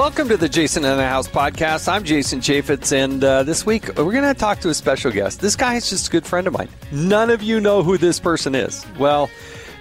Welcome 0.00 0.30
to 0.30 0.38
the 0.38 0.48
Jason 0.48 0.82
in 0.86 0.96
the 0.96 1.06
House 1.06 1.28
podcast. 1.28 1.86
I'm 1.86 2.04
Jason 2.04 2.40
Chaffetz, 2.40 2.90
and 2.90 3.22
uh, 3.22 3.42
this 3.42 3.66
week 3.66 3.88
we're 3.98 4.12
going 4.12 4.24
to 4.24 4.32
talk 4.32 4.60
to 4.60 4.70
a 4.70 4.74
special 4.74 5.12
guest. 5.12 5.42
This 5.42 5.56
guy 5.56 5.74
is 5.74 5.90
just 5.90 6.08
a 6.08 6.10
good 6.10 6.24
friend 6.24 6.46
of 6.46 6.54
mine. 6.54 6.70
None 6.90 7.28
of 7.28 7.42
you 7.42 7.60
know 7.60 7.82
who 7.82 7.98
this 7.98 8.18
person 8.18 8.54
is. 8.54 8.86
Well, 8.98 9.28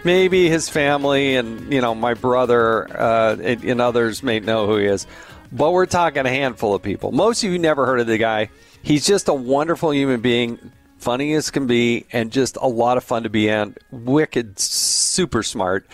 maybe 0.03 0.49
his 0.49 0.67
family 0.67 1.37
and 1.37 1.71
you 1.71 1.79
know 1.79 1.95
my 1.95 2.15
brother 2.15 2.91
uh, 2.99 3.37
and, 3.41 3.63
and 3.63 3.79
others 3.79 4.21
may 4.21 4.41
know 4.41 4.67
who 4.67 4.75
he 4.75 4.87
is, 4.87 5.07
but 5.53 5.71
we're 5.71 5.85
talking 5.85 6.25
a 6.25 6.29
handful 6.29 6.75
of 6.75 6.83
people. 6.83 7.13
Most 7.13 7.41
of 7.45 7.49
you 7.49 7.57
never 7.57 7.85
heard 7.85 8.01
of 8.01 8.07
the 8.07 8.17
guy. 8.17 8.49
He's 8.81 9.07
just 9.07 9.29
a 9.29 9.33
wonderful 9.33 9.93
human 9.93 10.19
being, 10.19 10.73
funny 10.99 11.33
as 11.33 11.49
can 11.49 11.67
be, 11.67 12.05
and 12.11 12.31
just 12.31 12.57
a 12.61 12.67
lot 12.67 12.97
of 12.97 13.03
fun 13.03 13.23
to 13.23 13.29
be 13.29 13.47
in. 13.47 13.75
Wicked, 13.91 14.59
super 14.59 15.43
smart. 15.43 15.87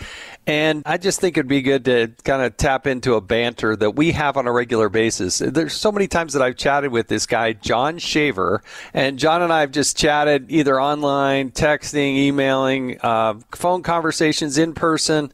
And 0.46 0.84
I 0.86 0.96
just 0.96 1.20
think 1.20 1.36
it'd 1.36 1.48
be 1.48 1.62
good 1.62 1.84
to 1.86 2.12
kind 2.22 2.42
of 2.42 2.56
tap 2.56 2.86
into 2.86 3.14
a 3.14 3.20
banter 3.20 3.74
that 3.74 3.96
we 3.96 4.12
have 4.12 4.36
on 4.36 4.46
a 4.46 4.52
regular 4.52 4.88
basis. 4.88 5.38
There's 5.38 5.72
so 5.72 5.90
many 5.90 6.06
times 6.06 6.34
that 6.34 6.42
I've 6.42 6.56
chatted 6.56 6.92
with 6.92 7.08
this 7.08 7.26
guy, 7.26 7.52
Jon 7.52 7.98
Shaver, 7.98 8.62
and 8.94 9.18
Jon 9.18 9.42
and 9.42 9.52
I 9.52 9.60
have 9.60 9.72
just 9.72 9.96
chatted 9.96 10.46
either 10.48 10.80
online, 10.80 11.50
texting, 11.50 12.16
emailing, 12.16 13.00
uh, 13.02 13.34
phone 13.52 13.82
conversations, 13.82 14.56
in 14.56 14.72
person. 14.72 15.32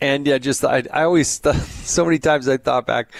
And 0.00 0.26
yeah, 0.26 0.38
just 0.38 0.64
I, 0.64 0.82
I 0.92 1.04
always, 1.04 1.40
so 1.84 2.04
many 2.04 2.18
times 2.18 2.48
I 2.48 2.56
thought 2.56 2.86
back, 2.86 3.12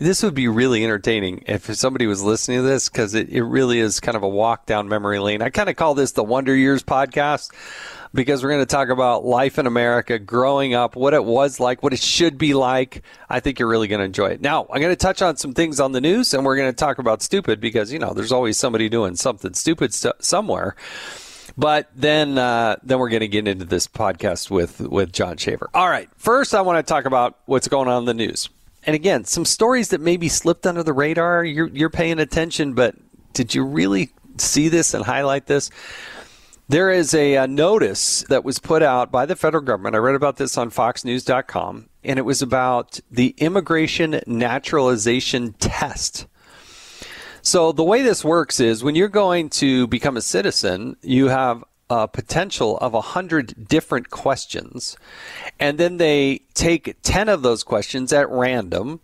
this 0.00 0.22
would 0.22 0.34
be 0.34 0.48
really 0.48 0.82
entertaining 0.82 1.44
if 1.46 1.72
somebody 1.74 2.06
was 2.06 2.22
listening 2.22 2.58
to 2.58 2.62
this 2.62 2.88
because 2.88 3.14
it, 3.14 3.28
it 3.28 3.42
really 3.44 3.78
is 3.78 4.00
kind 4.00 4.16
of 4.16 4.22
a 4.22 4.28
walk 4.28 4.64
down 4.64 4.88
memory 4.88 5.18
lane. 5.18 5.42
I 5.42 5.50
kind 5.50 5.68
of 5.68 5.76
call 5.76 5.94
this 5.94 6.12
the 6.12 6.24
Wonder 6.24 6.56
Years 6.56 6.82
podcast 6.82 7.52
because 8.14 8.42
we're 8.42 8.48
going 8.48 8.62
to 8.62 8.66
talk 8.66 8.88
about 8.88 9.26
life 9.26 9.58
in 9.58 9.66
America, 9.66 10.18
growing 10.18 10.72
up, 10.72 10.96
what 10.96 11.12
it 11.12 11.22
was 11.22 11.60
like, 11.60 11.82
what 11.82 11.92
it 11.92 12.00
should 12.00 12.38
be 12.38 12.54
like. 12.54 13.02
I 13.28 13.40
think 13.40 13.58
you're 13.58 13.68
really 13.68 13.88
going 13.88 13.98
to 13.98 14.06
enjoy 14.06 14.28
it. 14.28 14.40
Now, 14.40 14.66
I'm 14.72 14.80
going 14.80 14.90
to 14.90 14.96
touch 14.96 15.20
on 15.20 15.36
some 15.36 15.52
things 15.52 15.78
on 15.78 15.92
the 15.92 16.00
news 16.00 16.32
and 16.32 16.46
we're 16.46 16.56
going 16.56 16.72
to 16.72 16.76
talk 16.76 16.98
about 16.98 17.20
stupid 17.20 17.60
because, 17.60 17.92
you 17.92 17.98
know, 17.98 18.14
there's 18.14 18.32
always 18.32 18.56
somebody 18.56 18.88
doing 18.88 19.16
something 19.16 19.52
stupid 19.52 19.92
st- 19.92 20.24
somewhere. 20.24 20.76
But 21.58 21.90
then, 21.94 22.38
uh, 22.38 22.76
then 22.82 22.98
we're 23.00 23.10
going 23.10 23.20
to 23.20 23.28
get 23.28 23.46
into 23.46 23.66
this 23.66 23.86
podcast 23.86 24.50
with 24.50 24.80
with 24.80 25.12
Jon 25.12 25.36
Shaver. 25.36 25.68
All 25.74 25.90
right. 25.90 26.08
First, 26.16 26.54
I 26.54 26.62
want 26.62 26.78
to 26.78 26.88
talk 26.88 27.04
about 27.04 27.38
what's 27.44 27.68
going 27.68 27.88
on 27.88 27.98
in 27.98 28.04
the 28.06 28.14
news. 28.14 28.48
And 28.84 28.96
again, 28.96 29.24
some 29.24 29.44
stories 29.44 29.88
that 29.90 30.00
maybe 30.00 30.28
slipped 30.28 30.66
under 30.66 30.82
the 30.82 30.92
radar. 30.92 31.44
You're 31.44 31.68
you're 31.68 31.90
paying 31.90 32.18
attention, 32.18 32.74
but 32.74 32.94
did 33.32 33.54
you 33.54 33.64
really 33.64 34.10
see 34.38 34.68
this 34.68 34.94
and 34.94 35.04
highlight 35.04 35.46
this? 35.46 35.70
There 36.68 36.90
is 36.90 37.14
a, 37.14 37.34
a, 37.34 37.48
notice 37.48 38.24
that 38.28 38.44
was 38.44 38.60
put 38.60 38.80
out 38.80 39.10
by 39.10 39.26
the 39.26 39.34
federal 39.34 39.64
government. 39.64 39.96
I 39.96 39.98
read 39.98 40.14
about 40.14 40.36
this 40.36 40.56
on 40.56 40.70
FoxNews.com, 40.70 41.88
and 42.04 42.18
it 42.18 42.22
was 42.22 42.42
about 42.42 43.00
the 43.10 43.34
immigration 43.38 44.20
naturalization 44.24 45.54
test. 45.54 46.26
So, 47.42 47.72
the 47.72 47.82
way 47.82 48.02
this 48.02 48.24
works 48.24 48.60
is 48.60 48.84
when 48.84 48.94
you're 48.94 49.08
going 49.08 49.50
to 49.50 49.88
become 49.88 50.16
a 50.16 50.22
citizen, 50.22 50.94
you 51.02 51.26
have 51.26 51.64
a 51.90 52.08
potential 52.08 52.78
of 52.78 52.94
100 52.94 53.68
different 53.68 54.08
questions, 54.08 54.96
and 55.58 55.76
then 55.76 55.98
they 55.98 56.40
take 56.54 56.96
10 57.02 57.28
of 57.28 57.42
those 57.42 57.62
questions 57.62 58.12
at 58.12 58.30
random 58.30 59.00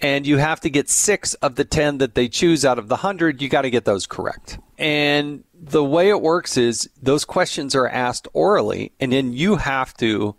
and 0.00 0.26
you 0.26 0.36
have 0.36 0.60
to 0.60 0.70
get 0.70 0.88
six 0.88 1.34
of 1.34 1.56
the 1.56 1.64
10 1.64 1.98
that 1.98 2.14
they 2.14 2.28
choose 2.28 2.64
out 2.64 2.78
of 2.78 2.88
the 2.88 2.94
100. 2.94 3.42
You 3.42 3.48
got 3.48 3.62
to 3.62 3.70
get 3.70 3.84
those 3.84 4.06
correct. 4.06 4.58
And 4.78 5.42
the 5.52 5.84
way 5.84 6.08
it 6.08 6.22
works 6.22 6.56
is 6.56 6.88
those 7.02 7.24
questions 7.24 7.74
are 7.74 7.88
asked 7.88 8.28
orally, 8.32 8.92
and 9.00 9.12
then 9.12 9.32
you 9.32 9.56
have 9.56 9.94
to 9.94 10.36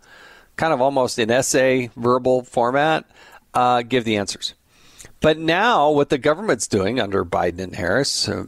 kind 0.56 0.72
of 0.72 0.80
almost 0.80 1.18
in 1.18 1.30
essay 1.30 1.90
verbal 1.96 2.42
format 2.42 3.04
uh, 3.52 3.82
give 3.82 4.04
the 4.04 4.16
answers. 4.16 4.54
But 5.20 5.38
now, 5.38 5.90
what 5.90 6.08
the 6.08 6.16
government's 6.16 6.66
doing 6.66 6.98
under 6.98 7.24
Biden 7.26 7.60
and 7.60 7.74
Harris, 7.74 8.26
uh, 8.26 8.44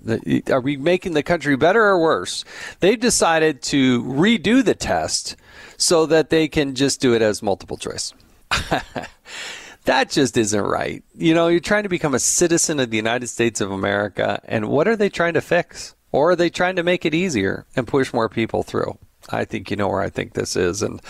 are 0.50 0.60
we 0.60 0.78
making 0.78 1.12
the 1.12 1.22
country 1.22 1.54
better 1.54 1.82
or 1.82 2.00
worse? 2.00 2.44
They've 2.80 2.98
decided 2.98 3.60
to 3.64 4.02
redo 4.04 4.64
the 4.64 4.74
test 4.74 5.36
so 5.76 6.06
that 6.06 6.30
they 6.30 6.48
can 6.48 6.74
just 6.74 7.00
do 7.00 7.14
it 7.14 7.20
as 7.20 7.42
multiple 7.42 7.76
choice. 7.76 8.14
that 9.84 10.10
just 10.10 10.36
isn't 10.38 10.64
right. 10.64 11.04
You 11.14 11.34
know, 11.34 11.48
you're 11.48 11.60
trying 11.60 11.82
to 11.82 11.90
become 11.90 12.14
a 12.14 12.18
citizen 12.18 12.80
of 12.80 12.90
the 12.90 12.96
United 12.96 13.26
States 13.28 13.60
of 13.60 13.70
America, 13.70 14.40
and 14.44 14.68
what 14.68 14.88
are 14.88 14.96
they 14.96 15.10
trying 15.10 15.34
to 15.34 15.42
fix? 15.42 15.94
Or 16.10 16.30
are 16.30 16.36
they 16.36 16.50
trying 16.50 16.76
to 16.76 16.82
make 16.82 17.04
it 17.04 17.14
easier 17.14 17.66
and 17.74 17.86
push 17.86 18.12
more 18.12 18.28
people 18.28 18.62
through? 18.62 18.98
I 19.30 19.44
think 19.44 19.70
you 19.70 19.76
know 19.76 19.88
where 19.88 20.02
I 20.02 20.10
think 20.10 20.34
this 20.34 20.56
is, 20.56 20.82
and 20.82 21.00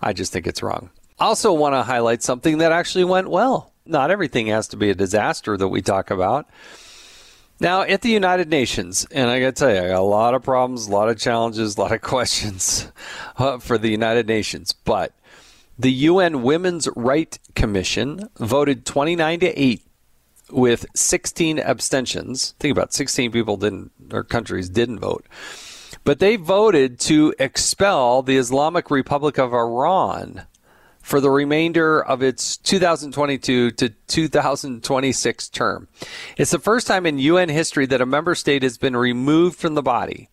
I 0.00 0.12
just 0.12 0.32
think 0.32 0.46
it's 0.46 0.62
wrong. 0.62 0.90
I 1.18 1.26
also 1.26 1.52
want 1.52 1.74
to 1.74 1.82
highlight 1.82 2.22
something 2.22 2.58
that 2.58 2.72
actually 2.72 3.04
went 3.04 3.28
well. 3.30 3.71
Not 3.84 4.10
everything 4.10 4.46
has 4.48 4.68
to 4.68 4.76
be 4.76 4.90
a 4.90 4.94
disaster 4.94 5.56
that 5.56 5.68
we 5.68 5.82
talk 5.82 6.10
about. 6.10 6.48
Now, 7.60 7.82
at 7.82 8.02
the 8.02 8.10
United 8.10 8.48
Nations, 8.48 9.06
and 9.10 9.30
I 9.30 9.38
got 9.38 9.46
to 9.46 9.52
tell 9.52 9.70
you, 9.70 9.78
I 9.78 9.88
got 9.88 10.00
a 10.00 10.02
lot 10.02 10.34
of 10.34 10.42
problems, 10.42 10.88
a 10.88 10.90
lot 10.90 11.08
of 11.08 11.18
challenges, 11.18 11.76
a 11.76 11.80
lot 11.80 11.92
of 11.92 12.00
questions 12.02 12.90
uh, 13.36 13.58
for 13.58 13.78
the 13.78 13.88
United 13.88 14.26
Nations, 14.26 14.72
but 14.72 15.14
the 15.78 15.92
UN 15.92 16.42
Women's 16.42 16.88
Right 16.96 17.38
Commission 17.54 18.28
voted 18.36 18.84
29 18.84 19.40
to 19.40 19.60
8 19.60 19.82
with 20.50 20.86
16 20.94 21.58
abstentions. 21.58 22.54
Think 22.58 22.72
about 22.72 22.92
16 22.92 23.32
people 23.32 23.56
didn't 23.56 23.90
or 24.12 24.22
countries 24.22 24.68
didn't 24.68 24.98
vote. 24.98 25.26
But 26.04 26.18
they 26.18 26.36
voted 26.36 26.98
to 27.00 27.34
expel 27.38 28.22
the 28.22 28.36
Islamic 28.36 28.90
Republic 28.90 29.38
of 29.38 29.54
Iran 29.54 30.46
for 31.02 31.20
the 31.20 31.30
remainder 31.30 32.02
of 32.02 32.22
its 32.22 32.56
2022 32.56 33.72
to 33.72 33.88
2026 33.88 35.48
term. 35.50 35.88
It's 36.36 36.52
the 36.52 36.58
first 36.58 36.86
time 36.86 37.04
in 37.04 37.18
UN 37.18 37.48
history 37.48 37.86
that 37.86 38.00
a 38.00 38.06
member 38.06 38.34
state 38.34 38.62
has 38.62 38.78
been 38.78 38.96
removed 38.96 39.58
from 39.58 39.74
the 39.74 39.82
body. 39.82 40.30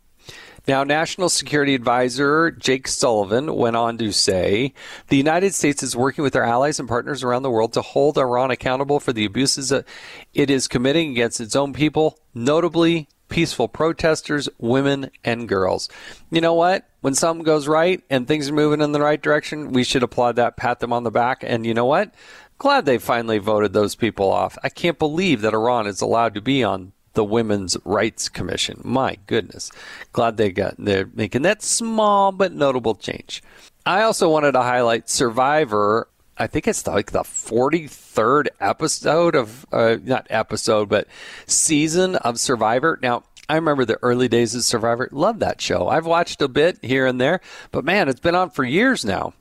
Now, 0.68 0.84
National 0.84 1.30
Security 1.30 1.74
Advisor 1.74 2.52
Jake 2.52 2.88
Sullivan 2.88 3.56
went 3.56 3.76
on 3.76 3.98
to 3.98 4.12
say 4.12 4.74
the 5.08 5.18
United 5.18 5.56
States 5.56 5.82
is 5.82 5.96
working 5.96 6.24
with 6.24 6.36
our 6.36 6.44
allies 6.44 6.80
and 6.80 6.88
partners 6.88 7.24
around 7.24 7.42
the 7.42 7.50
world 7.50 7.74
to 7.74 7.82
hold 7.82 8.18
Iran 8.18 8.52
accountable 8.52 9.00
for 9.00 9.12
the 9.12 9.26
abuses 9.26 9.72
it 9.72 10.50
is 10.50 10.68
committing 10.68 11.10
against 11.10 11.42
its 11.42 11.56
own 11.56 11.74
people, 11.74 12.20
notably 12.36 13.08
peaceful 13.30 13.68
protesters, 13.68 14.50
women, 14.58 15.12
and 15.24 15.48
girls. 15.48 15.88
You 16.32 16.42
know 16.42 16.54
what? 16.54 16.90
When 17.02 17.14
something 17.14 17.44
goes 17.44 17.68
right 17.68 18.04
and 18.10 18.28
things 18.28 18.50
are 18.50 18.54
moving 18.54 18.82
in 18.82 18.92
the 18.92 19.00
right 19.00 19.22
direction, 19.22 19.72
we 19.72 19.84
should 19.84 20.04
applaud 20.04 20.36
that, 20.36 20.58
pat 20.58 20.80
them 20.80 20.92
on 20.92 21.04
the 21.04 21.12
back. 21.12 21.44
And 21.46 21.66
you 21.66 21.74
know 21.74 21.86
what? 21.86 22.14
Glad 22.58 22.86
they 22.86 22.98
finally 22.98 23.38
voted 23.38 23.72
those 23.72 23.96
people 23.96 24.30
off. 24.30 24.58
I 24.64 24.70
can't 24.70 25.00
believe 25.00 25.42
that 25.42 25.54
Iran 25.54 25.88
is 25.88 26.02
allowed 26.02 26.34
to 26.34 26.42
be 26.42 26.64
on 26.64 26.92
the 27.14 27.24
Women's 27.24 27.78
Rights 27.86 28.30
Commission. 28.30 28.82
My 28.84 29.18
goodness. 29.28 29.72
Glad 30.12 30.38
they 30.38 30.52
got 30.52 30.76
they're 30.78 31.10
making 31.14 31.44
that 31.44 31.62
small 31.62 32.32
but 32.32 32.54
notable 32.54 32.96
change. 32.96 33.42
I 33.86 34.02
also 34.02 34.30
wanted 34.30 34.52
to 34.54 34.62
highlight 34.62 35.10
Survivor. 35.10 36.08
I 36.40 36.48
think 36.48 36.68
it's 36.68 36.88
like 36.88 37.12
the 37.12 37.24
43rd 37.24 38.48
episode 38.60 39.36
of 39.36 39.66
uh, 39.72 39.98
not 40.04 40.28
episode 40.30 40.90
but 40.90 41.08
season 41.46 42.16
of 42.16 42.40
Survivor. 42.40 42.98
Now, 43.02 43.24
I 43.50 43.56
remember 43.56 43.84
the 43.84 44.00
early 44.02 44.28
days 44.28 44.56
of 44.56 44.64
Survivor. 44.64 45.10
Love 45.12 45.40
that 45.40 45.60
show. 45.60 45.88
I've 45.90 46.06
watched 46.06 46.42
a 46.42 46.48
bit 46.48 46.80
here 46.82 47.06
and 47.06 47.20
there, 47.20 47.42
but 47.72 47.84
man, 47.84 48.08
it's 48.08 48.20
been 48.20 48.36
on 48.36 48.52
for 48.52 48.64
years 48.64 49.04
now. 49.04 49.34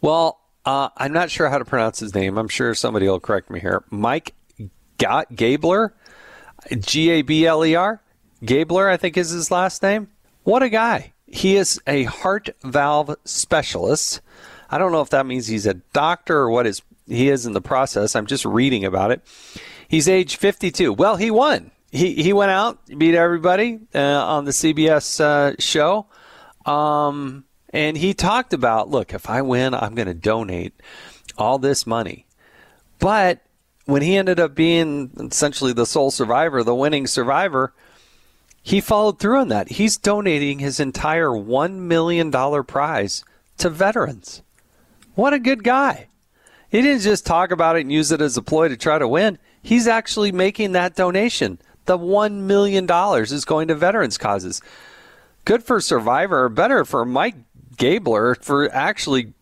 Well, 0.00 0.40
uh, 0.64 0.90
I'm 0.96 1.12
not 1.12 1.30
sure 1.30 1.48
how 1.48 1.58
to 1.58 1.64
pronounce 1.64 2.00
his 2.00 2.14
name. 2.14 2.36
I'm 2.36 2.48
sure 2.48 2.74
somebody 2.74 3.08
will 3.08 3.20
correct 3.20 3.50
me 3.50 3.60
here. 3.60 3.82
Mike 3.90 4.34
Gabler 4.98 5.94
G 6.78 7.10
A 7.10 7.22
B 7.22 7.46
L 7.46 7.64
E 7.64 7.74
R. 7.74 8.00
Gabler, 8.44 8.88
I 8.88 8.96
think 8.96 9.16
is 9.16 9.30
his 9.30 9.50
last 9.50 9.82
name. 9.82 10.08
What 10.42 10.62
a 10.62 10.68
guy. 10.68 11.12
He 11.26 11.56
is 11.56 11.80
a 11.86 12.04
heart 12.04 12.50
valve 12.62 13.14
specialist. 13.24 14.20
I 14.72 14.78
don't 14.78 14.90
know 14.90 15.02
if 15.02 15.10
that 15.10 15.26
means 15.26 15.46
he's 15.46 15.66
a 15.66 15.74
doctor 15.74 16.34
or 16.38 16.50
what 16.50 16.66
is 16.66 16.80
he 17.06 17.28
is 17.28 17.44
in 17.44 17.52
the 17.52 17.60
process. 17.60 18.16
I'm 18.16 18.24
just 18.24 18.46
reading 18.46 18.86
about 18.86 19.10
it. 19.10 19.20
He's 19.86 20.08
age 20.08 20.36
52. 20.36 20.94
Well, 20.94 21.16
he 21.16 21.30
won. 21.30 21.70
He 21.90 22.14
he 22.14 22.32
went 22.32 22.52
out, 22.52 22.78
beat 22.86 23.14
everybody 23.14 23.80
uh, 23.94 23.98
on 23.98 24.46
the 24.46 24.50
CBS 24.50 25.20
uh, 25.20 25.54
show. 25.58 26.06
Um, 26.64 27.44
and 27.68 27.98
he 27.98 28.14
talked 28.14 28.54
about, 28.54 28.88
look, 28.88 29.12
if 29.12 29.28
I 29.28 29.42
win, 29.42 29.74
I'm 29.74 29.94
going 29.94 30.08
to 30.08 30.14
donate 30.14 30.72
all 31.36 31.58
this 31.58 31.86
money. 31.86 32.26
But 32.98 33.40
when 33.84 34.00
he 34.00 34.16
ended 34.16 34.40
up 34.40 34.54
being 34.54 35.10
essentially 35.18 35.74
the 35.74 35.84
sole 35.84 36.10
survivor, 36.10 36.62
the 36.62 36.74
winning 36.74 37.06
survivor, 37.06 37.74
he 38.62 38.80
followed 38.80 39.18
through 39.18 39.40
on 39.40 39.48
that. 39.48 39.72
He's 39.72 39.98
donating 39.98 40.60
his 40.60 40.80
entire 40.80 41.28
$1 41.28 41.74
million 41.74 42.30
prize 42.64 43.24
to 43.58 43.68
veterans. 43.68 44.42
What 45.14 45.34
a 45.34 45.38
good 45.38 45.62
guy. 45.62 46.08
He 46.70 46.80
didn't 46.80 47.02
just 47.02 47.26
talk 47.26 47.50
about 47.50 47.76
it 47.76 47.80
and 47.80 47.92
use 47.92 48.12
it 48.12 48.20
as 48.20 48.36
a 48.36 48.42
ploy 48.42 48.68
to 48.68 48.76
try 48.76 48.98
to 48.98 49.06
win. 49.06 49.38
He's 49.62 49.86
actually 49.86 50.32
making 50.32 50.72
that 50.72 50.96
donation. 50.96 51.58
The 51.84 51.98
$1 51.98 52.32
million 52.32 52.88
is 53.22 53.44
going 53.44 53.68
to 53.68 53.74
veterans 53.74 54.16
causes. 54.16 54.62
Good 55.44 55.62
for 55.62 55.80
Survivor, 55.80 56.48
better 56.48 56.84
for 56.84 57.04
Mike 57.04 57.34
Gabler 57.76 58.36
for 58.36 58.72
actually 58.72 59.34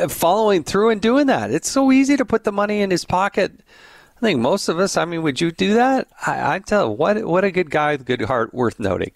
uh, 0.00 0.08
following 0.08 0.62
through 0.62 0.90
and 0.90 1.00
doing 1.00 1.26
that. 1.26 1.50
It's 1.50 1.70
so 1.70 1.90
easy 1.90 2.16
to 2.16 2.24
put 2.24 2.44
the 2.44 2.52
money 2.52 2.82
in 2.82 2.90
his 2.90 3.04
pocket. 3.04 3.52
I 4.16 4.20
think 4.20 4.40
most 4.40 4.68
of 4.68 4.78
us, 4.78 4.96
I 4.96 5.04
mean, 5.04 5.22
would 5.22 5.40
you 5.40 5.50
do 5.50 5.74
that? 5.74 6.08
I, 6.26 6.54
I 6.54 6.58
tell 6.60 6.86
you, 6.86 6.92
what, 6.92 7.24
what 7.24 7.44
a 7.44 7.50
good 7.50 7.70
guy, 7.70 7.92
with 7.92 8.04
good 8.04 8.20
heart, 8.22 8.54
worth 8.54 8.78
noting. 8.78 9.12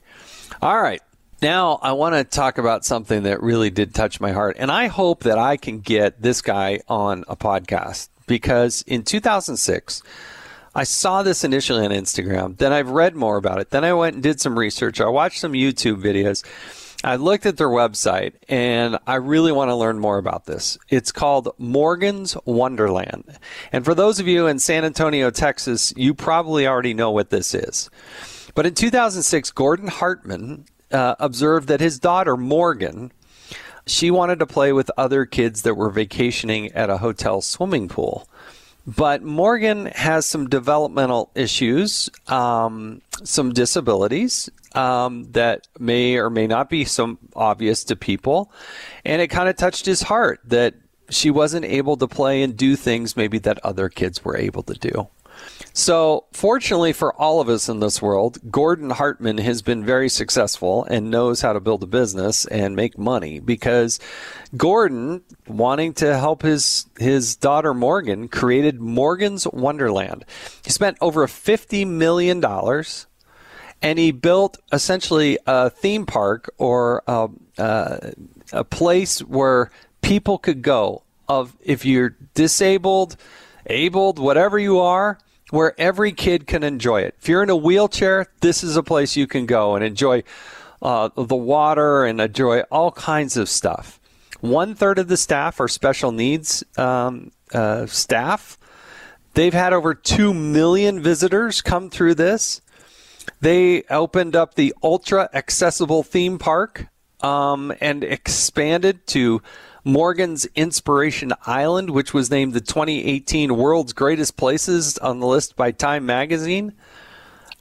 All 0.61 0.81
right. 0.81 1.03
Now, 1.43 1.79
I 1.83 1.93
want 1.93 2.15
to 2.15 2.25
talk 2.25 2.57
about 2.57 2.85
something 2.85 3.25
that 3.25 3.43
really 3.43 3.69
did 3.69 3.95
touch 3.95 4.21
my 4.21 4.33
heart. 4.33 4.57
And 4.59 4.71
I 4.71 4.87
hope 4.87 5.25
that 5.25 5.39
I 5.39 5.59
can 5.59 5.81
get 5.81 6.23
this 6.23 6.41
guy 6.41 6.81
on 6.89 7.25
a 7.29 7.37
podcast 7.37 8.09
because 8.27 8.83
in 8.87 9.03
2006, 9.03 10.03
I 10.75 10.85
saw 10.85 11.23
this 11.23 11.45
initially 11.45 11.85
on 11.85 11.91
Instagram. 11.91 12.57
Then 12.57 12.73
I've 12.73 12.89
read 12.89 13.15
more 13.17 13.37
about 13.37 13.61
it. 13.61 13.71
Then 13.71 13.85
I 13.85 13.93
went 13.93 14.15
and 14.15 14.23
did 14.23 14.41
some 14.41 14.59
research. 14.59 15.01
I 15.01 15.09
watched 15.09 15.41
some 15.41 15.53
YouTube 15.53 16.03
videos. 16.03 16.43
I 17.05 17.17
looked 17.17 17.45
at 17.45 17.59
their 17.59 17.69
website 17.69 18.33
and 18.49 18.99
I 19.07 19.17
really 19.17 19.53
want 19.53 19.69
to 19.69 19.75
learn 19.75 19.99
more 19.99 20.17
about 20.17 20.47
this. 20.47 20.79
It's 20.89 21.13
called 21.13 21.51
Morgan's 21.59 22.35
Wonderland. 22.47 23.39
And 23.73 23.85
for 23.85 23.95
those 23.95 24.21
of 24.21 24.27
you 24.27 24.47
in 24.47 24.59
San 24.59 24.87
Antonio, 24.87 25.31
Texas, 25.31 25.93
you 25.97 26.15
probably 26.15 26.67
already 26.67 26.95
know 26.95 27.11
what 27.11 27.29
this 27.29 27.55
is. 27.55 27.91
But 28.55 28.65
in 28.65 28.75
2006, 28.75 29.51
Gordon 29.51 29.89
Hartman 29.89 30.65
uh, 30.93 31.15
observed 31.19 31.69
that 31.69 31.81
his 31.81 31.99
daughter, 31.99 32.37
Morgan, 32.37 33.13
she 33.87 34.11
wanted 34.11 34.39
to 34.41 34.47
play 34.47 34.73
with 34.73 34.91
other 34.97 35.25
kids 35.25 35.63
that 35.63 35.75
were 35.75 35.91
vacationing 35.91 36.73
at 36.73 36.91
a 36.91 36.99
hotel 36.99 37.41
swimming 37.41 37.89
pool. 37.89 38.29
But 38.87 39.23
Morgan 39.23 39.87
has 39.87 40.27
some 40.27 40.49
developmental 40.49 41.31
issues, 41.35 42.09
um, 42.29 43.03
some 43.25 43.53
disabilities 43.53 44.49
um, 44.75 45.31
that 45.33 45.67
may 45.79 46.17
or 46.17 46.31
may 46.31 46.47
not 46.47 46.71
be 46.71 46.85
so 46.85 47.19
obvious 47.35 47.83
to 47.85 47.97
people. 47.97 48.53
And 49.05 49.21
it 49.21 49.29
kind 49.29 49.49
of 49.49 49.57
touched 49.57 49.87
his 49.87 50.03
heart 50.03 50.41
that 50.45 50.75
she 51.11 51.31
wasn't 51.31 51.65
able 51.65 51.97
to 51.97 52.07
play 52.07 52.43
and 52.43 52.57
do 52.57 52.77
things 52.77 53.17
maybe 53.17 53.39
that 53.39 53.59
other 53.65 53.89
kids 53.89 54.25
were 54.25 54.37
able 54.37 54.63
to 54.65 54.75
do. 54.75 55.09
So, 55.79 56.25
fortunately 56.33 56.95
for 56.95 57.13
all 57.21 57.39
of 57.39 57.51
us 57.51 57.69
in 57.69 57.81
this 57.81 58.01
world, 58.01 58.39
Gordon 58.51 58.89
Hartman 58.89 59.37
has 59.37 59.61
been 59.61 59.85
very 59.85 60.09
successful 60.09 60.85
and 60.85 61.11
knows 61.11 61.43
how 61.43 61.53
to 61.53 61.61
build 61.61 61.83
a 61.83 61.87
business 61.87 62.47
and 62.47 62.75
make 62.75 62.97
money 62.97 63.41
because 63.41 64.01
Gordon, 64.57 65.23
wanting 65.47 65.93
to 65.97 66.17
help 66.17 66.41
his 66.41 66.87
his 66.99 67.37
daughter 67.37 67.75
Morgan, 67.75 68.29
created 68.29 68.81
Morgan's 68.81 69.47
Wonderland. 69.49 70.25
He 70.65 70.71
spent 70.71 70.97
over 71.03 71.27
fifty 71.27 71.85
million 71.85 72.41
dollars, 72.41 73.07
and 73.83 73.99
he 73.99 74.13
built 74.13 74.57
essentially 74.73 75.39
a 75.47 75.69
theme 75.69 76.07
park 76.07 76.49
or 76.57 77.03
a, 77.07 77.29
uh, 77.59 78.13
a 78.51 78.65
place 78.65 79.19
where 79.19 79.71
people 80.01 80.39
could 80.39 80.63
go. 80.63 81.03
Of 81.29 81.55
if 81.61 81.85
you're 81.85 82.17
disabled, 82.33 83.17
abled, 83.67 84.19
whatever 84.19 84.59
you 84.59 84.79
are 84.79 85.19
where 85.51 85.79
every 85.79 86.13
kid 86.13 86.47
can 86.47 86.63
enjoy 86.63 87.03
it. 87.03 87.15
If 87.21 87.29
you're 87.29 87.43
in 87.43 87.51
a 87.51 87.57
wheelchair, 87.57 88.27
this 88.41 88.65
is 88.65 88.77
a 88.77 88.83
place 88.83 89.17
you 89.17 89.27
can 89.27 89.47
go 89.47 89.75
and 89.75 89.85
enjoy 89.85 90.25
uh, 90.83 91.11
the 91.15 91.37
water 91.37 92.05
and 92.05 92.21
enjoy 92.21 92.61
all 92.63 92.93
kinds 92.93 93.37
of 93.37 93.49
stuff. 93.49 94.01
One 94.41 94.75
third 94.75 94.99
of 94.99 95.09
the 95.09 95.17
staff 95.17 95.61
are 95.61 95.69
special 95.69 96.13
needs 96.13 96.65
um, 96.77 97.33
uh, 97.53 97.87
staff. 97.87 98.59
They've 99.35 99.55
had 99.55 99.73
over 99.73 99.95
2 99.95 100.35
million 100.35 101.03
visitors 101.03 101.61
come 101.61 101.91
through 101.91 102.15
this. 102.15 102.61
They 103.41 103.83
opened 103.91 104.35
up 104.37 104.55
the 104.55 104.75
ultra 104.83 105.29
accessible 105.33 106.03
theme 106.03 106.39
park 106.39 106.87
um, 107.21 107.73
and 107.81 108.05
expanded 108.05 109.07
to 109.09 109.43
Morgan's 109.87 110.47
Inspiration 110.57 111.33
Island, 111.47 111.91
which 111.91 112.13
was 112.13 112.29
named 112.29 112.55
the 112.55 112.61
2018 112.61 113.57
World's 113.57 113.93
Greatest 113.93 114.37
Places 114.37 114.99
on 114.99 115.21
the 115.21 115.29
list 115.29 115.55
by 115.55 115.71
Time 115.71 116.05
Magazine. 116.05 116.73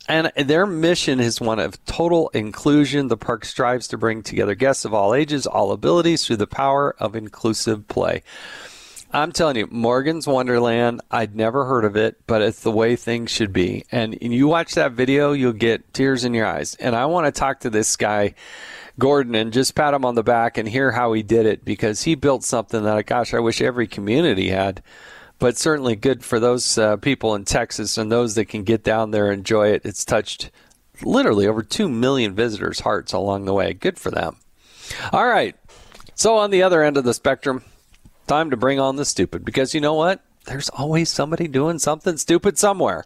And 0.10 0.32
their 0.36 0.66
mission 0.66 1.20
is 1.20 1.40
one 1.40 1.60
of 1.60 1.86
total 1.86 2.30
inclusion. 2.30 3.10
The 3.10 3.16
park 3.16 3.46
strives 3.46 3.88
to 3.90 4.00
bring 4.00 4.24
together 4.24 4.56
guests 4.56 4.86
of 4.86 4.94
all 4.94 5.14
ages, 5.14 5.46
all 5.46 5.72
abilities 5.72 6.26
through 6.26 6.38
the 6.38 6.48
power 6.48 6.96
of 6.98 7.16
inclusive 7.16 7.88
play. 7.88 8.24
I'm 9.14 9.32
telling 9.32 9.58
you, 9.58 9.68
Morgan's 9.70 10.26
Wonderland, 10.26 11.02
I'd 11.12 11.36
never 11.36 11.66
heard 11.66 11.86
of 11.86 11.96
it, 11.96 12.18
but 12.26 12.42
it's 12.42 12.62
the 12.62 12.72
way 12.72 12.96
things 12.96 13.30
should 13.30 13.54
be. 13.54 13.86
And, 13.92 14.18
you 14.20 14.48
watch 14.48 14.74
that 14.74 14.94
video, 14.94 15.34
you'll 15.34 15.54
get 15.54 15.94
tears 15.94 16.26
in 16.26 16.34
your 16.34 16.48
eyes. 16.48 16.74
And 16.74 16.96
I 16.96 17.06
want 17.06 17.28
to 17.28 17.32
talk 17.32 17.60
to 17.60 17.70
this 17.70 17.96
guy 17.96 18.34
Gordon 18.98 19.36
and 19.36 19.52
just 19.52 19.76
pat 19.76 19.94
him 19.94 20.06
on 20.06 20.16
the 20.16 20.24
back 20.24 20.58
and 20.58 20.68
hear 20.68 20.92
how 20.92 21.14
he 21.14 21.24
did 21.24 21.46
it 21.46 21.66
because 21.66 22.04
he 22.04 22.16
built 22.16 22.44
something 22.44 22.84
that, 22.84 23.06
gosh, 23.06 23.34
I 23.34 23.40
wish 23.40 23.62
every 23.62 23.88
community 23.88 24.50
had. 24.50 24.82
But 25.38 25.58
certainly 25.58 25.98
good 25.98 26.24
for 26.24 26.40
those 26.40 26.78
uh, 26.78 26.96
people 26.98 27.36
in 27.36 27.44
Texas 27.44 27.98
and 27.98 28.10
those 28.10 28.36
that 28.36 28.46
can 28.46 28.64
get 28.64 28.84
down 28.84 29.12
there 29.12 29.30
and 29.32 29.40
enjoy 29.40 29.70
it. 29.70 29.82
It's 29.84 30.06
touched 30.06 30.50
literally 31.04 31.46
over 31.46 31.62
2 31.62 31.90
million 31.90 32.34
visitors' 32.36 32.80
hearts 32.80 33.12
along 33.12 33.46
the 33.46 33.54
way. 33.54 33.74
Good 33.74 34.00
for 34.00 34.12
them. 34.12 34.38
All 35.12 35.28
right. 35.28 35.56
So, 36.14 36.38
on 36.38 36.52
the 36.52 36.64
other 36.64 36.82
end 36.82 36.96
of 36.96 37.04
the 37.04 37.14
spectrum, 37.14 37.64
time 38.28 38.50
to 38.50 38.58
bring 38.58 38.80
on 38.80 38.96
the 38.96 39.04
stupid 39.04 39.44
because 39.44 39.74
you 39.74 39.82
know 39.82 39.94
what? 39.94 40.22
There's 40.46 40.70
always 40.70 41.10
somebody 41.10 41.50
doing 41.50 41.80
something 41.80 42.16
stupid 42.16 42.58
somewhere. 42.58 43.04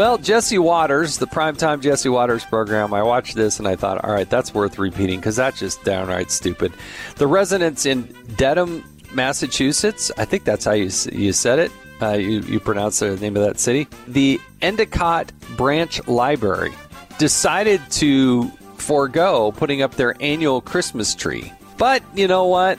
Well, 0.00 0.16
Jesse 0.16 0.56
Watters, 0.56 1.18
the 1.18 1.26
primetime 1.26 1.82
Jesse 1.82 2.08
Watters 2.08 2.42
program, 2.42 2.94
I 2.94 3.02
watched 3.02 3.34
this 3.34 3.58
and 3.58 3.68
I 3.68 3.76
thought, 3.76 4.02
all 4.02 4.10
right, 4.10 4.28
that's 4.30 4.54
worth 4.54 4.78
repeating 4.78 5.20
because 5.20 5.36
that's 5.36 5.58
just 5.58 5.84
downright 5.84 6.30
stupid. 6.30 6.72
The 7.16 7.26
residents 7.26 7.84
in 7.84 8.04
Dedham, 8.38 8.82
Massachusetts, 9.12 10.10
I 10.16 10.24
think 10.24 10.44
that's 10.44 10.64
how 10.64 10.72
you, 10.72 10.90
you 11.12 11.34
said 11.34 11.58
it. 11.58 11.70
Uh, 12.00 12.12
you, 12.12 12.40
you 12.40 12.58
pronounce 12.60 13.00
the 13.00 13.14
name 13.16 13.36
of 13.36 13.42
that 13.42 13.60
city. 13.60 13.88
The 14.08 14.40
Endicott 14.62 15.32
Branch 15.58 16.08
Library 16.08 16.72
decided 17.18 17.82
to 17.90 18.48
forego 18.78 19.52
putting 19.52 19.82
up 19.82 19.96
their 19.96 20.14
annual 20.22 20.62
Christmas 20.62 21.14
tree. 21.14 21.52
But 21.76 22.02
you 22.16 22.26
know 22.26 22.46
what? 22.46 22.78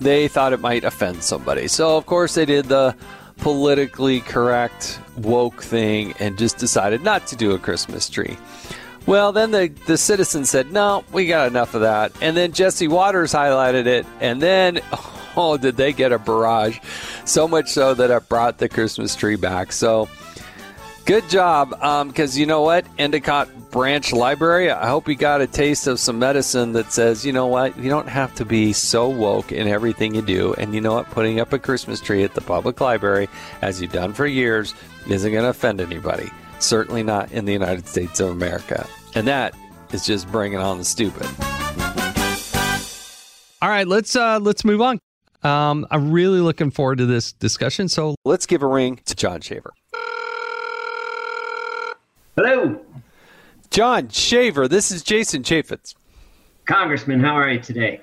They 0.00 0.26
thought 0.26 0.54
it 0.54 0.60
might 0.60 0.84
offend 0.84 1.22
somebody. 1.22 1.68
So, 1.68 1.98
of 1.98 2.06
course, 2.06 2.34
they 2.34 2.46
did 2.46 2.64
the 2.64 2.96
politically 3.42 4.20
correct 4.20 5.00
woke 5.16 5.64
thing 5.64 6.14
and 6.20 6.38
just 6.38 6.58
decided 6.58 7.02
not 7.02 7.26
to 7.26 7.34
do 7.34 7.50
a 7.50 7.58
Christmas 7.58 8.08
tree. 8.08 8.36
Well, 9.04 9.32
then 9.32 9.50
the, 9.50 9.66
the 9.86 9.98
citizens 9.98 10.48
said, 10.48 10.70
no, 10.70 11.04
we 11.10 11.26
got 11.26 11.48
enough 11.48 11.74
of 11.74 11.80
that. 11.80 12.12
And 12.22 12.36
then 12.36 12.52
Jesse 12.52 12.86
Watters 12.86 13.32
highlighted 13.32 13.86
it. 13.86 14.06
And 14.20 14.40
then, 14.40 14.80
oh, 15.36 15.56
did 15.56 15.76
they 15.76 15.92
get 15.92 16.12
a 16.12 16.20
barrage? 16.20 16.78
So 17.24 17.48
much 17.48 17.68
so 17.68 17.94
that 17.94 18.12
it 18.12 18.28
brought 18.28 18.58
the 18.58 18.68
Christmas 18.68 19.16
tree 19.16 19.34
back. 19.34 19.72
So 19.72 20.08
good 21.04 21.28
job. 21.28 21.70
Because 21.70 22.36
um, 22.36 22.40
you 22.40 22.46
know 22.46 22.62
what? 22.62 22.86
Endicott 22.98 23.48
Branch 23.70 24.12
Library, 24.12 24.70
I 24.70 24.86
hope 24.86 25.08
you 25.08 25.14
got 25.14 25.40
a 25.40 25.46
taste 25.46 25.86
of 25.86 25.98
some 25.98 26.18
medicine 26.18 26.72
that 26.72 26.92
says, 26.92 27.24
you 27.24 27.32
know 27.32 27.46
what, 27.46 27.76
you 27.78 27.88
don't 27.88 28.08
have 28.08 28.34
to 28.34 28.44
be 28.44 28.72
so 28.72 29.08
woke 29.08 29.50
in 29.50 29.66
everything 29.66 30.14
you 30.14 30.22
do. 30.22 30.54
And 30.54 30.74
you 30.74 30.80
know 30.80 30.94
what, 30.94 31.08
putting 31.10 31.40
up 31.40 31.52
a 31.52 31.58
Christmas 31.58 32.00
tree 32.00 32.22
at 32.22 32.34
the 32.34 32.42
public 32.42 32.80
library, 32.80 33.28
as 33.62 33.80
you've 33.80 33.92
done 33.92 34.12
for 34.12 34.26
years, 34.26 34.74
isn't 35.08 35.32
going 35.32 35.44
to 35.44 35.48
offend 35.48 35.80
anybody. 35.80 36.30
Certainly 36.58 37.04
not 37.04 37.32
in 37.32 37.46
the 37.46 37.52
United 37.52 37.88
States 37.88 38.20
of 38.20 38.28
America. 38.28 38.86
And 39.14 39.26
that 39.26 39.54
is 39.92 40.04
just 40.04 40.30
bringing 40.30 40.58
on 40.58 40.78
the 40.78 40.84
stupid. 40.84 41.26
All 43.62 43.68
right, 43.68 43.86
let's 43.86 44.16
uh, 44.16 44.40
let's 44.40 44.64
move 44.64 44.80
on. 44.80 44.98
Um, 45.42 45.86
I'm 45.90 46.12
really 46.12 46.40
looking 46.40 46.70
forward 46.70 46.98
to 46.98 47.06
this 47.06 47.32
discussion. 47.32 47.88
So 47.88 48.16
let's 48.24 48.46
give 48.46 48.62
a 48.62 48.66
ring 48.66 49.00
to 49.06 49.14
Jon 49.14 49.40
Shaver. 49.40 49.72
Hello. 52.34 52.80
Jon 53.68 54.08
Shaver, 54.08 54.66
this 54.66 54.90
is 54.90 55.02
Jason 55.02 55.42
Chaffetz. 55.42 55.94
Congressman, 56.64 57.20
how 57.20 57.34
are 57.34 57.50
you 57.50 57.60
today? 57.60 58.00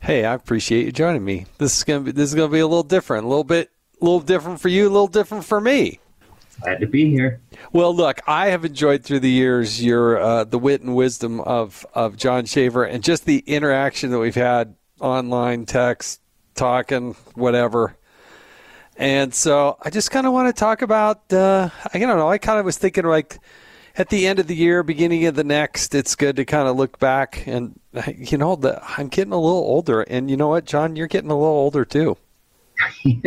Hey, 0.00 0.24
I 0.24 0.34
appreciate 0.34 0.86
you 0.86 0.90
joining 0.90 1.24
me. 1.24 1.46
This 1.58 1.76
is 1.76 1.84
gonna 1.84 2.00
be 2.00 2.10
this 2.10 2.28
is 2.28 2.34
gonna 2.34 2.52
be 2.52 2.58
a 2.58 2.66
little 2.66 2.82
different, 2.82 3.24
a 3.24 3.28
little 3.28 3.44
bit, 3.44 3.70
a 4.00 4.04
little 4.04 4.18
different 4.18 4.60
for 4.60 4.66
you, 4.68 4.88
a 4.88 4.90
little 4.90 5.06
different 5.06 5.44
for 5.44 5.60
me. 5.60 6.00
Glad 6.60 6.80
to 6.80 6.88
be 6.88 7.08
here. 7.08 7.40
Well, 7.72 7.94
look, 7.94 8.20
I 8.26 8.48
have 8.48 8.64
enjoyed 8.64 9.04
through 9.04 9.20
the 9.20 9.30
years 9.30 9.80
your 9.80 10.18
uh, 10.18 10.42
the 10.42 10.58
wit 10.58 10.80
and 10.80 10.96
wisdom 10.96 11.38
of 11.40 11.86
of 11.94 12.16
Jon 12.16 12.46
Shaver, 12.46 12.82
and 12.82 13.04
just 13.04 13.26
the 13.26 13.44
interaction 13.46 14.10
that 14.10 14.18
we've 14.18 14.34
had 14.34 14.74
online, 14.98 15.66
text, 15.66 16.20
talking, 16.56 17.14
whatever. 17.34 17.96
And 18.96 19.32
so 19.32 19.78
I 19.80 19.90
just 19.90 20.10
kind 20.10 20.26
of 20.26 20.32
want 20.32 20.48
to 20.48 20.58
talk 20.58 20.82
about, 20.82 21.32
uh, 21.32 21.70
I 21.94 22.00
don't 22.00 22.18
know, 22.18 22.28
I 22.28 22.38
kind 22.38 22.58
of 22.58 22.64
was 22.64 22.76
thinking 22.76 23.04
like 23.04 23.38
at 23.98 24.10
the 24.10 24.28
end 24.28 24.38
of 24.38 24.46
the 24.46 24.54
year, 24.54 24.84
beginning 24.84 25.26
of 25.26 25.34
the 25.34 25.44
next, 25.44 25.92
it's 25.92 26.14
good 26.14 26.36
to 26.36 26.44
kind 26.44 26.68
of 26.68 26.76
look 26.76 27.00
back 27.00 27.42
and, 27.46 27.78
you 28.16 28.38
know, 28.38 28.54
the, 28.54 28.80
I'm 28.96 29.08
getting 29.08 29.32
a 29.32 29.38
little 29.38 29.58
older. 29.58 30.02
And 30.02 30.30
you 30.30 30.36
know 30.36 30.48
what, 30.48 30.64
Jon, 30.64 30.94
you're 30.94 31.08
getting 31.08 31.30
a 31.30 31.36
little 31.36 31.48
older 31.48 31.84
too. 31.84 32.16
you 33.02 33.22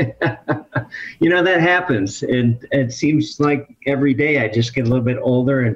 know, 1.20 1.44
that 1.44 1.60
happens. 1.60 2.24
And 2.24 2.66
it 2.72 2.94
seems 2.94 3.38
like 3.38 3.76
every 3.86 4.14
day 4.14 4.44
I 4.44 4.48
just 4.48 4.74
get 4.74 4.86
a 4.86 4.90
little 4.90 5.04
bit 5.04 5.18
older 5.22 5.60
and, 5.60 5.76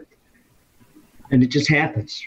and 1.30 1.44
it 1.44 1.48
just 1.48 1.70
happens. 1.70 2.24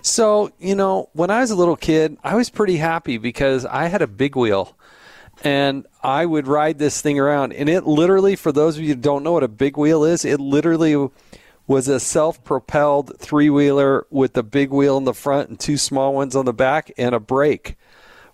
So, 0.00 0.50
you 0.58 0.74
know, 0.74 1.10
when 1.12 1.30
I 1.30 1.40
was 1.40 1.50
a 1.50 1.56
little 1.56 1.76
kid, 1.76 2.16
I 2.24 2.36
was 2.36 2.48
pretty 2.48 2.78
happy 2.78 3.18
because 3.18 3.66
I 3.66 3.88
had 3.88 4.00
a 4.00 4.06
big 4.06 4.34
wheel 4.34 4.74
and 5.44 5.86
I 6.02 6.24
would 6.24 6.46
ride 6.46 6.78
this 6.78 7.02
thing 7.02 7.20
around. 7.20 7.52
And 7.52 7.68
it 7.68 7.84
literally, 7.84 8.34
for 8.34 8.50
those 8.50 8.78
of 8.78 8.82
you 8.82 8.88
who 8.88 8.94
don't 8.94 9.22
know 9.22 9.32
what 9.32 9.44
a 9.44 9.48
big 9.48 9.76
wheel 9.76 10.04
is, 10.04 10.24
it 10.24 10.40
literally 10.40 11.10
was 11.68 11.86
a 11.86 12.00
self 12.00 12.42
propelled 12.42 13.16
three 13.20 13.50
wheeler 13.50 14.06
with 14.10 14.36
a 14.36 14.42
big 14.42 14.70
wheel 14.70 14.96
in 14.96 15.04
the 15.04 15.14
front 15.14 15.50
and 15.50 15.60
two 15.60 15.76
small 15.76 16.14
ones 16.14 16.34
on 16.34 16.46
the 16.46 16.52
back 16.52 16.90
and 16.98 17.14
a 17.14 17.20
brake 17.20 17.76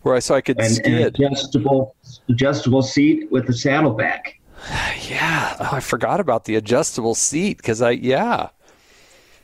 where 0.01 0.15
I 0.15 0.21
so 0.21 0.35
I 0.37 0.41
could 0.41 0.59
and, 0.59 0.71
skid. 0.71 1.19
An 1.19 1.25
adjustable 1.27 1.97
adjustable 2.31 2.83
seat 2.83 3.31
with 3.31 3.47
a 3.51 3.53
saddlebag. 3.53 4.41
Yeah, 5.11 5.57
oh, 5.61 5.69
I 5.73 5.81
forgot 5.81 6.21
about 6.21 6.47
the 6.47 6.55
adjustable 6.57 7.15
seat 7.15 7.59
because 7.59 7.83
I 7.83 7.91
yeah. 7.91 8.49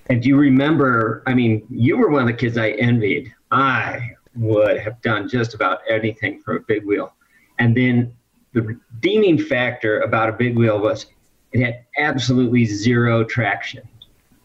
And 0.09 0.23
do 0.23 0.31
you 0.31 0.39
remember? 0.39 1.23
I 1.27 1.35
mean, 1.35 1.67
you 1.69 1.99
were 1.99 2.09
one 2.09 2.23
of 2.23 2.29
the 2.29 2.33
kids 2.33 2.57
I 2.57 2.71
envied. 2.71 3.31
I 3.51 4.13
would 4.37 4.79
have 4.79 5.03
done 5.03 5.29
just 5.29 5.53
about 5.53 5.81
anything 5.89 6.41
for 6.41 6.57
a 6.57 6.61
big 6.61 6.87
wheel. 6.87 7.13
And 7.59 7.77
then 7.77 8.15
the 8.55 8.63
redeeming 8.63 9.39
factor 9.39 10.01
about 10.01 10.31
a 10.31 10.33
big 10.33 10.57
wheel 10.57 10.81
was 10.81 11.07
it 11.53 11.65
had 11.65 11.85
absolutely 11.99 12.65
zero 12.65 13.25
traction. 13.25 13.83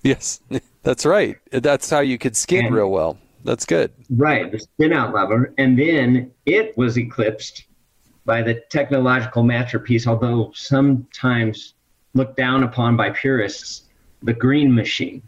Yes, 0.03 0.39
that's 0.83 1.05
right. 1.05 1.37
That's 1.51 1.89
how 1.89 1.99
you 1.99 2.17
could 2.17 2.35
skid 2.35 2.65
And- 2.65 2.75
real 2.75 2.91
well. 2.91 3.17
That's 3.43 3.63
good. 3.65 3.91
Right, 4.09 4.51
the 4.51 4.57
spin 4.57 4.91
out 4.91 5.13
lever. 5.13 5.53
And 5.59 5.77
then 5.77 6.31
it 6.47 6.75
was 6.79 6.97
eclipsed 6.97 7.65
by 8.25 8.41
the 8.41 8.55
technological 8.71 9.43
masterpiece, 9.43 10.07
although 10.07 10.51
sometimes 10.55 11.75
looked 12.15 12.37
down 12.37 12.63
upon 12.63 12.97
by 12.97 13.11
purists, 13.11 13.83
the 14.23 14.33
green 14.33 14.73
machine. 14.73 15.21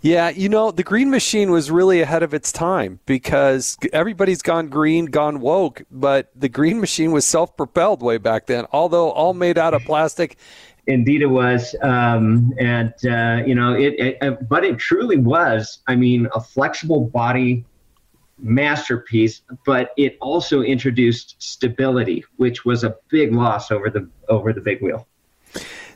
Yeah, 0.00 0.30
you 0.30 0.48
know, 0.48 0.70
the 0.70 0.82
green 0.82 1.10
machine 1.10 1.50
was 1.50 1.70
really 1.70 2.00
ahead 2.00 2.22
of 2.22 2.32
its 2.32 2.50
time 2.50 3.00
because 3.04 3.76
everybody's 3.92 4.40
gone 4.40 4.68
green, 4.68 5.06
gone 5.06 5.40
woke, 5.40 5.82
but 5.90 6.30
the 6.34 6.48
green 6.48 6.80
machine 6.80 7.12
was 7.12 7.26
self 7.26 7.56
propelled 7.58 8.02
way 8.02 8.16
back 8.16 8.46
then, 8.46 8.64
although 8.72 9.10
all 9.10 9.34
made 9.34 9.58
out 9.58 9.74
of 9.74 9.82
plastic. 9.82 10.38
Indeed, 10.86 11.22
it 11.22 11.26
was, 11.26 11.74
um, 11.82 12.52
and 12.58 12.92
uh, 13.06 13.42
you 13.46 13.54
know, 13.54 13.74
it, 13.74 13.94
it. 13.98 14.18
uh, 14.22 14.32
But 14.48 14.64
it 14.64 14.78
truly 14.78 15.16
was. 15.16 15.78
I 15.86 15.96
mean, 15.96 16.28
a 16.34 16.40
flexible 16.40 17.06
body 17.06 17.64
masterpiece. 18.38 19.42
But 19.64 19.90
it 19.96 20.18
also 20.20 20.60
introduced 20.62 21.36
stability, 21.38 22.24
which 22.36 22.64
was 22.64 22.84
a 22.84 22.96
big 23.08 23.32
loss 23.32 23.70
over 23.70 23.90
the 23.90 24.08
over 24.28 24.52
the 24.52 24.60
big 24.60 24.82
wheel. 24.82 25.06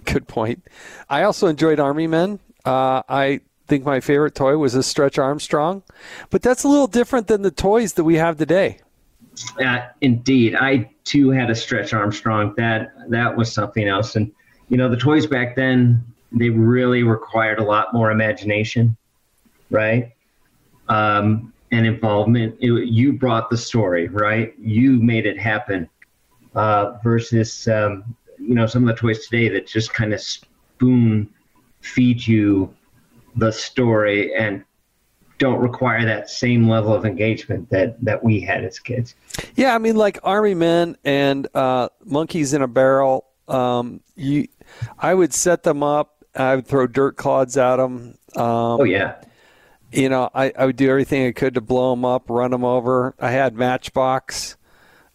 Good 0.04 0.26
point. 0.26 0.66
I 1.10 1.22
also 1.22 1.48
enjoyed 1.48 1.80
Army 1.80 2.06
Men. 2.06 2.38
Uh, 2.64 3.02
I 3.08 3.40
think 3.66 3.84
my 3.84 4.00
favorite 4.00 4.34
toy 4.34 4.56
was 4.56 4.74
a 4.74 4.82
Stretch 4.82 5.18
Armstrong, 5.18 5.82
but 6.30 6.40
that's 6.42 6.64
a 6.64 6.68
little 6.68 6.86
different 6.86 7.26
than 7.26 7.42
the 7.42 7.50
toys 7.50 7.92
that 7.94 8.04
we 8.04 8.14
have 8.14 8.38
today. 8.38 8.78
Uh, 9.62 9.80
indeed, 10.00 10.56
I 10.56 10.90
too 11.04 11.30
had 11.30 11.50
a 11.50 11.54
Stretch 11.54 11.92
Armstrong. 11.92 12.54
That 12.56 12.90
that 13.10 13.36
was 13.36 13.52
something 13.52 13.86
else. 13.86 14.16
And 14.16 14.32
you 14.68 14.76
know, 14.76 14.88
the 14.88 14.96
toys 14.96 15.26
back 15.26 15.56
then 15.56 16.04
they 16.32 16.50
really 16.50 17.02
required 17.02 17.58
a 17.58 17.64
lot 17.64 17.94
more 17.94 18.10
imagination, 18.10 18.96
right? 19.70 20.12
Um, 20.88 21.52
and 21.70 21.86
involvement. 21.86 22.56
It, 22.60 22.88
you 22.88 23.12
brought 23.12 23.50
the 23.50 23.56
story, 23.56 24.08
right? 24.08 24.54
You 24.58 24.92
made 25.00 25.26
it 25.26 25.38
happen. 25.38 25.88
Uh, 26.54 26.98
versus, 27.04 27.68
um, 27.68 28.16
you 28.38 28.54
know, 28.54 28.66
some 28.66 28.88
of 28.88 28.94
the 28.94 29.00
toys 29.00 29.26
today 29.26 29.48
that 29.48 29.66
just 29.66 29.92
kind 29.92 30.12
of 30.12 30.20
spoon 30.20 31.28
feed 31.82 32.26
you 32.26 32.74
the 33.36 33.52
story 33.52 34.34
and 34.34 34.64
don't 35.38 35.60
require 35.60 36.04
that 36.04 36.28
same 36.28 36.68
level 36.68 36.92
of 36.92 37.04
engagement 37.04 37.70
that 37.70 38.02
that 38.04 38.24
we 38.24 38.40
had 38.40 38.64
as 38.64 38.80
kids. 38.80 39.14
Yeah, 39.54 39.74
I 39.74 39.78
mean, 39.78 39.94
like 39.94 40.18
Army 40.24 40.54
Men 40.54 40.96
and 41.04 41.46
uh, 41.54 41.90
Monkeys 42.04 42.54
in 42.54 42.62
a 42.62 42.66
Barrel. 42.66 43.24
Um, 43.46 44.00
you, 44.16 44.48
I 44.98 45.14
would 45.14 45.32
set 45.32 45.62
them 45.62 45.82
up. 45.82 46.24
I 46.34 46.56
would 46.56 46.66
throw 46.66 46.86
dirt 46.86 47.16
clods 47.16 47.56
at 47.56 47.76
them. 47.76 48.16
Um, 48.36 48.44
Oh 48.80 48.84
yeah, 48.84 49.16
You 49.92 50.08
know, 50.08 50.30
I, 50.34 50.52
I 50.56 50.66
would 50.66 50.76
do 50.76 50.88
everything 50.90 51.26
I 51.26 51.32
could 51.32 51.54
to 51.54 51.60
blow 51.60 51.90
them 51.94 52.04
up, 52.04 52.28
run 52.28 52.50
them 52.50 52.64
over. 52.64 53.14
I 53.18 53.30
had 53.30 53.54
Matchbox. 53.54 54.56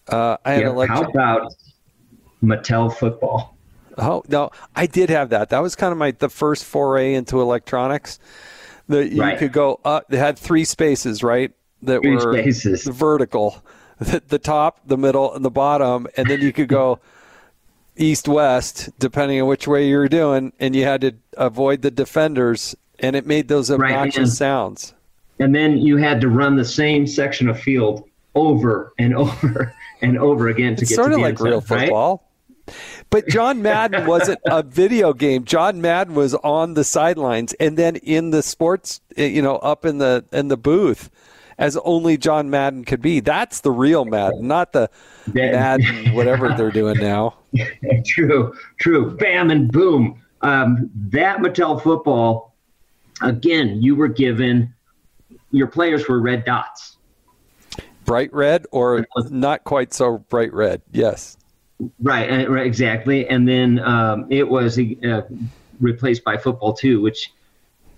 Uh, 0.07 0.37
I 0.43 0.51
had 0.53 0.61
yeah. 0.63 0.69
electric. 0.69 0.99
How 0.99 1.09
about 1.09 1.53
Mattel 2.43 2.93
football? 2.93 3.55
Oh 3.97 4.23
no, 4.27 4.49
I 4.75 4.85
did 4.87 5.09
have 5.11 5.29
that. 5.29 5.49
That 5.49 5.59
was 5.59 5.75
kind 5.75 5.91
of 5.91 5.97
my 5.97 6.11
the 6.11 6.29
first 6.29 6.65
foray 6.65 7.13
into 7.13 7.39
electronics. 7.41 8.19
That 8.89 9.11
you 9.13 9.21
Right. 9.21 9.37
could 9.37 9.53
go 9.53 9.79
up. 9.85 10.07
They 10.09 10.17
had 10.17 10.37
three 10.37 10.65
spaces, 10.65 11.23
right? 11.23 11.51
That 11.83 12.01
Three 12.01 12.15
were 12.15 12.33
spaces. 12.33 12.85
vertical, 12.85 13.63
the, 13.99 14.21
the 14.27 14.39
top, 14.39 14.79
the 14.85 14.97
middle, 14.97 15.33
and 15.33 15.45
the 15.45 15.51
bottom, 15.51 16.07
and 16.17 16.27
then 16.27 16.41
you 16.41 16.51
could 16.51 16.67
go 16.67 16.99
east 17.95 18.27
west 18.27 18.89
depending 18.99 19.41
on 19.41 19.47
which 19.47 19.67
way 19.67 19.87
you 19.87 19.97
were 19.97 20.07
doing, 20.07 20.53
and 20.59 20.75
you 20.75 20.83
had 20.83 21.01
to 21.01 21.13
avoid 21.37 21.81
the 21.81 21.91
defenders, 21.91 22.75
and 22.99 23.15
it 23.15 23.25
made 23.25 23.47
those 23.47 23.69
Right, 23.71 23.91
obnoxious 23.93 24.17
and- 24.17 24.29
sounds. 24.29 24.93
And 25.39 25.53
then 25.55 25.77
you 25.79 25.97
had 25.97 26.21
to 26.21 26.29
run 26.29 26.55
the 26.55 26.65
same 26.65 27.07
section 27.07 27.49
of 27.49 27.59
field 27.59 28.03
over 28.35 28.93
and 28.99 29.15
over 29.23 29.73
and 30.01 30.17
over 30.17 30.47
again 30.47 30.75
to 30.75 30.81
It's 30.83 30.89
get 30.91 30.95
sort 30.95 31.07
to 31.07 31.13
of 31.15 31.17
the 31.19 31.21
like 31.23 31.29
end 31.31 31.37
zone, 31.39 31.47
real 31.47 31.59
right? 31.69 31.79
football. 31.81 32.23
But 33.09 33.27
John 33.27 33.61
Madden 33.63 34.05
wasn't 34.05 34.39
a 34.45 34.63
video 34.63 35.11
game. 35.13 35.43
John 35.43 35.81
Madden 35.81 36.13
was 36.15 36.33
on 36.35 36.75
the 36.75 36.83
sidelines 36.83 37.53
and 37.53 37.77
then 37.77 37.97
in 37.97 38.29
the 38.29 38.41
sports, 38.41 39.01
eh, 39.17 39.25
you 39.25 39.41
know, 39.41 39.57
up 39.57 39.85
in 39.85 39.97
the 39.97 40.23
in 40.31 40.47
the 40.47 40.55
booth, 40.57 41.09
as 41.57 41.77
only 41.77 42.17
John 42.17 42.49
Madden 42.49 42.85
could 42.85 43.01
be. 43.01 43.19
That's 43.19 43.61
the 43.61 43.71
real 43.71 44.05
Madden, 44.05 44.47
not 44.47 44.73
the 44.73 44.89
That- 45.27 45.53
Madden 45.53 46.13
whatever 46.13 46.53
they're 46.55 46.71
doing 46.71 46.99
now. 46.99 47.35
true, 48.05 48.55
true. 48.79 49.15
Bam 49.17 49.51
and 49.51 49.71
boom. 49.71 50.21
Um, 50.41 50.89
that 50.95 51.39
Mattel 51.39 51.81
football, 51.81 52.53
again, 53.21 53.81
you 53.81 53.95
were 53.95 54.09
given, 54.09 54.73
your 55.51 55.67
players 55.67 56.07
were 56.07 56.19
red 56.19 56.45
dots. 56.45 56.97
Bright 58.05 58.33
red 58.33 58.65
or 58.71 59.05
not 59.29 59.63
quite 59.63 59.93
so 59.93 60.17
bright 60.17 60.53
red. 60.53 60.81
Yes. 60.91 61.37
Right, 62.01 62.29
uh, 62.29 62.49
right 62.51 62.65
exactly. 62.65 63.27
And 63.29 63.47
then 63.47 63.79
um, 63.79 64.27
it 64.29 64.47
was 64.47 64.77
uh, 64.77 65.21
replaced 65.79 66.23
by 66.25 66.37
football 66.37 66.73
two, 66.73 67.01
which, 67.01 67.31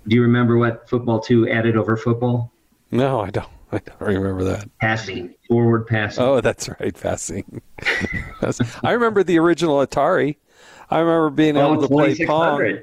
do 0.07 0.15
you 0.15 0.21
remember 0.21 0.57
what 0.57 0.87
football 0.87 1.19
two 1.19 1.49
added 1.49 1.75
over 1.75 1.97
football? 1.97 2.51
No, 2.91 3.21
I 3.21 3.29
don't. 3.29 3.49
I 3.71 3.79
don't 3.79 3.99
remember 4.15 4.43
that. 4.45 4.69
Passing, 4.79 5.33
forward 5.47 5.87
passing. 5.87 6.23
Oh, 6.23 6.39
that's 6.39 6.69
right, 6.79 6.97
passing. 6.97 7.61
I 8.83 8.91
remember 8.91 9.23
the 9.23 9.39
original 9.39 9.85
Atari. 9.85 10.37
I 10.89 10.99
remember 10.99 11.29
being 11.31 11.57
Oh, 11.57 11.73
able 11.73 11.81
to 11.81 11.87
play 11.87 12.15
pong. 12.25 12.79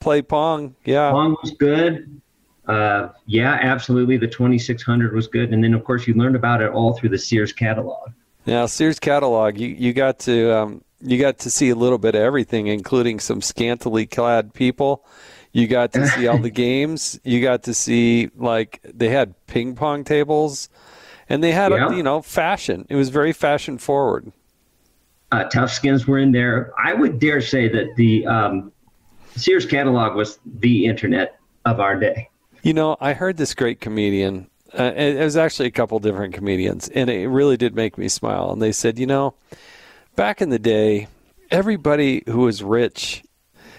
Play 0.00 0.22
pong, 0.22 0.74
yeah. 0.84 1.10
Pong 1.12 1.36
was 1.42 1.52
good. 1.52 2.20
Uh, 2.66 3.08
yeah, 3.26 3.58
absolutely. 3.62 4.16
The 4.16 4.26
2600 4.26 5.14
was 5.14 5.28
good. 5.28 5.52
And 5.52 5.62
then, 5.62 5.72
of 5.72 5.84
course, 5.84 6.06
you 6.06 6.14
learned 6.14 6.36
about 6.36 6.60
it 6.60 6.70
all 6.72 6.94
through 6.94 7.10
the 7.10 7.18
Sears 7.18 7.52
catalog. 7.52 8.10
Now, 8.46 8.66
Sears 8.66 8.98
catalog, 8.98 9.58
you, 9.58 9.68
you 9.68 9.92
got 9.92 10.18
to 10.20 10.54
um, 10.54 10.84
you 11.00 11.18
got 11.18 11.38
to 11.40 11.50
see 11.50 11.70
a 11.70 11.74
little 11.74 11.98
bit 11.98 12.14
of 12.14 12.20
everything, 12.22 12.66
including 12.66 13.20
some 13.20 13.40
scantily 13.40 14.04
clad 14.06 14.52
people. 14.52 15.06
You 15.54 15.66
got 15.68 15.92
to 15.92 16.06
see 16.08 16.26
all 16.26 16.38
the 16.38 16.50
games. 16.66 17.18
You 17.24 17.40
got 17.40 17.62
to 17.62 17.72
see 17.74 18.28
like 18.36 18.80
they 18.82 19.08
had 19.08 19.34
ping 19.46 19.74
pong 19.76 20.02
tables, 20.04 20.68
and 21.28 21.42
they 21.42 21.52
had 21.52 21.70
Yeah. 21.72 21.92
you 21.92 22.02
know 22.02 22.20
fashion. 22.20 22.84
It 22.90 22.96
was 22.96 23.08
very 23.08 23.32
fashion 23.32 23.78
forward. 23.78 24.32
Uh, 25.32 25.44
Tough 25.44 25.70
Skins 25.70 26.06
were 26.06 26.18
in 26.18 26.32
there. 26.32 26.72
I 26.78 26.92
would 26.92 27.18
dare 27.18 27.40
say 27.40 27.68
that 27.68 27.94
the 27.96 28.26
um, 28.26 28.72
Sears 29.36 29.64
catalog 29.64 30.14
was 30.16 30.38
the 30.44 30.86
internet 30.86 31.38
of 31.64 31.80
our 31.80 31.98
day. 31.98 32.28
You 32.62 32.72
know, 32.74 32.96
I 33.00 33.12
heard 33.14 33.36
this 33.36 33.54
great 33.54 33.80
comedian. 33.80 34.48
Uh, 34.76 34.92
it 34.96 35.16
it 35.16 35.24
was 35.24 35.36
actually 35.36 35.68
a 35.68 35.72
couple 35.72 35.98
different 36.00 36.34
comedians, 36.34 36.88
and 36.88 37.08
it 37.08 37.28
really 37.28 37.56
did 37.56 37.76
make 37.76 37.96
me 37.96 38.08
smile. 38.08 38.50
And 38.52 38.60
they 38.60 38.72
said, 38.72 38.98
you 38.98 39.06
know, 39.06 39.34
back 40.16 40.42
in 40.42 40.48
the 40.50 40.58
day, 40.58 41.06
everybody 41.50 42.24
who 42.26 42.40
was 42.40 42.62
rich, 42.62 43.22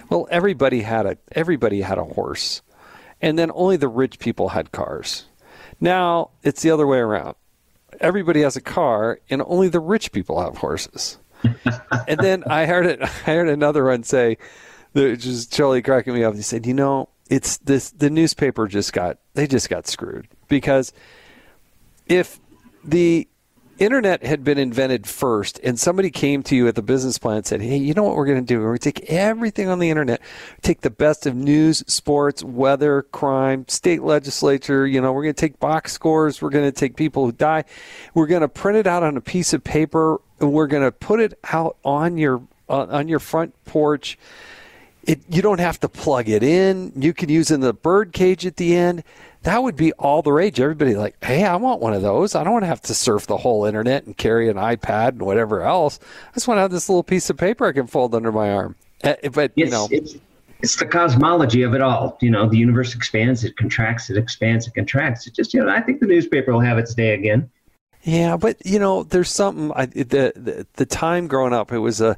well, 0.09 0.27
everybody 0.29 0.81
had 0.81 1.05
a 1.05 1.17
everybody 1.31 1.81
had 1.81 1.97
a 1.97 2.03
horse, 2.03 2.61
and 3.21 3.37
then 3.37 3.51
only 3.53 3.77
the 3.77 3.87
rich 3.87 4.19
people 4.19 4.49
had 4.49 4.71
cars. 4.71 5.25
Now 5.79 6.31
it's 6.43 6.61
the 6.61 6.71
other 6.71 6.87
way 6.87 6.99
around. 6.99 7.35
Everybody 7.99 8.41
has 8.41 8.55
a 8.55 8.61
car, 8.61 9.19
and 9.29 9.41
only 9.45 9.69
the 9.69 9.79
rich 9.79 10.11
people 10.11 10.41
have 10.41 10.57
horses. 10.57 11.17
and 12.07 12.19
then 12.19 12.43
I 12.45 12.65
heard 12.65 12.85
it. 12.85 13.01
I 13.01 13.07
heard 13.07 13.49
another 13.49 13.85
one 13.85 14.03
say, 14.03 14.37
just 14.95 15.53
Charlie 15.53 15.81
cracking 15.81 16.13
me 16.13 16.23
up. 16.23 16.35
He 16.35 16.41
said, 16.41 16.65
"You 16.65 16.73
know, 16.73 17.09
it's 17.29 17.57
this. 17.57 17.91
The 17.91 18.09
newspaper 18.09 18.67
just 18.67 18.93
got 18.93 19.19
they 19.33 19.47
just 19.47 19.69
got 19.69 19.87
screwed 19.87 20.27
because 20.47 20.93
if 22.07 22.39
the 22.83 23.27
internet 23.77 24.23
had 24.23 24.43
been 24.43 24.57
invented 24.57 25.07
first 25.07 25.59
and 25.63 25.79
somebody 25.79 26.09
came 26.09 26.43
to 26.43 26.55
you 26.55 26.67
at 26.67 26.75
the 26.75 26.81
business 26.81 27.17
plan 27.17 27.37
and 27.37 27.45
said, 27.45 27.61
Hey, 27.61 27.77
you 27.77 27.93
know 27.93 28.03
what 28.03 28.15
we're 28.15 28.25
going 28.25 28.43
to 28.43 28.45
do? 28.45 28.59
We're 28.59 28.67
going 28.67 28.79
to 28.79 28.91
take 28.91 29.09
everything 29.09 29.67
on 29.67 29.79
the 29.79 29.89
internet, 29.89 30.21
take 30.61 30.81
the 30.81 30.89
best 30.89 31.25
of 31.25 31.35
news, 31.35 31.83
sports, 31.87 32.43
weather, 32.43 33.03
crime, 33.03 33.65
state 33.67 34.01
legislature. 34.03 34.87
You 34.87 35.01
know, 35.01 35.11
we're 35.13 35.23
going 35.23 35.35
to 35.35 35.41
take 35.41 35.59
box 35.59 35.93
scores. 35.93 36.41
We're 36.41 36.49
going 36.49 36.65
to 36.65 36.71
take 36.71 36.95
people 36.95 37.25
who 37.25 37.31
die. 37.31 37.65
We're 38.13 38.27
going 38.27 38.41
to 38.41 38.49
print 38.49 38.77
it 38.77 38.87
out 38.87 39.03
on 39.03 39.17
a 39.17 39.21
piece 39.21 39.53
of 39.53 39.63
paper 39.63 40.21
and 40.39 40.53
we're 40.53 40.67
going 40.67 40.83
to 40.83 40.91
put 40.91 41.19
it 41.19 41.37
out 41.51 41.77
on 41.83 42.17
your, 42.17 42.41
uh, 42.69 42.85
on 42.85 43.07
your 43.07 43.19
front 43.19 43.53
porch. 43.65 44.17
It, 45.03 45.21
you 45.29 45.41
don't 45.41 45.59
have 45.59 45.79
to 45.81 45.89
plug 45.89 46.29
it 46.29 46.41
in. 46.41 46.91
You 46.95 47.13
can 47.13 47.29
use 47.29 47.51
it 47.51 47.55
in 47.55 47.61
the 47.61 47.73
bird 47.73 48.11
cage 48.11 48.45
at 48.45 48.57
the 48.57 48.75
end 48.75 49.03
that 49.45 49.61
would 49.61 49.75
be 49.75 49.93
all 49.93 50.23
the 50.23 50.31
rage. 50.31 50.59
Everybody 50.59 50.95
like, 50.95 51.23
hey, 51.23 51.43
I 51.43 51.55
want 51.55 51.79
one 51.79 51.93
of 51.93 52.01
those. 52.01 52.33
I 52.33 52.43
don't 52.43 52.53
want 52.53 52.63
to 52.63 52.67
have 52.67 52.81
to 52.81 52.95
surf 52.95 53.27
the 53.27 53.37
whole 53.37 53.65
internet 53.65 54.03
and 54.05 54.17
carry 54.17 54.49
an 54.49 54.57
iPad 54.57 55.09
and 55.09 55.21
whatever 55.21 55.61
else. 55.61 55.99
I 56.01 56.33
just 56.33 56.47
want 56.47 56.57
to 56.57 56.63
have 56.63 56.71
this 56.71 56.89
little 56.89 57.03
piece 57.03 57.29
of 57.29 57.37
paper 57.37 57.67
I 57.67 57.71
can 57.71 57.85
fold 57.85 58.15
under 58.15 58.31
my 58.31 58.51
arm. 58.51 58.75
Uh, 59.03 59.13
but 59.31 59.51
you 59.55 59.69
know, 59.69 59.87
it's, 59.91 60.15
it's 60.63 60.75
the 60.77 60.85
cosmology 60.85 61.61
of 61.61 61.75
it 61.75 61.81
all. 61.81 62.17
You 62.21 62.31
know, 62.31 62.49
the 62.49 62.57
universe 62.57 62.95
expands, 62.95 63.43
it 63.43 63.55
contracts, 63.55 64.09
it 64.09 64.17
expands, 64.17 64.65
it 64.65 64.73
contracts. 64.73 65.27
It 65.27 65.35
just, 65.35 65.53
you 65.53 65.63
know, 65.63 65.69
I 65.69 65.79
think 65.79 65.99
the 65.99 66.07
newspaper 66.07 66.51
will 66.51 66.61
have 66.61 66.79
its 66.79 66.95
day 66.95 67.13
again. 67.13 67.47
Yeah, 68.01 68.37
but 68.37 68.57
you 68.65 68.79
know, 68.79 69.03
there's 69.03 69.29
something. 69.29 69.71
I, 69.75 69.85
the, 69.85 70.33
the 70.35 70.67
the 70.73 70.85
time 70.87 71.27
growing 71.27 71.53
up, 71.53 71.71
it 71.71 71.79
was 71.79 72.01
a, 72.01 72.17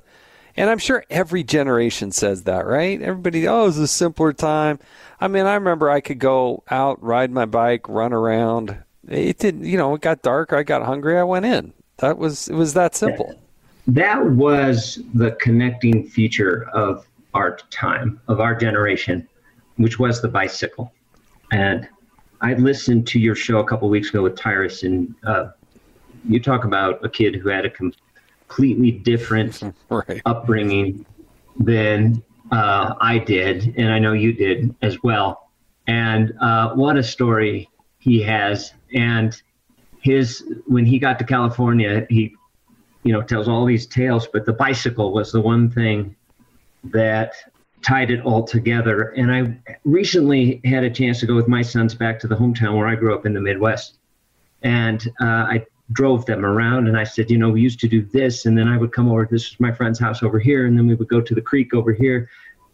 and 0.58 0.70
I'm 0.70 0.80
sure 0.80 1.06
every 1.10 1.44
generation 1.44 2.12
says 2.12 2.44
that, 2.44 2.66
right? 2.66 3.00
Everybody, 3.02 3.48
oh, 3.48 3.64
it 3.64 3.68
was 3.68 3.78
a 3.78 3.88
simpler 3.88 4.34
time. 4.34 4.80
I 5.22 5.28
mean, 5.28 5.46
I 5.46 5.54
remember 5.54 5.90
I 5.90 6.02
could 6.02 6.20
go 6.20 6.64
out, 6.70 7.02
ride 7.02 7.32
my 7.32 7.46
bike, 7.46 7.88
run 7.88 8.12
around. 8.12 8.76
It 9.08 9.38
didn't, 9.38 9.66
you 9.66 9.78
know, 9.78 9.94
it 9.94 10.02
got 10.02 10.24
dark. 10.24 10.54
I 10.54 10.64
got 10.64 10.82
hungry. 10.82 11.18
I 11.18 11.24
went 11.24 11.46
in. 11.46 11.74
That 11.98 12.18
was 12.18 12.50
it. 12.50 12.56
Was 12.56 12.74
that 12.74 12.96
simple? 12.96 13.34
That 13.88 14.26
was 14.32 15.00
the 15.14 15.32
connecting 15.32 16.08
feature 16.08 16.68
of 16.74 17.08
our 17.34 17.58
time, 17.70 18.20
of 18.28 18.40
our 18.40 18.54
generation, 18.54 19.28
which 19.78 19.98
was 20.00 20.22
the 20.22 20.28
bicycle. 20.28 20.92
And 21.52 21.88
I 22.42 22.56
listened 22.56 23.08
to 23.08 23.20
your 23.20 23.36
show 23.36 23.60
a 23.60 23.64
couple 23.64 23.88
weeks 23.90 24.10
ago 24.10 24.24
with 24.24 24.36
Tyrus, 24.36 24.84
and 24.84 25.16
uh, 25.26 25.52
you 26.28 26.40
talk 26.40 26.66
about 26.66 27.04
a 27.06 27.10
kid 27.10 27.36
who 27.36 27.50
had 27.50 27.66
a 27.66 27.70
completely 28.48 28.92
different 28.92 29.62
right. 29.90 30.22
upbringing 30.26 31.06
than 31.60 32.24
uh, 32.52 32.96
I 33.00 33.20
did, 33.20 33.74
and 33.78 33.92
I 33.92 34.00
know 34.00 34.14
you 34.14 34.34
did 34.34 34.74
as 34.82 35.02
well. 35.04 35.50
And 35.88 36.34
uh, 36.42 36.74
what 36.74 36.98
a 36.98 37.04
story 37.04 37.70
he 38.00 38.22
has. 38.22 38.74
And 38.94 39.40
his 40.02 40.44
when 40.66 40.86
he 40.86 41.00
got 41.00 41.20
to 41.20 41.26
California, 41.26 42.06
he 42.10 42.36
you 43.04 43.12
know 43.12 43.22
tells 43.22 43.48
all 43.48 43.66
these 43.66 43.86
tales, 43.86 44.28
but 44.32 44.46
the 44.46 44.54
bicycle 44.54 45.14
was 45.14 45.32
the 45.32 45.42
one 45.42 45.70
thing 45.70 46.16
that 46.86 47.34
tied 47.82 48.12
it 48.12 48.22
all 48.22 48.44
together. 48.44 49.10
And 49.10 49.32
I 49.32 49.58
recently 49.84 50.62
had 50.66 50.84
a 50.84 50.90
chance 50.90 51.20
to 51.20 51.26
go 51.26 51.36
with 51.36 51.48
my 51.48 51.62
sons 51.62 51.94
back 51.96 52.20
to 52.20 52.28
the 52.28 52.36
hometown 52.36 52.78
where 52.78 52.88
I 52.88 52.96
grew 52.96 53.14
up 53.14 53.26
in 53.26 53.34
the 53.34 53.42
Midwest, 53.42 54.00
and 54.62 55.06
uh, 55.22 55.26
I 55.26 55.66
drove 55.92 56.26
them 56.26 56.46
around 56.46 56.88
and 56.88 56.98
I 56.98 57.04
said, 57.04 57.32
you 57.32 57.38
know, 57.38 57.50
we 57.50 57.62
used 57.62 57.80
to 57.80 57.88
do 57.88 58.02
this. 58.02 58.46
And 58.46 58.58
then 58.58 58.68
I 58.68 58.78
would 58.78 58.92
come 58.92 59.10
over, 59.10 59.28
this 59.30 59.52
was 59.52 59.60
my 59.60 59.72
friend's 59.72 60.00
house 60.00 60.22
over 60.22 60.40
here. 60.40 60.66
And 60.66 60.78
then 60.78 60.88
we 60.88 60.96
would 60.96 61.08
go 61.08 61.22
to 61.22 61.36
the 61.36 61.42
creek 61.42 61.74
over 61.74 61.94
here. 61.94 62.30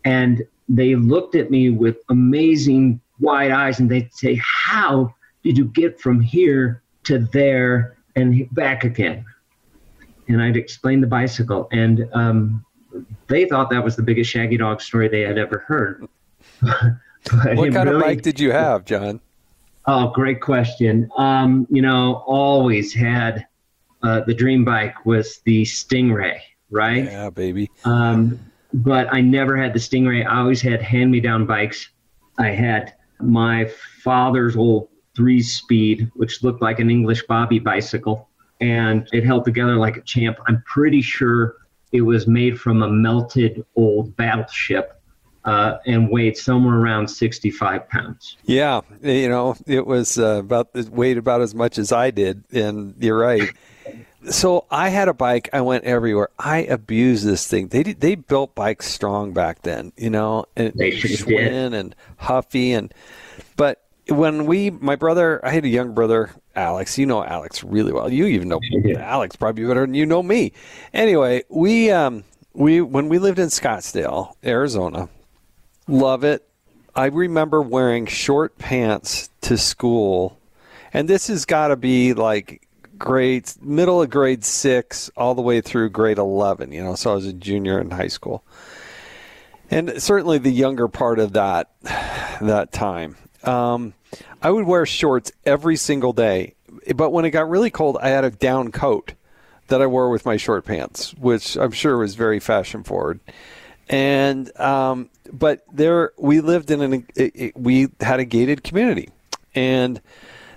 And 0.06 0.44
they 0.68 0.96
looked 0.96 1.36
at 1.36 1.52
me 1.52 1.70
with 1.70 1.98
amazing 2.10 3.00
wide 3.20 3.52
eyes 3.52 3.80
and 3.80 3.90
they'd 3.90 4.14
say, 4.14 4.40
how 4.44 5.14
did 5.44 5.58
you 5.58 5.66
get 5.66 6.00
from 6.00 6.20
here 6.20 6.82
to 7.04 7.20
there 7.20 7.98
and 8.16 8.48
back 8.54 8.84
again? 8.84 9.26
And 10.28 10.42
I'd 10.42 10.58
explain 10.58 11.02
the 11.02 11.08
bicycle. 11.08 11.68
And 11.72 12.10
um, 12.14 12.66
they 13.28 13.46
thought 13.46 13.70
that 13.70 13.84
was 13.84 13.96
the 13.96 14.04
biggest 14.04 14.32
Shaggy 14.32 14.58
Dog 14.58 14.82
story 14.82 15.08
they 15.08 15.22
had 15.22 15.38
ever 15.38 15.60
heard. 15.60 16.08
what 16.62 16.72
kind 17.32 17.76
really, 17.76 17.96
of 17.96 18.02
bike 18.02 18.22
did 18.22 18.40
you 18.40 18.52
have, 18.52 18.86
Jon? 18.86 19.20
Oh, 19.86 20.10
great 20.10 20.42
question. 20.42 21.10
Um, 21.18 21.68
you 21.70 21.82
know, 21.82 22.24
always 22.26 22.94
had 22.94 23.46
uh, 24.02 24.22
the 24.22 24.34
dream 24.34 24.64
bike 24.64 25.06
was 25.06 25.42
the 25.46 25.64
Stingray, 25.64 26.40
right? 26.70 27.06
Yeah, 27.06 27.30
baby. 27.30 27.70
Um, 27.84 28.40
but 28.74 29.14
I 29.14 29.22
never 29.22 29.58
had 29.58 29.74
the 29.74 29.80
Stingray. 29.80 30.26
I 30.26 30.40
always 30.40 30.62
had 30.62 30.82
hand 30.82 31.12
me 31.12 31.20
down 31.20 31.46
bikes. 31.46 31.90
I 32.40 32.50
had 32.50 32.94
my 33.20 33.70
father's 34.04 34.56
old 34.56 34.90
three 35.16 35.42
speed, 35.42 36.10
which 36.16 36.44
looked 36.44 36.62
like 36.62 36.80
an 36.80 36.90
English 36.90 37.24
Bobby 37.28 37.60
bicycle, 37.60 38.30
and 38.62 39.08
it 39.12 39.26
held 39.26 39.46
together 39.46 39.76
like 39.76 39.98
a 39.98 40.02
champ. 40.02 40.38
I'm 40.48 40.64
pretty 40.66 41.02
sure 41.02 41.56
it 41.92 42.02
was 42.02 42.26
made 42.26 42.60
from 42.60 42.82
a 42.82 42.90
melted 42.90 43.64
old 43.76 44.16
battleship 44.16 45.00
uh, 45.46 45.78
and 45.86 46.10
weighed 46.10 46.38
somewhere 46.38 46.78
around 46.78 47.08
65 47.08 47.88
pounds. 47.90 48.38
Yeah, 48.46 48.82
you 49.02 49.30
know, 49.30 49.56
it 49.66 49.86
was 49.86 50.18
uh, 50.18 50.40
about 50.40 50.70
it 50.74 50.90
weighed 50.90 51.18
about 51.18 51.42
as 51.42 51.54
much 51.54 51.78
as 51.78 51.92
I 51.92 52.12
did, 52.12 52.44
and 52.52 52.96
you're 53.00 53.18
right. 53.18 53.50
so 54.30 54.66
I 54.72 54.90
had 54.90 55.08
a 55.08 55.14
bike. 55.14 55.50
I 55.54 55.62
went 55.62 55.84
everywhere. 55.84 56.30
I 56.40 56.60
abused 56.60 57.26
this 57.26 57.48
thing. 57.48 57.68
They 57.68 57.84
they 57.84 58.16
built 58.16 58.56
bikes 58.56 58.88
strong 58.88 59.34
back 59.34 59.64
then, 59.64 59.92
you 59.98 60.10
know, 60.10 60.46
and 60.56 60.74
they 60.76 60.92
Schwinn 60.92 61.74
and 61.74 61.96
Huffy 62.18 62.74
and 62.74 62.94
but 63.56 63.84
when 64.10 64.46
we 64.46 64.70
my 64.70 64.96
brother 64.96 65.44
I 65.46 65.52
had 65.52 65.64
a 65.64 65.70
young 65.70 65.94
brother 65.94 66.32
Alex 66.56 66.98
you 66.98 67.06
know 67.06 67.24
Alex 67.24 67.64
really 67.64 67.94
well 67.94 68.12
you 68.12 68.26
even 68.28 68.50
know 68.50 68.60
yeah. 68.84 69.00
Alex 69.00 69.36
probably 69.36 69.66
better 69.66 69.82
than 69.86 69.94
you 69.94 70.06
know 70.06 70.22
me 70.22 70.52
anyway 70.94 71.44
we 71.50 71.90
um 71.90 72.24
we 72.54 72.82
when 72.82 73.08
we 73.08 73.18
lived 73.18 73.40
in 73.40 73.48
Scottsdale 73.48 74.34
Arizona 74.44 75.08
Love 75.88 76.24
it. 76.24 76.48
I 76.96 77.08
remember 77.08 77.62
wearing 77.62 78.06
short 78.06 78.58
pants 78.58 79.30
to 79.42 79.58
school, 79.58 80.38
and 80.94 81.10
this 81.10 81.28
has 81.28 81.46
got 81.46 81.70
to 81.70 81.76
be 81.76 82.14
like 82.14 82.68
grade 82.98 83.52
middle 83.62 84.02
of 84.02 84.10
grade 84.10 84.46
six 84.46 85.10
all 85.18 85.36
the 85.36 85.42
way 85.42 85.60
through 85.60 85.90
grade 85.90 86.18
11 86.20 86.72
you 86.72 86.82
know 86.82 86.96
so 86.96 87.12
i 87.12 87.16
was 87.16 87.26
a 87.26 87.34
junior 87.34 87.80
in 87.82 87.92
high 87.92 88.08
school. 88.08 88.44
And 89.70 90.02
certainly 90.02 90.38
the 90.38 90.52
younger 90.52 90.88
part 90.88 91.18
of 91.20 91.34
that 91.34 91.72
that 92.40 92.72
time. 92.72 93.18
Um, 93.44 93.94
i 94.42 94.50
would 94.50 94.66
wear 94.66 94.86
shorts 94.86 95.32
every 95.46 95.76
single 95.76 96.14
day 96.14 96.54
but 96.96 97.10
when 97.10 97.26
it 97.26 97.32
got 97.32 97.50
really 97.50 97.72
cold 97.72 97.98
i 98.00 98.10
had 98.10 98.24
a 98.24 98.30
down 98.30 98.72
coat 98.72 99.14
that 99.68 99.82
i 99.82 99.86
wore 99.86 100.10
with 100.10 100.26
my 100.26 100.38
short 100.38 100.64
pants 100.64 101.14
which 101.16 101.58
i'm 101.58 101.72
sure 101.72 101.98
was 101.98 102.16
very 102.16 102.40
fashion 102.40 102.84
forward 102.84 103.20
and 103.90 104.56
um, 104.60 105.10
but 105.32 105.64
there 105.72 106.12
we 106.18 106.42
lived 106.42 106.72
in 106.72 106.82
an 106.82 107.08
it, 107.16 107.32
it, 107.36 107.58
we 107.58 107.90
had 108.00 108.20
a 108.20 108.26
gated 108.26 108.64
community, 108.64 109.10
and 109.56 110.02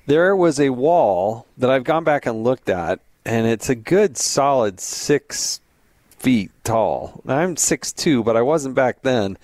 there 0.07 0.35
was 0.35 0.61
a 0.61 0.71
wall 0.71 1.47
that 1.59 1.71
I've 1.71 1.85
gone 1.85 2.05
back 2.05 2.27
and 2.27 2.45
looked 2.45 2.69
at, 2.69 3.01
and 3.25 3.47
it's 3.47 3.69
a 3.69 3.75
good 3.75 4.17
solid 4.17 4.81
six 4.81 5.61
feet 6.19 6.51
tall. 6.65 7.21
I'm 7.27 7.57
six 7.57 7.93
two, 7.93 8.23
but 8.23 8.37
I 8.37 8.43
wasn't 8.43 8.75
back 8.75 9.03
then. 9.03 9.39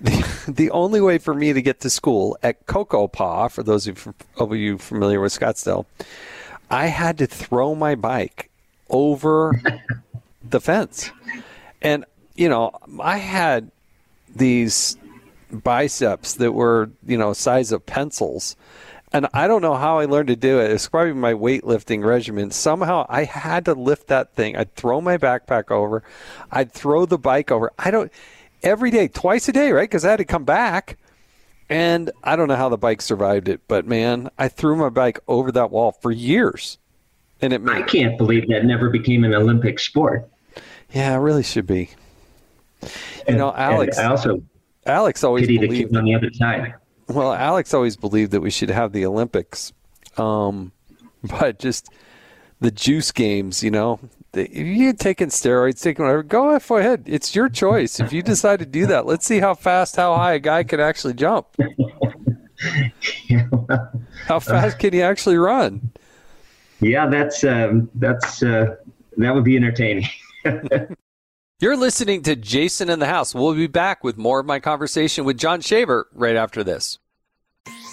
The, 0.00 0.44
the 0.48 0.70
only 0.70 1.00
way 1.00 1.18
for 1.18 1.34
me 1.34 1.52
to 1.52 1.62
get 1.62 1.80
to 1.80 1.90
school 1.90 2.36
at 2.42 2.66
Cocopah, 2.66 3.50
for 3.50 3.62
those 3.62 3.86
of 3.86 4.14
you 4.54 4.78
familiar 4.78 5.20
with 5.20 5.38
Scottsdale, 5.38 5.86
I 6.70 6.86
had 6.86 7.18
to 7.18 7.26
throw 7.26 7.74
my 7.74 7.94
bike 7.94 8.50
over 8.88 9.60
the 10.42 10.60
fence. 10.60 11.10
And, 11.80 12.04
you 12.34 12.48
know, 12.48 12.72
I 13.00 13.18
had 13.18 13.70
these 14.34 14.96
biceps 15.50 16.34
that 16.34 16.52
were, 16.52 16.90
you 17.06 17.18
know, 17.18 17.32
size 17.32 17.72
of 17.72 17.84
pencils. 17.84 18.56
And 19.12 19.28
I 19.34 19.46
don't 19.46 19.60
know 19.60 19.74
how 19.74 19.98
I 19.98 20.06
learned 20.06 20.28
to 20.28 20.36
do 20.36 20.58
it. 20.58 20.70
It's 20.70 20.88
probably 20.88 21.12
my 21.12 21.34
weightlifting 21.34 22.02
regimen. 22.02 22.50
Somehow 22.50 23.04
I 23.10 23.24
had 23.24 23.66
to 23.66 23.74
lift 23.74 24.06
that 24.08 24.34
thing. 24.34 24.56
I'd 24.56 24.74
throw 24.74 25.02
my 25.02 25.18
backpack 25.18 25.70
over. 25.70 26.02
I'd 26.50 26.72
throw 26.72 27.04
the 27.04 27.18
bike 27.18 27.50
over. 27.50 27.72
I 27.78 27.90
don't 27.90 28.10
every 28.62 28.90
day, 28.90 29.08
twice 29.08 29.48
a 29.48 29.52
day, 29.52 29.72
right? 29.72 29.88
Because 29.88 30.04
I 30.04 30.10
had 30.10 30.16
to 30.16 30.24
come 30.24 30.44
back. 30.44 30.96
And 31.68 32.10
I 32.22 32.36
don't 32.36 32.48
know 32.48 32.56
how 32.56 32.68
the 32.68 32.78
bike 32.78 33.00
survived 33.00 33.48
it, 33.48 33.62
but 33.66 33.86
man, 33.86 34.30
I 34.38 34.48
threw 34.48 34.76
my 34.76 34.90
bike 34.90 35.20
over 35.26 35.50
that 35.52 35.70
wall 35.70 35.92
for 35.92 36.10
years. 36.10 36.78
And 37.40 37.52
it 37.52 37.62
made, 37.62 37.76
I 37.76 37.82
can't 37.82 38.18
believe 38.18 38.48
that 38.48 38.64
never 38.64 38.90
became 38.90 39.24
an 39.24 39.34
Olympic 39.34 39.78
sport. 39.78 40.28
Yeah, 40.92 41.14
it 41.14 41.18
really 41.18 41.42
should 41.42 41.66
be. 41.66 41.90
You 43.28 43.36
know, 43.36 43.52
Alex. 43.54 43.98
I 43.98 44.06
also 44.06 44.42
Alex 44.86 45.22
always 45.24 45.46
believed 45.46 45.92
the 45.92 45.98
on 45.98 46.04
the 46.04 46.14
other 46.14 46.32
side. 46.32 46.74
Well, 47.08 47.32
Alex 47.32 47.74
always 47.74 47.96
believed 47.96 48.32
that 48.32 48.40
we 48.40 48.50
should 48.50 48.70
have 48.70 48.92
the 48.92 49.06
Olympics, 49.06 49.72
um, 50.16 50.72
but 51.22 51.58
just 51.58 51.88
the 52.60 52.70
juice 52.70 53.12
games. 53.12 53.62
You 53.62 53.70
know, 53.70 54.00
if 54.32 54.50
you're 54.54 54.92
taking 54.92 55.28
steroids, 55.28 55.82
taking 55.82 56.04
whatever, 56.04 56.22
go 56.22 56.50
ahead. 56.50 57.04
It's 57.06 57.34
your 57.34 57.48
choice. 57.48 58.00
If 58.00 58.12
you 58.12 58.22
decide 58.32 58.58
to 58.60 58.66
do 58.66 58.86
that, 58.86 59.06
let's 59.06 59.26
see 59.26 59.40
how 59.40 59.54
fast, 59.54 59.96
how 59.96 60.14
high 60.14 60.34
a 60.34 60.38
guy 60.38 60.62
can 60.64 60.80
actually 60.80 61.14
jump. 61.14 61.46
How 64.26 64.38
fast 64.38 64.78
can 64.78 64.92
he 64.92 65.02
actually 65.02 65.36
run? 65.36 65.90
yeah, 66.80 67.08
that's 67.08 67.42
um, 67.42 67.90
that's 67.96 68.40
uh, 68.42 68.76
that 69.16 69.34
would 69.34 69.42
be 69.42 69.56
entertaining. 69.56 70.06
You're 71.62 71.76
listening 71.76 72.22
to 72.22 72.34
Jason 72.34 72.90
in 72.90 72.98
the 72.98 73.06
House. 73.06 73.36
We'll 73.36 73.54
be 73.54 73.68
back 73.68 74.02
with 74.02 74.18
more 74.18 74.40
of 74.40 74.46
my 74.46 74.58
conversation 74.58 75.24
with 75.24 75.38
Jon 75.38 75.60
Shaver 75.60 76.08
right 76.12 76.34
after 76.34 76.64
this. 76.64 76.98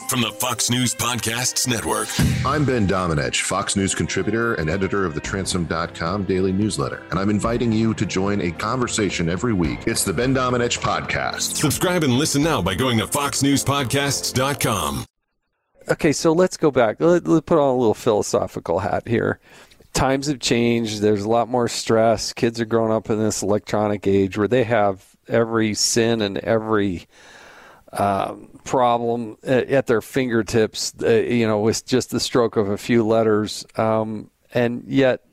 From 0.09 0.21
the 0.21 0.31
Fox 0.31 0.71
News 0.71 0.95
Podcasts 0.95 1.67
Network. 1.67 2.07
I'm 2.43 2.65
Ben 2.65 2.87
Domenech, 2.87 3.41
Fox 3.41 3.75
News 3.75 3.93
contributor 3.93 4.55
and 4.55 4.71
editor 4.71 5.05
of 5.05 5.13
the 5.13 5.21
Transom.com 5.21 6.23
daily 6.23 6.51
newsletter, 6.51 7.03
and 7.11 7.19
I'm 7.19 7.29
inviting 7.29 7.71
you 7.71 7.93
to 7.93 8.07
join 8.07 8.41
a 8.41 8.49
conversation 8.49 9.29
every 9.29 9.53
week. 9.53 9.81
It's 9.85 10.03
the 10.03 10.13
Ben 10.13 10.33
Domenech 10.33 10.79
Podcast. 10.79 11.57
Subscribe 11.57 12.03
and 12.03 12.13
listen 12.13 12.41
now 12.41 12.63
by 12.63 12.73
going 12.73 12.97
to 12.97 13.05
foxnewspodcasts.com. 13.05 15.05
Okay, 15.89 16.11
so 16.11 16.33
let's 16.33 16.57
go 16.57 16.71
back. 16.71 16.99
Let, 16.99 17.27
us 17.27 17.41
put 17.45 17.59
on 17.59 17.69
a 17.69 17.77
little 17.77 17.93
philosophical 17.93 18.79
hat 18.79 19.07
here. 19.07 19.39
Times 19.93 20.27
have 20.27 20.39
changed. 20.39 21.01
There's 21.01 21.23
a 21.23 21.29
lot 21.29 21.49
more 21.49 21.67
stress. 21.67 22.31
Kids 22.33 22.61
are 22.61 22.65
growing 22.65 22.91
up 22.91 23.09
in 23.09 23.19
this 23.19 23.41
electronic 23.41 24.07
age 24.07 24.37
where 24.37 24.47
they 24.47 24.63
have 24.63 25.05
every 25.27 25.73
sin 25.73 26.21
and 26.21 26.37
every 26.37 27.07
um, 27.91 28.49
problem 28.63 29.37
at, 29.43 29.69
at, 29.69 29.87
their 29.87 30.01
fingertips, 30.01 30.93
uh, 31.01 31.09
you 31.09 31.47
know, 31.47 31.59
with 31.59 31.85
just 31.85 32.11
the 32.11 32.19
stroke 32.19 32.55
of 32.55 32.69
a 32.69 32.77
few 32.77 33.05
letters. 33.05 33.65
Um, 33.75 34.29
and 34.53 34.83
yet 34.87 35.25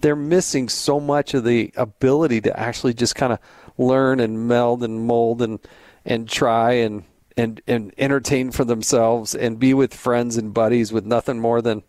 they're 0.00 0.16
missing 0.16 0.68
so 0.68 1.00
much 1.00 1.32
of 1.32 1.44
the 1.44 1.72
ability 1.76 2.42
to 2.42 2.58
actually 2.58 2.92
just 2.94 3.14
kind 3.14 3.32
of 3.32 3.38
learn 3.78 4.20
and 4.20 4.46
meld 4.46 4.82
and 4.82 5.06
mold 5.06 5.40
and, 5.40 5.58
and 6.04 6.28
try 6.28 6.72
and, 6.72 7.04
and, 7.36 7.62
and 7.66 7.94
entertain 7.96 8.50
for 8.50 8.64
themselves 8.64 9.34
and 9.34 9.58
be 9.58 9.72
with 9.72 9.94
friends 9.94 10.36
and 10.36 10.52
buddies 10.52 10.92
with 10.92 11.06
nothing 11.06 11.38
more 11.38 11.62
than, 11.62 11.82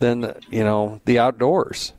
than, 0.00 0.34
you 0.50 0.64
know, 0.64 1.00
the 1.04 1.18
outdoors. 1.18 1.92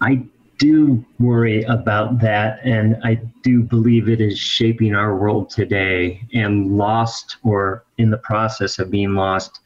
I 0.00 0.24
do 0.58 1.04
worry 1.18 1.62
about 1.64 2.18
that, 2.20 2.60
and 2.64 2.96
I 3.04 3.20
do 3.42 3.62
believe 3.62 4.08
it 4.08 4.22
is 4.22 4.38
shaping 4.38 4.94
our 4.94 5.14
world 5.14 5.50
today. 5.50 6.22
And 6.32 6.78
lost, 6.78 7.36
or 7.42 7.84
in 7.98 8.10
the 8.10 8.18
process 8.18 8.78
of 8.78 8.90
being 8.90 9.14
lost, 9.14 9.60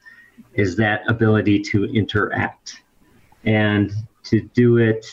is 0.54 0.76
that 0.76 1.02
ability 1.08 1.60
to 1.60 1.84
interact 1.84 2.82
and 3.44 3.92
to 4.24 4.40
do 4.54 4.78
it 4.78 5.06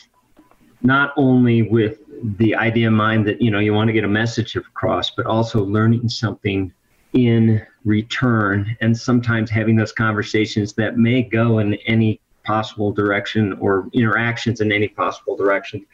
not 0.82 1.14
only 1.18 1.62
with 1.62 2.00
the 2.38 2.56
idea 2.56 2.88
in 2.88 2.94
mind 2.94 3.28
that 3.28 3.42
you 3.42 3.52
know 3.52 3.60
you 3.60 3.74
want 3.74 3.88
to 3.88 3.94
get 3.94 4.04
a 4.04 4.08
message 4.08 4.56
across, 4.56 5.12
but 5.12 5.26
also 5.26 5.64
learning 5.64 6.10
something 6.10 6.74
in 7.14 7.66
return, 7.86 8.76
and 8.82 8.98
sometimes 8.98 9.50
having 9.50 9.76
those 9.76 9.92
conversations 9.92 10.74
that 10.74 10.98
may 10.98 11.22
go 11.22 11.60
in 11.60 11.76
any 11.86 12.20
possible 12.54 12.90
direction 13.02 13.44
or 13.64 13.72
interactions 13.94 14.62
in 14.62 14.72
any 14.72 14.88
possible 14.88 15.36
direction. 15.36 15.86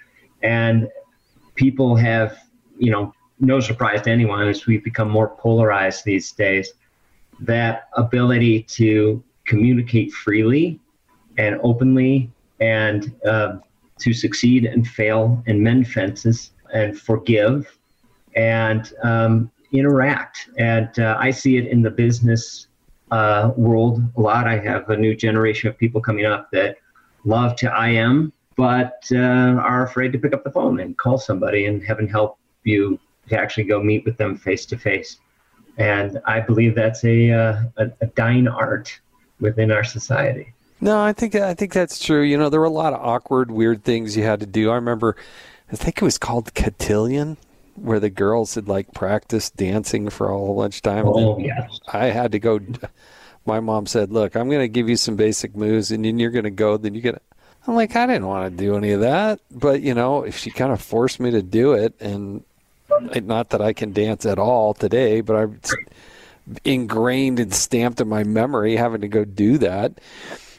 And 0.43 0.87
people 1.55 1.95
have, 1.95 2.29
you 2.77 2.91
know, 2.91 3.13
no 3.39 3.59
surprise 3.59 4.01
to 4.03 4.11
anyone 4.11 4.47
as 4.47 4.67
we've 4.67 4.83
become 4.83 5.09
more 5.09 5.29
polarized 5.45 6.05
these 6.05 6.31
days, 6.31 6.67
that 7.39 7.89
ability 7.97 8.55
to 8.79 9.21
communicate 9.45 10.09
freely 10.25 10.79
and 11.37 11.59
openly 11.63 12.31
and 12.59 13.13
uh, 13.25 13.57
to 13.99 14.13
succeed 14.13 14.65
and 14.65 14.87
fail 14.87 15.43
and 15.47 15.59
mend 15.67 15.87
fences 15.87 16.51
and 16.73 16.99
forgive 17.09 17.77
and 18.35 18.93
um, 19.03 19.51
interact. 19.71 20.49
And 20.57 20.89
uh, 20.99 21.17
I 21.19 21.31
see 21.31 21.57
it 21.57 21.67
in 21.67 21.81
the 21.81 21.91
business 22.05 22.67
uh, 23.13 23.53
world 23.55 24.01
a 24.17 24.21
lot. 24.21 24.47
I 24.47 24.57
have 24.57 24.89
a 24.89 24.97
new 24.97 25.15
generation 25.15 25.69
of 25.69 25.77
people 25.77 26.01
coming 26.01 26.25
up 26.25 26.49
that 26.51 26.77
love 27.25 27.55
to 27.57 27.67
IM, 27.87 28.33
but 28.57 29.03
uh, 29.11 29.17
are 29.17 29.85
afraid 29.85 30.11
to 30.13 30.17
pick 30.17 30.33
up 30.33 30.43
the 30.43 30.49
phone 30.49 30.79
and 30.79 30.97
call 30.97 31.19
somebody 31.19 31.67
and 31.67 31.83
heaven 31.83 32.07
help 32.07 32.39
you 32.63 32.99
to 33.29 33.39
actually 33.39 33.65
go 33.65 33.81
meet 33.83 34.03
with 34.03 34.17
them 34.17 34.35
face 34.35 34.65
to 34.65 34.77
face. 34.77 35.17
And 35.77 36.19
I 36.25 36.39
believe 36.39 36.73
that's 36.73 37.03
a, 37.03 37.31
uh, 37.31 37.63
a, 37.77 37.91
a 38.01 38.07
dying 38.07 38.47
art 38.47 38.99
within 39.39 39.71
our 39.71 39.83
society. 39.83 40.51
No, 40.81 40.99
I 40.99 41.13
think 41.13 41.35
I 41.35 41.53
think 41.53 41.71
that's 41.71 42.03
true. 42.03 42.23
You 42.23 42.37
know, 42.37 42.49
there 42.49 42.59
were 42.59 42.65
a 42.65 42.81
lot 42.83 42.93
of 42.93 42.99
awkward, 42.99 43.51
weird 43.51 43.83
things 43.83 44.17
you 44.17 44.23
had 44.23 44.39
to 44.39 44.45
do. 44.45 44.71
I 44.71 44.75
remember, 44.75 45.15
I 45.71 45.75
think 45.75 46.01
it 46.01 46.03
was 46.03 46.17
called 46.17 46.53
cotillion 46.55 47.37
where 47.75 47.99
the 47.99 48.09
girls 48.09 48.55
had 48.55 48.67
like 48.67 48.93
practiced 48.93 49.55
dancing 49.55 50.09
for 50.09 50.31
all 50.31 50.55
lunchtime. 50.55 51.07
Oh, 51.07 51.37
yes. 51.39 51.79
I 51.91 52.05
had 52.05 52.31
to 52.33 52.39
go. 52.39 52.59
My 53.45 53.59
mom 53.59 53.85
said, 53.85 54.11
"Look, 54.11 54.35
I'm 54.35 54.47
going 54.47 54.61
to 54.61 54.67
give 54.67 54.89
you 54.89 54.95
some 54.95 55.15
basic 55.15 55.55
moves, 55.55 55.91
and 55.91 56.05
then 56.05 56.19
you're 56.19 56.31
going 56.31 56.43
to 56.43 56.49
go. 56.51 56.77
Then 56.77 56.93
you 56.93 57.01
get." 57.01 57.21
I'm 57.65 57.75
like, 57.75 57.95
I 57.95 58.05
didn't 58.05 58.27
want 58.27 58.51
to 58.51 58.63
do 58.63 58.75
any 58.75 58.91
of 58.91 58.99
that, 59.01 59.39
but 59.49 59.81
you 59.81 59.93
know, 59.93 60.23
if 60.23 60.37
she 60.37 60.51
kind 60.51 60.73
of 60.73 60.81
forced 60.81 61.21
me 61.21 61.31
to 61.31 61.41
do 61.41 61.73
it, 61.73 61.93
and 62.01 62.43
not 62.99 63.51
that 63.51 63.61
I 63.61 63.73
can 63.73 63.93
dance 63.93 64.25
at 64.25 64.37
all 64.37 64.73
today, 64.73 65.21
but 65.21 65.35
I'm 65.35 65.59
ingrained 66.65 67.39
and 67.39 67.53
stamped 67.53 68.01
in 68.01 68.09
my 68.09 68.23
memory 68.23 68.75
having 68.75 69.01
to 69.01 69.07
go 69.07 69.23
do 69.23 69.57
that. 69.59 69.93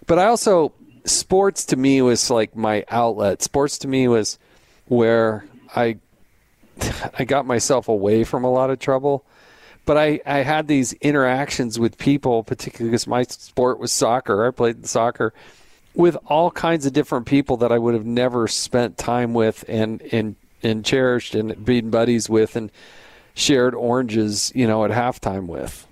But 0.07 0.18
I 0.18 0.27
also, 0.27 0.72
sports 1.05 1.66
to 1.66 1.77
me 1.77 2.00
was 2.03 2.31
like 2.31 2.57
my 2.57 2.85
outlet. 2.88 3.42
Sports 3.42 3.79
to 3.79 3.88
me 3.88 4.09
was 4.09 4.38
where 4.87 5.44
I 5.77 5.98
I 7.18 7.24
got 7.24 7.46
myself 7.46 7.88
away 7.88 8.24
from 8.24 8.44
a 8.44 8.50
lot 8.50 8.70
of 8.70 8.78
trouble. 8.78 9.24
But 9.87 9.98
I, 9.98 10.20
I 10.24 10.38
had 10.38 10.66
these 10.66 10.94
interactions 10.94 11.78
with 11.78 11.98
people, 11.98 12.42
particularly 12.42 12.90
because 12.90 13.06
my 13.06 13.24
sport 13.24 13.78
was 13.78 13.92
soccer. 13.92 14.46
I 14.46 14.50
played 14.50 14.87
soccer 14.87 15.34
with 15.94 16.16
all 16.26 16.50
kinds 16.50 16.87
of 16.87 16.92
different 16.92 17.26
people 17.26 17.58
that 17.58 17.70
I 17.70 17.78
would 17.78 17.94
have 17.94 18.06
never 18.06 18.48
spent 18.48 18.96
time 18.96 19.34
with 19.34 19.64
and, 19.68 20.00
and, 20.10 20.37
and 20.62 20.84
cherished 20.84 21.34
and 21.34 21.64
been 21.64 21.90
buddies 21.90 22.28
with 22.30 22.56
and 22.56 22.72
shared 23.34 23.74
oranges, 23.74 24.50
you 24.54 24.66
know, 24.66 24.84
at 24.84 24.90
halftime 24.90 25.46
with. 25.46 25.87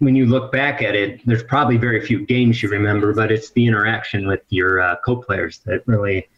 When 0.00 0.14
you 0.14 0.26
look 0.26 0.52
back 0.52 0.82
at 0.82 0.94
it, 0.94 1.20
there's 1.26 1.44
probably 1.44 1.76
very 1.76 2.04
few 2.04 2.26
games 2.26 2.62
you 2.62 2.68
remember, 2.68 3.14
but 3.14 3.32
it's 3.32 3.50
the 3.50 3.66
interaction 3.66 4.26
with 4.26 4.42
your 4.50 4.80
uh, 4.80 4.96
co-players 5.04 5.58
that 5.60 5.86
really 5.86 6.28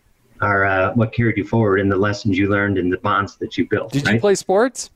are 0.40 0.64
uh, 0.64 0.92
what 0.94 1.12
carried 1.12 1.37
you 1.37 1.44
forward 1.44 1.81
and 1.81 1.90
the 1.90 1.97
lessons 1.97 2.37
you 2.37 2.49
learned 2.49 2.79
and 2.79 2.92
the 2.92 2.99
bonds 2.99 3.37
that 3.37 3.57
you 3.57 3.66
built. 3.66 3.92
Did 3.92 4.07
right? 4.07 4.14
you 4.14 4.20
play 4.20 4.35
sports? 4.35 4.90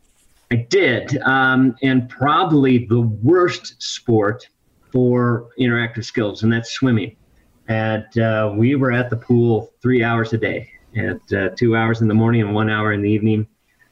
I 0.51 0.57
did, 0.57 1.18
um, 1.22 1.77
and 1.83 2.09
probably 2.09 2.87
the 2.87 3.01
worst 3.01 3.83
sport 3.83 4.48
for 4.90 5.51
interactive 5.61 6.05
skills, 6.05 6.42
and 6.42 6.53
that's 6.53 6.70
swimming. 6.70 7.16
And 7.68 8.18
uh, 8.18 8.53
we 8.57 8.74
were 8.74 8.90
at 8.90 9.11
the 9.11 9.16
pool 9.16 9.74
three 9.83 10.03
hours 10.03 10.33
a 10.33 10.38
day, 10.38 10.70
and 10.94 11.20
uh, 11.35 11.51
two 11.51 11.77
hours 11.77 12.01
in 12.01 12.09
the 12.09 12.14
morning 12.14 12.40
and 12.40 12.55
one 12.55 12.70
hour 12.70 12.92
in 12.94 13.03
the 13.03 13.11
evening, 13.11 13.46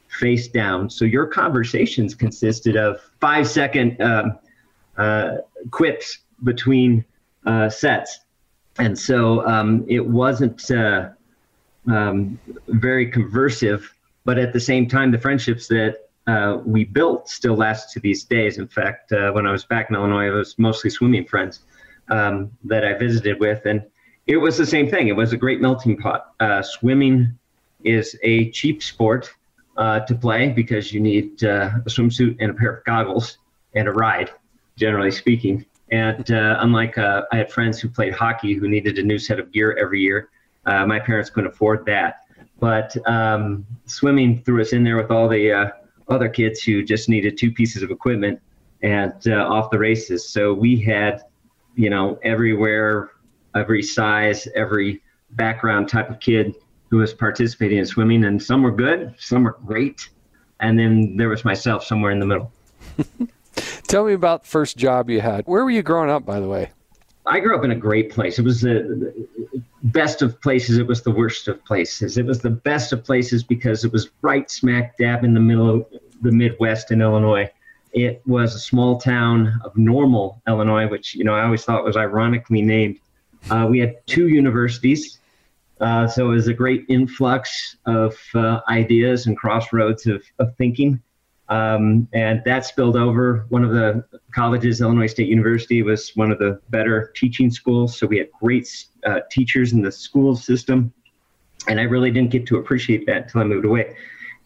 face 0.09 0.49
down. 0.49 0.89
So 0.89 1.05
your 1.05 1.27
conversations 1.27 2.15
consisted 2.15 2.77
of 2.77 3.01
five 3.21 3.47
second 3.47 4.01
um, 4.01 4.39
uh, 4.97 5.37
quips 5.71 6.21
between 6.43 7.05
uh, 7.45 7.69
sets, 7.69 8.21
and 8.79 8.99
so 8.99 9.47
um, 9.47 9.85
it 9.89 10.05
wasn't 10.07 10.71
uh, 10.71 11.11
um, 11.89 12.39
very 12.69 13.11
conversive, 13.11 13.85
but 14.25 14.39
at 14.39 14.53
the 14.53 14.61
same 14.61 14.89
time, 14.89 15.11
the 15.11 15.19
friendships 15.19 15.69
that 15.69 16.09
uh, 16.27 16.59
we 16.65 16.85
built 16.85 17.29
still 17.29 17.55
last 17.55 17.93
to 17.93 18.01
these 18.01 18.25
days. 18.25 18.59
In 18.59 18.67
fact, 18.67 19.13
uh, 19.13 19.31
when 19.33 19.47
I 19.47 19.53
was 19.53 19.65
back 19.65 19.91
in 19.91 19.97
Illinois, 19.97 20.27
it 20.27 20.31
was 20.31 20.59
mostly 20.59 20.91
swimming 20.91 21.25
friends 21.25 21.61
um, 22.09 22.51
that 22.65 22.85
I 22.85 22.95
visited 22.95 23.39
with, 23.39 23.65
and 23.67 23.83
it 24.27 24.37
was 24.37 24.57
the 24.59 24.67
same 24.67 24.89
thing. 24.89 25.09
It 25.09 25.17
was 25.17 25.33
a 25.33 25.37
great 25.37 25.61
melting 25.61 25.97
pot. 25.97 26.35
Uh, 26.41 26.63
swimming 26.63 27.39
is 27.85 28.19
a 28.25 28.51
cheap 28.51 28.83
sport 28.83 29.31
uh, 29.77 30.01
to 30.01 30.15
play 30.15 30.49
because 30.49 30.93
you 30.93 31.01
need 31.01 31.45
uh, 31.45 31.71
a 31.87 31.89
swimsuit 31.89 32.37
and 32.41 32.51
a 32.51 32.55
pair 32.55 32.77
of 32.77 32.85
goggles 32.85 33.39
and 33.77 33.87
a 33.87 33.93
ride, 33.93 34.31
generally 34.77 35.13
speaking. 35.13 35.65
And 35.93 36.29
uh, 36.33 36.57
unlike 36.61 36.99
I 36.99 37.23
had 37.31 37.53
friends 37.53 37.79
who 37.79 37.89
played 37.89 38.13
hockey 38.13 38.55
who 38.55 38.67
needed 38.67 38.99
a 38.99 39.03
new 39.03 39.19
set 39.19 39.39
of 39.39 39.53
gear 39.53 39.77
every 39.79 40.01
year 40.01 40.31
uh, 40.67 40.87
my 40.87 40.99
parents 40.99 41.31
couldn't 41.31 41.51
afford 41.51 41.87
that. 41.87 42.27
But 42.59 42.97
um, 43.07 43.67
swimming 43.87 44.43
threw 44.43 44.61
us 44.61 44.73
in 44.73 44.83
there 44.83 44.97
with 44.97 45.11
all 45.11 45.29
the 45.29 45.53
uh, 45.53 45.71
other 46.09 46.29
kids 46.29 46.63
who 46.63 46.83
just 46.83 47.09
needed 47.09 47.37
two 47.37 47.51
pieces 47.53 47.83
of 47.83 47.91
equipment 47.91 48.41
and 48.83 49.15
uh, 49.27 49.47
off 49.49 49.71
the 49.71 49.79
races. 49.79 50.29
So 50.29 50.55
we 50.55 50.81
had, 50.81 51.23
you 51.75 51.91
know, 51.91 52.19
everywhere, 52.23 53.11
every 53.55 53.83
size, 53.83 54.49
every 54.55 55.03
background 55.31 55.89
type 55.89 56.11
of 56.11 56.21
kid 56.21 56.55
who 56.91 56.99
was 56.99 57.13
participating 57.13 57.79
in 57.79 57.87
swimming, 57.87 58.25
and 58.25 58.43
some 58.43 58.63
were 58.63 58.71
good, 58.71 59.15
some 59.19 59.43
were 59.43 59.57
great, 59.67 60.09
and 60.61 60.79
then 60.79 61.17
there 61.17 61.29
was 61.29 61.45
myself 61.45 61.85
somewhere 61.85 62.13
in 62.13 62.21
the 62.21 62.27
middle. 62.27 62.53
Tell 63.89 64.05
me 64.05 64.13
about 64.13 64.43
the 64.43 64.49
first 64.49 64.77
job 64.77 65.11
you 65.11 65.21
had. 65.21 65.45
Where 65.47 65.65
were 65.65 65.71
you 65.71 65.83
growing 65.83 66.11
up, 66.11 66.25
by 66.25 66.39
the 66.39 66.49
way? 66.49 66.71
I 67.27 67.41
grew 67.41 67.59
up 67.59 67.65
in 67.65 67.73
a 67.73 67.77
great 67.77 68.11
place. 68.11 68.39
It 68.39 68.45
was 68.45 68.65
a, 68.65 69.13
best 69.87 70.23
of 70.23 70.41
places, 70.41 70.79
it 70.79 70.87
was 70.87 71.03
the 71.03 71.11
worst 71.11 71.49
of 71.49 71.65
places. 71.65 72.19
It 72.19 72.27
was 72.27 72.41
the 72.41 72.51
best 72.51 72.93
of 72.93 73.05
places 73.05 73.43
because 73.43 73.85
it 73.85 73.93
was 73.93 74.11
right 74.23 74.51
smack 74.51 74.97
dab 74.99 75.25
in 75.25 75.35
the 75.35 75.41
middle 75.41 75.71
of 75.71 75.87
the 76.23 76.33
Midwest 76.33 76.91
in 76.91 77.01
Illinois. 77.01 77.51
It 77.93 78.21
was 78.27 78.55
a 78.55 78.59
small 78.59 78.99
town 78.99 79.59
of 79.65 79.77
Normal, 79.77 80.43
Illinois, 80.47 80.89
which 80.89 81.15
you 81.15 81.25
know 81.25 81.35
I 81.35 81.45
always 81.45 81.65
thought 81.65 81.85
was 81.85 81.97
ironically 81.97 82.63
named. 82.63 82.99
Uh, 83.51 83.67
we 83.71 83.79
had 83.79 84.07
two 84.07 84.29
universities, 84.29 85.19
uh, 85.81 86.07
so 86.07 86.31
it 86.31 86.35
was 86.35 86.49
a 86.49 86.55
great 86.55 86.85
influx 86.89 87.77
of 87.87 88.17
uh, 88.35 88.61
ideas 88.69 89.27
and 89.27 89.37
crossroads 89.37 90.07
of, 90.07 90.23
of 90.39 90.55
thinking. 90.57 91.01
Um, 91.49 92.09
and 92.13 92.43
that 92.45 92.65
spilled 92.65 92.97
over. 92.97 93.47
One 93.51 93.63
of 93.63 93.71
the 93.71 94.05
colleges, 94.35 94.81
Illinois 94.81 95.07
State 95.07 95.29
University, 95.29 95.83
was 95.83 96.11
one 96.17 96.33
of 96.33 96.39
the 96.39 96.61
better 96.71 97.13
teaching 97.15 97.51
schools. 97.51 97.97
So 97.97 98.07
we 98.07 98.19
had 98.19 98.29
great 98.33 98.69
uh, 99.05 99.21
teachers 99.31 99.73
in 99.73 99.83
the 99.83 99.93
school 99.93 100.35
system. 100.35 100.93
And 101.69 101.79
I 101.79 101.85
really 101.85 102.11
didn't 102.11 102.31
get 102.31 102.47
to 102.49 102.59
appreciate 102.59 103.07
that 103.07 103.23
until 103.25 103.41
I 103.43 103.45
moved 103.45 103.65
away 103.65 103.97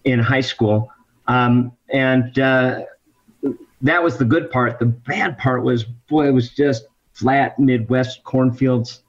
in 0.04 0.18
high 0.18 0.40
school. 0.40 0.90
Um, 1.26 1.72
and 1.92 2.38
uh, 2.38 2.82
that 3.82 4.02
was 4.02 4.18
the 4.18 4.24
good 4.24 4.50
part. 4.50 4.78
The 4.78 4.86
bad 4.86 5.38
part 5.38 5.62
was, 5.64 5.84
boy, 5.84 6.28
it 6.28 6.32
was 6.32 6.50
just 6.50 6.84
flat 7.12 7.58
Midwest 7.58 8.24
cornfields. 8.24 9.02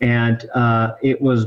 And 0.00 0.48
uh, 0.54 0.92
it 1.02 1.20
was 1.20 1.46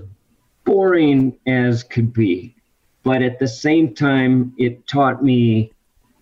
boring 0.65 1.37
as 1.47 1.83
could 1.83 2.13
be. 2.13 2.55
But 3.03 3.21
at 3.21 3.39
the 3.39 3.47
same 3.47 3.95
time, 3.95 4.53
it 4.57 4.85
taught 4.87 5.23
me 5.23 5.71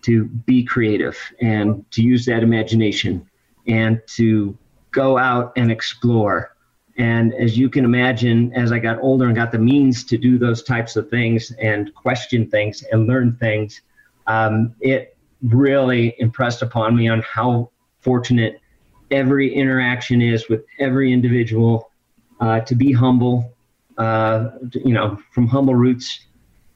to 0.08 0.24
be 0.24 0.64
creative 0.64 1.18
and 1.42 1.84
to 1.92 2.02
use 2.02 2.26
that 2.26 2.42
imagination 2.42 3.30
and 3.68 4.02
to 4.08 4.58
go 4.92 5.18
out 5.18 5.52
and 5.58 5.70
explore. 5.70 6.56
And 6.98 7.34
as 7.34 7.58
you 7.58 7.70
can 7.70 7.84
imagine, 7.84 8.54
as 8.54 8.72
I 8.72 8.80
got 8.80 9.00
older 9.02 9.26
and 9.26 9.36
got 9.36 9.52
the 9.52 9.60
means 9.60 10.06
to 10.06 10.18
do 10.18 10.38
those 10.38 10.64
types 10.64 10.96
of 10.96 11.10
things 11.10 11.52
and 11.62 11.94
question 11.94 12.50
things 12.50 12.84
and 12.90 13.06
learn 13.06 13.36
things, 13.36 13.82
um, 14.28 14.74
it 14.80 15.18
really 15.44 16.16
impressed 16.20 16.62
upon 16.62 16.96
me 16.96 17.10
on 17.10 17.22
how 17.22 17.70
fortunate 18.00 18.62
every 19.12 19.54
interaction 19.54 20.22
is 20.22 20.48
with 20.48 20.64
every 20.80 21.12
individual 21.12 21.92
uh, 22.40 22.62
to 22.62 22.76
be 22.76 22.94
humble, 22.94 23.54
uh, 23.98 24.52
you 24.74 24.94
know, 24.94 25.20
from 25.34 25.48
humble 25.48 25.76
roots 25.76 26.28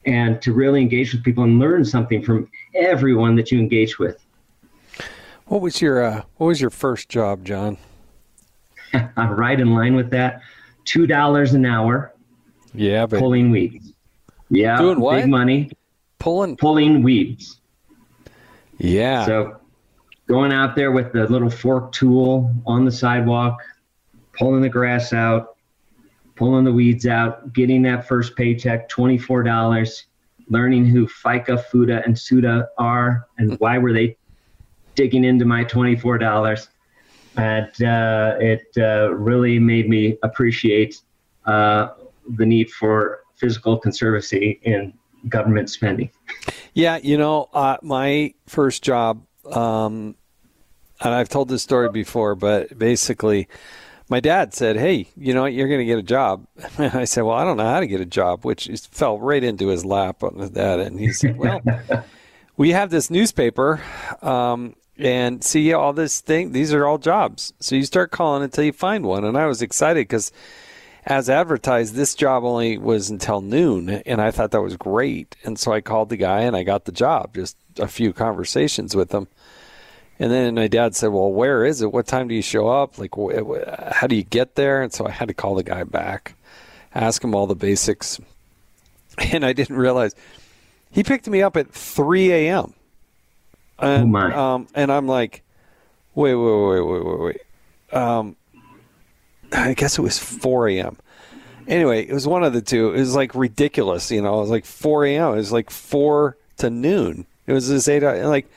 and 0.04 0.42
to 0.42 0.52
really 0.52 0.82
engage 0.82 1.14
with 1.14 1.24
people 1.24 1.44
and 1.44 1.58
learn 1.58 1.82
something 1.82 2.22
from 2.22 2.50
everyone 2.74 3.36
that 3.36 3.50
you 3.50 3.58
engage 3.58 3.98
with. 3.98 4.24
What 5.46 5.60
was 5.60 5.80
your 5.80 6.04
uh, 6.04 6.22
What 6.36 6.46
was 6.48 6.60
your 6.60 6.70
first 6.70 7.08
job, 7.08 7.44
Jon? 7.44 7.76
I'm 9.16 9.30
right 9.30 9.58
in 9.58 9.74
line 9.74 9.94
with 9.94 10.10
that, 10.10 10.40
two 10.84 11.06
dollars 11.06 11.54
an 11.54 11.66
hour. 11.66 12.14
Yeah, 12.74 13.06
but 13.06 13.20
pulling 13.20 13.50
weeds. 13.50 13.92
Yeah, 14.50 14.78
doing 14.78 15.00
what? 15.00 15.22
Big 15.22 15.28
money. 15.28 15.70
Pulling 16.18 16.56
pulling 16.56 17.02
weeds. 17.02 17.60
Yeah. 18.78 19.26
So 19.26 19.56
going 20.26 20.52
out 20.52 20.74
there 20.74 20.92
with 20.92 21.12
the 21.12 21.26
little 21.26 21.50
fork 21.50 21.92
tool 21.92 22.54
on 22.66 22.84
the 22.84 22.92
sidewalk, 22.92 23.62
pulling 24.38 24.62
the 24.62 24.68
grass 24.68 25.12
out, 25.12 25.56
pulling 26.36 26.64
the 26.64 26.72
weeds 26.72 27.06
out, 27.06 27.52
getting 27.52 27.82
that 27.82 28.06
first 28.08 28.36
paycheck, 28.36 28.88
$24, 28.88 30.04
learning 30.48 30.86
who 30.86 31.06
FICA, 31.06 31.64
FUTA, 31.70 32.04
and 32.04 32.18
SUTA 32.18 32.68
are 32.78 33.28
and 33.38 33.58
why 33.60 33.78
were 33.78 33.92
they 33.92 34.16
digging 34.94 35.24
into 35.24 35.44
my 35.44 35.64
$24. 35.64 36.68
And 37.36 37.82
uh, 37.82 38.36
it 38.40 38.66
uh, 38.76 39.14
really 39.14 39.58
made 39.58 39.88
me 39.88 40.18
appreciate 40.22 41.00
uh, 41.46 41.88
the 42.36 42.44
need 42.44 42.70
for 42.70 43.20
physical 43.36 43.78
conservancy 43.78 44.60
in 44.62 44.92
government 45.28 45.70
spending. 45.70 46.10
Yeah, 46.74 46.98
you 47.02 47.16
know, 47.16 47.48
uh, 47.52 47.78
my 47.82 48.34
first 48.46 48.82
job, 48.82 49.24
um, 49.50 50.14
and 51.00 51.14
I've 51.14 51.28
told 51.28 51.48
this 51.48 51.62
story 51.62 51.88
before, 51.88 52.34
but 52.34 52.78
basically, 52.78 53.48
my 54.12 54.20
dad 54.20 54.52
said, 54.52 54.76
"Hey, 54.76 55.08
you 55.16 55.32
know, 55.32 55.46
you're 55.46 55.68
going 55.68 55.80
to 55.80 55.86
get 55.86 55.98
a 55.98 56.02
job." 56.02 56.46
And 56.76 56.94
I 56.94 57.04
said, 57.04 57.22
"Well, 57.22 57.34
I 57.34 57.44
don't 57.44 57.56
know 57.56 57.68
how 57.68 57.80
to 57.80 57.86
get 57.86 58.02
a 58.02 58.06
job," 58.06 58.44
which 58.44 58.68
fell 58.90 59.18
right 59.18 59.42
into 59.42 59.68
his 59.68 59.86
lap 59.86 60.22
on 60.22 60.36
that. 60.52 60.80
And 60.80 61.00
he 61.00 61.12
said, 61.12 61.38
"Well, 61.38 61.62
we 62.58 62.72
have 62.72 62.90
this 62.90 63.08
newspaper, 63.10 63.80
um, 64.20 64.76
and 64.98 65.42
see 65.42 65.72
all 65.72 65.94
this 65.94 66.20
thing. 66.20 66.52
These 66.52 66.74
are 66.74 66.86
all 66.86 66.98
jobs. 66.98 67.54
So 67.58 67.74
you 67.74 67.84
start 67.84 68.10
calling 68.10 68.42
until 68.42 68.64
you 68.64 68.72
find 68.72 69.06
one." 69.06 69.24
And 69.24 69.38
I 69.38 69.46
was 69.46 69.62
excited 69.62 70.06
because, 70.06 70.30
as 71.06 71.30
advertised, 71.30 71.94
this 71.94 72.14
job 72.14 72.44
only 72.44 72.76
was 72.76 73.08
until 73.08 73.40
noon, 73.40 73.88
and 73.88 74.20
I 74.20 74.30
thought 74.30 74.50
that 74.50 74.60
was 74.60 74.76
great. 74.76 75.36
And 75.42 75.58
so 75.58 75.72
I 75.72 75.80
called 75.80 76.10
the 76.10 76.18
guy, 76.18 76.42
and 76.42 76.54
I 76.54 76.64
got 76.64 76.84
the 76.84 76.92
job. 76.92 77.34
Just 77.34 77.56
a 77.78 77.88
few 77.88 78.12
conversations 78.12 78.94
with 78.94 79.10
him. 79.10 79.28
And 80.22 80.30
then 80.30 80.54
my 80.54 80.68
dad 80.68 80.94
said, 80.94 81.08
"Well, 81.08 81.32
where 81.32 81.64
is 81.64 81.82
it? 81.82 81.92
What 81.92 82.06
time 82.06 82.28
do 82.28 82.34
you 82.36 82.42
show 82.42 82.68
up? 82.68 82.96
Like, 82.96 83.16
wh- 83.16 83.92
how 83.92 84.06
do 84.06 84.14
you 84.14 84.22
get 84.22 84.54
there?" 84.54 84.80
And 84.80 84.92
so 84.92 85.04
I 85.04 85.10
had 85.10 85.26
to 85.26 85.34
call 85.34 85.56
the 85.56 85.64
guy 85.64 85.82
back, 85.82 86.36
ask 86.94 87.24
him 87.24 87.34
all 87.34 87.48
the 87.48 87.56
basics, 87.56 88.20
and 89.18 89.44
I 89.44 89.52
didn't 89.52 89.74
realize 89.74 90.14
he 90.92 91.02
picked 91.02 91.26
me 91.26 91.42
up 91.42 91.56
at 91.56 91.72
3 91.72 92.30
a.m. 92.30 92.72
And, 93.80 94.04
oh 94.04 94.06
my! 94.06 94.32
Um, 94.32 94.68
and 94.76 94.92
I'm 94.92 95.08
like, 95.08 95.42
"Wait, 96.14 96.36
wait, 96.36 96.66
wait, 96.68 96.80
wait, 96.82 97.04
wait, 97.04 97.20
wait." 97.20 97.40
Um, 97.92 98.36
I 99.50 99.74
guess 99.74 99.98
it 99.98 100.02
was 100.02 100.20
4 100.20 100.68
a.m. 100.68 100.98
Anyway, 101.66 102.06
it 102.06 102.12
was 102.12 102.28
one 102.28 102.44
of 102.44 102.52
the 102.52 102.62
two. 102.62 102.94
It 102.94 103.00
was 103.00 103.16
like 103.16 103.34
ridiculous, 103.34 104.08
you 104.12 104.22
know. 104.22 104.38
It 104.38 104.42
was 104.42 104.50
like 104.50 104.66
4 104.66 105.04
a.m. 105.04 105.32
It 105.32 105.38
was 105.38 105.50
like 105.50 105.70
four 105.70 106.36
to 106.58 106.70
noon. 106.70 107.26
It 107.48 107.54
was 107.54 107.68
this 107.68 107.88
eight, 107.88 108.04
like 108.04 108.48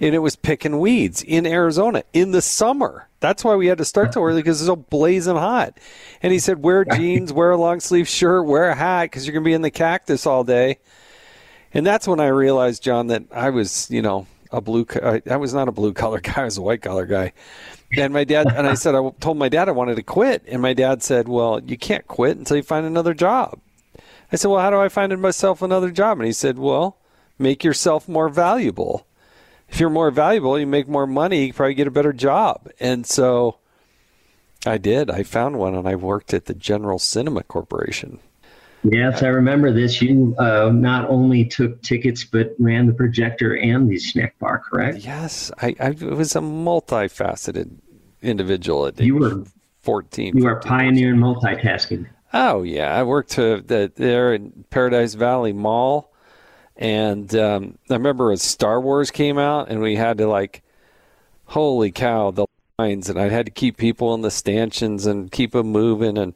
and 0.00 0.14
it 0.14 0.18
was 0.18 0.36
picking 0.36 0.78
weeds 0.78 1.22
in 1.22 1.46
Arizona 1.46 2.04
in 2.12 2.32
the 2.32 2.42
summer. 2.42 3.08
That's 3.20 3.44
why 3.44 3.56
we 3.56 3.66
had 3.66 3.78
to 3.78 3.84
start 3.84 4.14
so 4.14 4.22
early 4.22 4.42
because 4.42 4.60
it's 4.60 4.68
so 4.68 4.76
blazing 4.76 5.36
hot. 5.36 5.78
And 6.22 6.32
he 6.32 6.38
said, 6.38 6.62
wear 6.62 6.84
jeans, 6.96 7.32
wear 7.32 7.50
a 7.50 7.56
long 7.56 7.80
sleeve 7.80 8.08
shirt, 8.08 8.46
wear 8.46 8.68
a 8.68 8.74
hat 8.74 9.04
because 9.04 9.26
you're 9.26 9.32
going 9.32 9.44
to 9.44 9.48
be 9.48 9.54
in 9.54 9.62
the 9.62 9.70
cactus 9.70 10.26
all 10.26 10.44
day. 10.44 10.78
And 11.72 11.86
that's 11.86 12.06
when 12.06 12.20
I 12.20 12.28
realized, 12.28 12.82
Jon, 12.82 13.08
that 13.08 13.24
I 13.32 13.50
was, 13.50 13.90
you 13.90 14.02
know, 14.02 14.26
a 14.52 14.60
blue. 14.60 14.86
I 15.02 15.36
was 15.36 15.52
not 15.52 15.68
a 15.68 15.72
blue 15.72 15.92
collar 15.92 16.20
guy. 16.22 16.42
I 16.42 16.44
was 16.44 16.58
a 16.58 16.62
white 16.62 16.82
collar 16.82 17.06
guy. 17.06 17.32
And 17.96 18.12
my 18.12 18.24
dad 18.24 18.48
and 18.52 18.66
I 18.66 18.74
said, 18.74 18.94
I 18.94 19.10
told 19.20 19.36
my 19.36 19.48
dad 19.48 19.68
I 19.68 19.72
wanted 19.72 19.96
to 19.96 20.02
quit, 20.02 20.42
and 20.48 20.60
my 20.60 20.72
dad 20.72 21.02
said, 21.02 21.28
"Well, 21.28 21.60
you 21.62 21.76
can't 21.78 22.06
quit 22.06 22.36
until 22.36 22.56
you 22.56 22.62
find 22.62 22.84
another 22.84 23.14
job." 23.14 23.60
I 24.32 24.36
said, 24.36 24.48
"Well, 24.48 24.60
how 24.60 24.70
do 24.70 24.78
I 24.78 24.88
find 24.88 25.16
myself 25.20 25.62
another 25.62 25.90
job?" 25.90 26.18
And 26.18 26.26
he 26.26 26.32
said, 26.32 26.58
"Well, 26.58 26.98
make 27.38 27.62
yourself 27.62 28.08
more 28.08 28.28
valuable." 28.28 29.05
If 29.68 29.80
you're 29.80 29.90
more 29.90 30.10
valuable, 30.10 30.58
you 30.58 30.66
make 30.66 30.88
more 30.88 31.06
money, 31.06 31.46
you 31.46 31.52
probably 31.52 31.74
get 31.74 31.86
a 31.86 31.90
better 31.90 32.12
job. 32.12 32.68
And 32.80 33.06
so 33.06 33.58
I 34.64 34.78
did. 34.78 35.10
I 35.10 35.22
found 35.22 35.58
one 35.58 35.74
and 35.74 35.88
I 35.88 35.94
worked 35.94 36.34
at 36.34 36.46
the 36.46 36.54
General 36.54 36.98
Cinema 36.98 37.42
Corporation. 37.42 38.18
Yes, 38.84 39.22
I 39.22 39.28
remember 39.28 39.72
this. 39.72 40.00
You 40.00 40.36
uh, 40.38 40.70
not 40.72 41.08
only 41.08 41.44
took 41.44 41.82
tickets, 41.82 42.24
but 42.24 42.54
ran 42.58 42.86
the 42.86 42.92
projector 42.92 43.56
and 43.56 43.90
the 43.90 43.98
snack 43.98 44.38
bar, 44.38 44.62
correct? 44.70 44.98
Yes, 44.98 45.50
I, 45.60 45.74
I 45.80 45.90
was 45.90 46.36
a 46.36 46.40
multifaceted 46.40 47.70
individual 48.22 48.86
at 48.86 49.00
you 49.00 49.16
were 49.16 49.44
14. 49.82 50.36
You 50.36 50.44
were 50.44 50.56
pioneering 50.56 51.16
multitasking. 51.16 52.06
Oh, 52.32 52.62
yeah. 52.62 52.96
I 52.96 53.02
worked 53.02 53.30
to 53.32 53.60
the, 53.60 53.90
there 53.96 54.34
in 54.34 54.64
Paradise 54.70 55.14
Valley 55.14 55.52
Mall 55.52 56.12
and 56.76 57.34
um, 57.34 57.78
I 57.90 57.94
remember 57.94 58.28
when 58.28 58.36
Star 58.36 58.80
Wars 58.80 59.10
came 59.10 59.38
out, 59.38 59.68
and 59.68 59.80
we 59.80 59.96
had 59.96 60.18
to 60.18 60.26
like, 60.26 60.62
holy 61.46 61.90
cow, 61.90 62.30
the 62.30 62.46
lines, 62.78 63.08
and 63.08 63.18
I 63.18 63.28
had 63.28 63.46
to 63.46 63.52
keep 63.52 63.76
people 63.76 64.14
in 64.14 64.22
the 64.22 64.30
stanchions 64.30 65.06
and 65.06 65.30
keep 65.30 65.52
them 65.52 65.68
moving, 65.68 66.18
and 66.18 66.34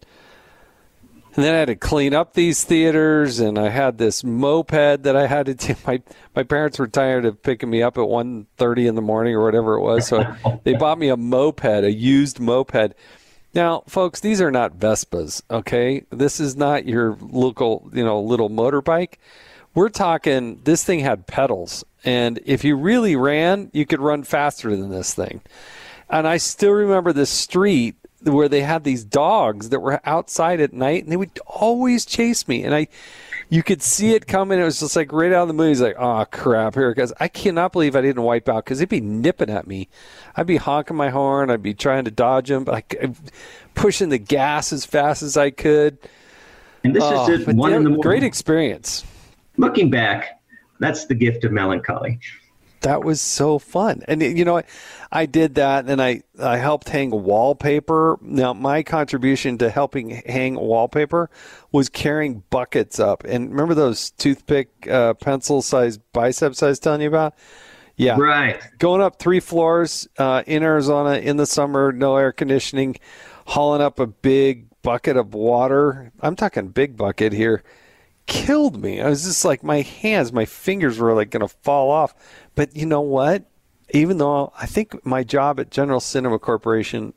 and 1.37 1.45
then 1.45 1.55
I 1.55 1.59
had 1.59 1.69
to 1.69 1.77
clean 1.77 2.13
up 2.13 2.35
these 2.35 2.65
theaters, 2.65 3.39
and 3.39 3.57
I 3.57 3.69
had 3.69 3.99
this 3.99 4.25
moped 4.25 5.05
that 5.05 5.15
I 5.15 5.27
had 5.27 5.47
to 5.47 5.55
do. 5.55 5.77
My 5.87 6.03
my 6.35 6.43
parents 6.43 6.79
were 6.79 6.89
tired 6.89 7.25
of 7.25 7.43
picking 7.43 7.71
me 7.71 7.83
up 7.83 7.99
at 7.99 8.05
1.30 8.05 8.89
in 8.89 8.95
the 8.95 9.03
morning 9.03 9.35
or 9.35 9.45
whatever 9.45 9.75
it 9.75 9.83
was, 9.83 10.07
so 10.07 10.25
they 10.65 10.75
bought 10.75 10.99
me 10.99 11.09
a 11.09 11.17
moped, 11.17 11.85
a 11.85 11.93
used 11.93 12.41
moped. 12.41 12.95
Now, 13.53 13.83
folks, 13.89 14.21
these 14.21 14.41
are 14.41 14.51
not 14.51 14.79
Vespas, 14.79 15.43
okay? 15.51 16.05
This 16.11 16.39
is 16.39 16.57
not 16.57 16.87
your 16.87 17.17
local, 17.21 17.91
you 17.93 18.05
know, 18.05 18.21
little 18.21 18.49
motorbike 18.49 19.15
we're 19.75 19.89
talking 19.89 20.61
this 20.65 20.85
thing 20.85 21.01
had 21.01 21.27
pedals 21.27 21.85
and 22.05 22.41
if 22.45 22.65
you 22.65 22.77
really 22.77 23.17
ran 23.17 23.71
you 23.73 23.87
could 23.87 24.01
run 24.01 24.23
faster 24.23 24.75
than 24.77 24.91
this 24.91 25.15
thing 25.15 25.41
and 26.09 26.27
i 26.27 26.37
still 26.37 26.73
remember 26.73 27.13
this 27.13 27.31
street 27.31 27.97
where 28.23 28.49
they 28.49 28.61
had 28.61 28.85
these 28.85 29.05
dogs 29.05 29.71
that 29.71 29.81
were 29.81 30.01
outside 30.05 30.61
at 30.61 30.73
night 30.73 31.03
and 31.03 31.13
they 31.13 31.17
would 31.17 31.39
always 31.47 32.05
chase 32.05 32.47
me 32.47 32.63
and 32.63 32.75
i 32.75 32.87
you 33.51 33.65
could 33.65 33.83
see 33.83 34.15
it 34.15 34.29
coming. 34.29 34.61
It 34.61 34.65
was 34.65 34.79
just 34.79 34.95
like 34.95 35.13
right 35.13 35.33
out 35.33 35.43
of 35.43 35.49
the 35.49 35.55
movie. 35.55 35.71
He's 35.71 35.81
like, 35.81 35.97
oh 35.99 36.25
crap, 36.31 36.77
here 36.77 36.91
it 36.91 36.95
goes. 36.95 37.13
I 37.19 37.27
cannot 37.27 37.73
believe 37.73 37.97
I 37.97 38.01
didn't 38.01 38.23
wipe 38.23 38.49
out 38.49 38.65
because 38.65 38.79
they'd 38.79 38.89
be 38.89 39.01
nipping 39.01 39.51
at 39.51 39.67
me. 39.67 39.89
I'd 40.37 40.47
be 40.47 40.57
honking 40.57 40.97
my 40.97 41.11
horn. 41.11 41.51
I'd 41.51 41.63
be 41.63 41.75
trying 41.75 42.05
to 42.05 42.13
dodge 42.13 42.49
them, 42.49 42.63
but 42.63 42.75
I, 42.75 43.13
pushing 43.75 44.09
the 44.09 44.19
gas 44.19 44.73
as 44.73 44.87
fast 44.87 45.23
as 45.23 45.37
I 45.37 45.51
could. 45.51 45.99
And 46.85 46.95
this 46.95 47.03
oh, 47.05 47.29
is. 47.29 47.45
One 47.47 47.73
in 47.73 47.83
the 47.83 47.91
morning. 47.91 48.01
Great 48.01 48.23
experience. 48.23 49.05
Looking 49.61 49.91
back, 49.91 50.41
that's 50.79 51.07
the 51.07 51.15
gift 51.15 51.45
of 51.45 51.53
melancholy 51.53 52.19
that 52.81 53.05
was 53.05 53.21
so 53.21 53.59
fun. 53.59 54.03
And 54.09 54.23
you 54.23 54.45
know, 54.45 54.63
I 55.13 55.27
did 55.27 55.57
that, 55.57 55.87
and 55.87 56.01
I 56.01 56.23
I 56.41 56.57
helped 56.57 56.89
hang 56.89 57.11
wallpaper. 57.11 58.19
Now, 58.23 58.53
my 58.55 58.83
contribution 58.83 59.59
to 59.59 59.71
helping 59.71 60.11
hang 60.11 60.55
wallpaper 60.55 61.31
was 61.73 61.89
carrying 61.89 62.43
buckets 62.51 62.99
up. 62.99 63.25
And 63.25 63.51
remember 63.51 63.75
those 63.75 64.11
toothpick 64.13 64.89
uh, 64.89 65.15
pencil 65.15 65.63
sized 65.63 66.01
biceps 66.13 66.63
I 66.63 66.69
was 66.69 66.79
telling 66.79 67.03
you 67.03 67.09
about? 67.09 67.35
Yeah, 67.97 68.17
right. 68.19 68.59
Going 68.79 69.03
up 69.03 69.19
three 69.19 69.41
floors 69.41 70.09
uh, 70.17 70.43
in 70.47 70.63
Arizona 70.63 71.19
in 71.19 71.37
the 71.37 71.47
summer, 71.47 71.93
no 71.93 72.17
air 72.17 72.33
conditioning, 72.33 72.97
hauling 73.47 73.83
up 73.83 73.99
a 74.01 74.07
big 74.07 74.69
bucket 74.83 75.19
of 75.19 75.35
water. 75.35 76.11
I'm 76.21 76.35
talking 76.35 76.69
big 76.69 76.97
bucket 76.97 77.35
here 77.35 77.63
killed 78.31 78.81
me. 78.81 79.01
I 79.01 79.09
was 79.09 79.25
just 79.25 79.45
like, 79.45 79.65
my 79.65 79.83
hands, 79.83 80.33
my 80.33 80.45
fingers 80.45 80.99
were 80.99 81.13
like 81.15 81.31
going 81.31 81.47
to 81.47 81.49
fall 81.49 81.91
off. 81.91 82.15
But 82.55 82.75
you 82.77 82.87
know 82.87 83.01
what? 83.01 83.45
Even 83.91 84.19
though 84.19 84.53
I 84.57 84.67
think 84.67 85.05
my 85.05 85.25
job 85.25 85.59
at 85.59 85.71
General 85.71 85.99
Cinema 85.99 86.39
Corporation, 86.39 87.13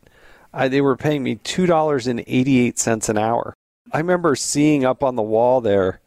I, 0.52 0.67
they 0.67 0.82
were 0.82 0.97
paying 0.97 1.21
me 1.21 1.36
$2.88 1.36 3.10
an 3.10 3.17
hour. 3.17 3.54
I 3.91 3.99
remember 3.99 4.36
seeing 4.36 4.84
up 4.84 5.04
on 5.04 5.15
the 5.15 5.21
wall 5.21 5.62
there 5.62 6.02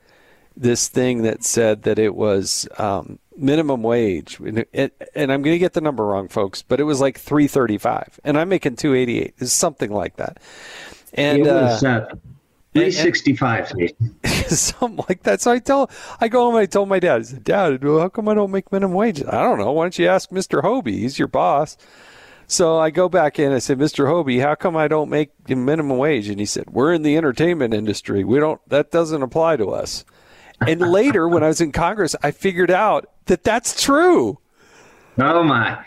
this 0.57 0.89
thing 0.89 1.23
that 1.23 1.45
said 1.45 1.83
that 1.83 2.01
it 2.01 2.17
was 2.17 2.67
um, 2.79 3.21
minimum 3.37 3.83
wage, 3.83 4.41
and, 4.41 4.65
it, 4.73 5.11
and 5.15 5.31
I'm 5.31 5.43
going 5.43 5.55
to 5.55 5.59
get 5.59 5.75
the 5.75 5.81
number 5.81 6.05
wrong, 6.05 6.29
folks, 6.29 6.63
but 6.63 6.81
it 6.81 6.85
was 6.85 7.01
like 7.01 7.19
335, 7.19 8.19
and 8.25 8.39
I'm 8.39 8.49
making 8.49 8.77
288. 8.77 9.35
It's 9.39 9.53
something 9.53 9.93
like 9.93 10.17
that. 10.17 10.39
And 11.13 11.47
it 11.47 11.53
was, 11.53 11.85
uh, 11.85 12.15
365 12.77 13.73
something 14.49 15.05
like 15.09 15.23
that. 15.23 15.41
So 15.41 15.53
i 15.53 15.59
tell 15.59 15.91
i 16.21 16.29
go 16.29 16.45
home 16.45 16.55
and 16.55 16.63
i 16.63 16.67
told 16.67 16.89
my 16.89 16.99
dad 16.99 17.21
i 17.21 17.23
said 17.23 17.45
dad 17.45 17.83
how 17.83 18.09
come 18.09 18.29
i 18.29 18.35
don't 18.35 18.51
make 18.51 18.71
minimum 18.71 18.95
wage? 18.95 19.23
I 19.25 19.43
don't 19.43 19.59
know. 19.59 19.73
Why 19.73 19.85
don't 19.85 19.99
you 19.99 20.07
ask 20.09 20.31
mr 20.31 20.63
hobie? 20.63 20.99
He's 20.99 21.19
your 21.19 21.29
boss. 21.29 21.77
So 22.47 22.79
i 22.79 22.91
go 22.91 23.09
back 23.09 23.39
in. 23.39 23.47
And 23.47 23.55
i 23.55 23.59
said 23.59 23.79
mr 23.79 24.07
hobie 24.07 24.41
how 24.41 24.55
come 24.55 24.77
i 24.77 24.89
don't 24.89 25.11
make 25.11 25.31
minimum 25.49 25.99
wage? 25.99 26.29
And 26.29 26.39
he 26.39 26.47
said 26.47 26.71
we're 26.71 26.93
in 26.93 27.03
the 27.03 27.17
entertainment 27.17 27.75
industry. 27.75 28.25
We 28.25 28.39
don't 28.39 28.61
that 28.69 28.91
doesn't 28.91 29.23
apply 29.23 29.57
to 29.57 29.71
us. 29.71 30.05
And 30.61 30.81
later 30.93 31.29
when 31.29 31.43
i 31.43 31.49
was 31.49 31.61
in 31.61 31.73
congress 31.73 32.15
i 32.23 32.31
figured 32.31 32.71
out 32.71 33.11
that 33.27 33.43
that's 33.43 33.83
true. 33.83 34.39
Oh 35.19 35.43
my. 35.43 35.85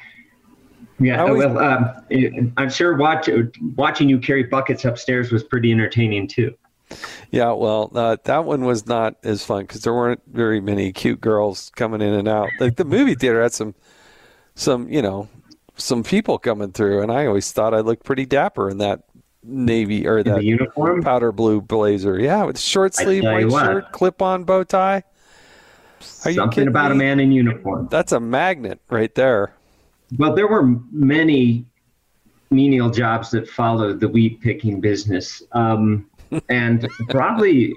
Yeah, 1.00 1.24
was, 1.24 1.46
well, 1.46 1.60
um, 1.60 2.52
I'm 2.58 2.70
sure 2.70 2.98
watch, 2.98 3.30
watching 3.76 4.10
you 4.10 4.20
carry 4.20 4.44
buckets 4.44 4.84
upstairs 4.84 5.32
was 5.32 5.44
pretty 5.44 5.72
entertaining 5.72 6.28
too. 6.28 6.54
Yeah, 7.32 7.52
well, 7.52 7.92
uh, 7.94 8.18
that 8.24 8.46
one 8.46 8.66
was 8.66 8.88
not 8.88 9.16
as 9.24 9.46
fun 9.46 9.62
because 9.62 9.82
there 9.82 9.94
weren't 9.94 10.22
very 10.28 10.60
many 10.60 10.92
cute 10.92 11.22
girls 11.22 11.72
coming 11.76 12.02
in 12.02 12.14
and 12.14 12.28
out. 12.28 12.50
Like 12.60 12.78
the 12.78 12.86
movie 12.86 13.16
theater 13.16 13.42
had 13.42 13.54
some, 13.54 13.76
some 14.56 14.90
you 14.90 15.02
know, 15.02 15.30
some 15.76 16.04
people 16.04 16.38
coming 16.40 16.72
through, 16.72 17.02
and 17.02 17.12
I 17.12 17.26
always 17.26 17.52
thought 17.52 17.74
I 17.74 17.80
looked 17.82 18.04
pretty 18.06 18.26
dapper 18.26 18.70
in 18.70 18.80
that 18.80 19.04
navy 19.44 20.08
or 20.08 20.24
that 20.24 20.44
uniform, 20.44 21.02
powder 21.04 21.32
blue 21.32 21.62
blazer. 21.62 22.20
Yeah, 22.20 22.44
with 22.44 22.60
short 22.60 22.96
sleeve 22.96 23.24
white 23.24 23.50
shirt, 23.50 23.92
clip 23.92 24.22
on 24.22 24.44
bow 24.44 24.64
tie. 24.64 25.04
Are 26.26 26.34
Something 26.34 26.68
about 26.68 26.92
me? 26.92 26.96
a 26.96 26.98
man 26.98 27.20
in 27.20 27.32
uniform. 27.32 27.88
That's 27.92 28.12
a 28.14 28.20
magnet 28.20 28.80
right 28.90 29.14
there. 29.16 29.54
Well, 30.18 30.34
there 30.34 30.48
were 30.48 30.64
many 30.92 31.66
menial 32.52 32.90
jobs 32.90 33.32
that 33.32 33.48
followed 33.48 34.00
the 34.00 34.08
wheat 34.08 34.42
picking 34.42 34.82
business. 34.82 35.44
Um, 35.52 36.09
and 36.50 36.88
probably 37.10 37.74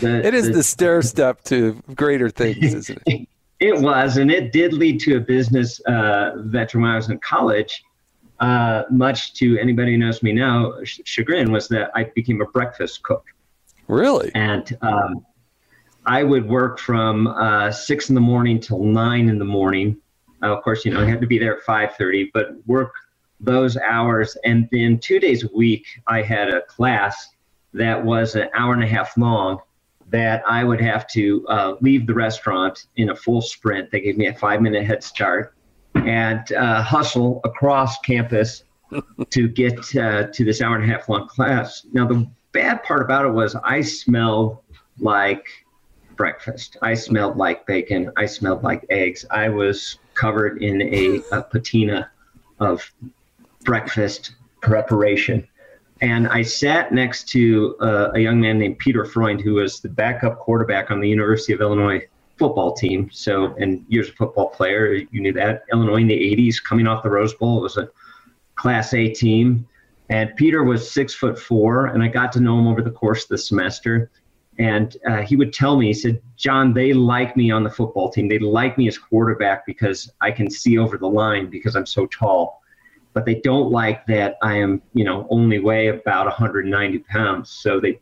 the, 0.00 0.24
it 0.24 0.34
is 0.34 0.46
the, 0.46 0.54
the 0.54 0.62
stair 0.62 1.02
step 1.02 1.42
to 1.44 1.80
greater 1.94 2.30
things, 2.30 2.74
isn't 2.74 3.02
it? 3.06 3.28
It 3.58 3.80
was, 3.80 4.18
and 4.18 4.30
it 4.30 4.52
did 4.52 4.72
lead 4.72 5.00
to 5.00 5.16
a 5.16 5.20
business 5.20 5.80
uh, 5.80 6.32
venture 6.36 6.78
when 6.78 6.90
I 6.90 6.96
was 6.96 7.08
in 7.08 7.18
college. 7.18 7.82
Uh, 8.38 8.82
much 8.90 9.32
to 9.34 9.58
anybody 9.58 9.92
who 9.92 9.98
knows 9.98 10.22
me 10.22 10.32
now, 10.32 10.74
chagrin 10.84 11.50
was 11.50 11.68
that 11.68 11.90
I 11.94 12.04
became 12.14 12.42
a 12.42 12.44
breakfast 12.46 13.02
cook. 13.02 13.24
Really? 13.88 14.30
And 14.34 14.76
um, 14.82 15.24
I 16.04 16.22
would 16.22 16.46
work 16.46 16.78
from 16.78 17.28
uh, 17.28 17.72
six 17.72 18.10
in 18.10 18.14
the 18.14 18.20
morning 18.20 18.60
till 18.60 18.82
nine 18.82 19.30
in 19.30 19.38
the 19.38 19.44
morning. 19.44 19.96
Uh, 20.42 20.54
of 20.54 20.62
course, 20.62 20.84
you 20.84 20.92
know 20.92 21.00
I 21.00 21.08
had 21.08 21.22
to 21.22 21.26
be 21.26 21.38
there 21.38 21.56
at 21.56 21.62
five 21.62 21.96
thirty, 21.96 22.30
but 22.34 22.56
work 22.66 22.92
those 23.40 23.78
hours, 23.78 24.36
and 24.44 24.68
then 24.70 24.98
two 24.98 25.18
days 25.18 25.44
a 25.44 25.48
week 25.54 25.86
I 26.06 26.20
had 26.20 26.50
a 26.50 26.60
class 26.62 27.30
that 27.76 28.04
was 28.04 28.34
an 28.34 28.48
hour 28.54 28.74
and 28.74 28.82
a 28.82 28.86
half 28.86 29.16
long 29.16 29.60
that 30.08 30.42
I 30.46 30.64
would 30.64 30.80
have 30.80 31.06
to 31.08 31.46
uh, 31.48 31.74
leave 31.80 32.06
the 32.06 32.14
restaurant 32.14 32.86
in 32.96 33.10
a 33.10 33.16
full 33.16 33.42
sprint. 33.42 33.90
They 33.90 34.00
gave 34.00 34.16
me 34.16 34.26
a 34.26 34.34
five 34.34 34.62
minute 34.62 34.84
head 34.86 35.02
start 35.02 35.54
and 35.94 36.52
uh, 36.52 36.82
hustle 36.82 37.40
across 37.44 37.98
campus 37.98 38.64
to 39.30 39.48
get 39.48 39.96
uh, 39.96 40.28
to 40.28 40.44
this 40.44 40.60
hour 40.60 40.76
and 40.76 40.84
a 40.84 40.86
half 40.86 41.08
long 41.08 41.28
class. 41.28 41.86
Now, 41.92 42.06
the 42.06 42.28
bad 42.52 42.82
part 42.84 43.02
about 43.02 43.26
it 43.26 43.30
was 43.30 43.56
I 43.56 43.80
smelled 43.82 44.58
like 44.98 45.46
breakfast. 46.16 46.76
I 46.82 46.94
smelled 46.94 47.36
like 47.36 47.66
bacon. 47.66 48.10
I 48.16 48.26
smelled 48.26 48.62
like 48.62 48.86
eggs. 48.90 49.24
I 49.30 49.48
was 49.48 49.98
covered 50.14 50.62
in 50.62 50.82
a, 50.82 51.20
a 51.32 51.42
patina 51.42 52.10
of 52.60 52.90
breakfast 53.64 54.36
preparation. 54.62 55.46
And 56.02 56.28
I 56.28 56.42
sat 56.42 56.92
next 56.92 57.28
to 57.30 57.76
uh, 57.80 58.10
a 58.14 58.18
young 58.18 58.40
man 58.40 58.58
named 58.58 58.78
Peter 58.78 59.04
Freund, 59.04 59.40
who 59.40 59.54
was 59.54 59.80
the 59.80 59.88
backup 59.88 60.38
quarterback 60.38 60.90
on 60.90 61.00
the 61.00 61.08
University 61.08 61.52
of 61.54 61.60
Illinois 61.60 62.06
football 62.36 62.74
team. 62.74 63.08
So, 63.10 63.54
and 63.58 63.84
years 63.88 64.10
a 64.10 64.12
football 64.12 64.50
player, 64.50 64.92
you 64.92 65.20
knew 65.20 65.32
that. 65.32 65.62
Illinois 65.72 66.02
in 66.02 66.08
the 66.08 66.36
80s, 66.36 66.62
coming 66.62 66.86
off 66.86 67.02
the 67.02 67.10
Rose 67.10 67.32
Bowl, 67.34 67.58
it 67.58 67.62
was 67.62 67.78
a 67.78 67.88
Class 68.56 68.92
A 68.92 69.08
team. 69.08 69.66
And 70.10 70.36
Peter 70.36 70.62
was 70.62 70.90
six 70.90 71.14
foot 71.14 71.38
four, 71.38 71.86
and 71.86 72.02
I 72.02 72.08
got 72.08 72.30
to 72.32 72.40
know 72.40 72.58
him 72.58 72.66
over 72.66 72.82
the 72.82 72.90
course 72.90 73.24
of 73.24 73.28
the 73.30 73.38
semester. 73.38 74.10
And 74.58 74.96
uh, 75.08 75.22
he 75.22 75.36
would 75.36 75.52
tell 75.52 75.76
me, 75.76 75.88
he 75.88 75.94
said, 75.94 76.22
Jon, 76.36 76.72
they 76.72 76.92
like 76.92 77.36
me 77.36 77.50
on 77.50 77.64
the 77.64 77.70
football 77.70 78.10
team. 78.10 78.28
They 78.28 78.38
like 78.38 78.78
me 78.78 78.86
as 78.88 78.98
quarterback 78.98 79.66
because 79.66 80.10
I 80.20 80.30
can 80.30 80.50
see 80.50 80.78
over 80.78 80.96
the 80.96 81.08
line 81.08 81.50
because 81.50 81.74
I'm 81.74 81.86
so 81.86 82.06
tall 82.06 82.62
but 83.16 83.24
they 83.24 83.36
don't 83.36 83.70
like 83.70 84.04
that 84.04 84.36
I 84.42 84.58
am, 84.58 84.82
you 84.92 85.02
know, 85.02 85.26
only 85.30 85.58
weigh 85.58 85.88
about 85.88 86.26
190 86.26 86.98
pounds. 86.98 87.48
So 87.48 87.80
they 87.80 87.98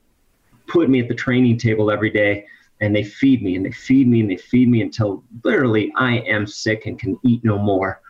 put 0.67 0.91
me 0.91 0.99
at 0.99 1.07
the 1.07 1.15
training 1.15 1.57
table 1.57 1.93
every 1.93 2.11
day 2.11 2.45
and 2.81 2.97
they 2.97 3.05
feed 3.05 3.41
me 3.41 3.55
and 3.55 3.65
they 3.65 3.71
feed 3.71 4.09
me 4.09 4.19
and 4.23 4.29
they 4.29 4.37
feed 4.37 4.69
me 4.69 4.83
until 4.83 5.23
literally 5.45 5.93
I 5.95 6.17
am 6.23 6.49
sick 6.49 6.87
and 6.87 6.99
can 6.99 7.17
eat 7.23 7.45
no 7.45 7.59
more. 7.59 8.01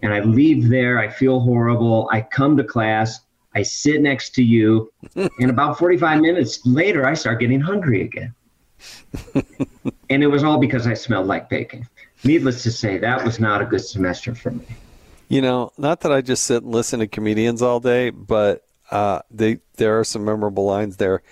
And 0.00 0.14
I 0.14 0.20
leave 0.20 0.70
there, 0.70 0.98
I 0.98 1.10
feel 1.10 1.38
horrible. 1.38 2.08
I 2.10 2.22
come 2.22 2.56
to 2.56 2.64
class, 2.64 3.20
I 3.54 3.62
sit 3.62 4.00
next 4.00 4.30
to 4.36 4.42
you, 4.42 4.90
and 5.16 5.50
about 5.50 5.78
45 5.78 6.22
minutes 6.22 6.64
later, 6.64 7.04
I 7.06 7.12
start 7.12 7.40
getting 7.40 7.60
hungry 7.60 8.00
again. 8.00 8.34
and 10.08 10.22
it 10.22 10.28
was 10.28 10.42
all 10.42 10.56
because 10.56 10.86
I 10.86 10.94
smelled 10.94 11.26
like 11.26 11.50
bacon. 11.50 11.86
Needless 12.24 12.62
to 12.62 12.72
say, 12.72 12.96
that 12.96 13.22
was 13.22 13.38
not 13.38 13.60
a 13.60 13.66
good 13.66 13.84
semester 13.84 14.34
for 14.34 14.52
me. 14.52 14.64
You 15.28 15.40
know, 15.40 15.72
not 15.78 16.00
that 16.00 16.12
I 16.12 16.20
just 16.20 16.44
sit 16.44 16.62
and 16.62 16.72
listen 16.72 17.00
to 17.00 17.06
comedians 17.06 17.62
all 17.62 17.80
day, 17.80 18.10
but 18.10 18.64
uh, 18.90 19.20
they 19.30 19.58
there 19.76 19.98
are 19.98 20.04
some 20.04 20.24
memorable 20.24 20.64
lines 20.64 20.96
there. 20.96 21.22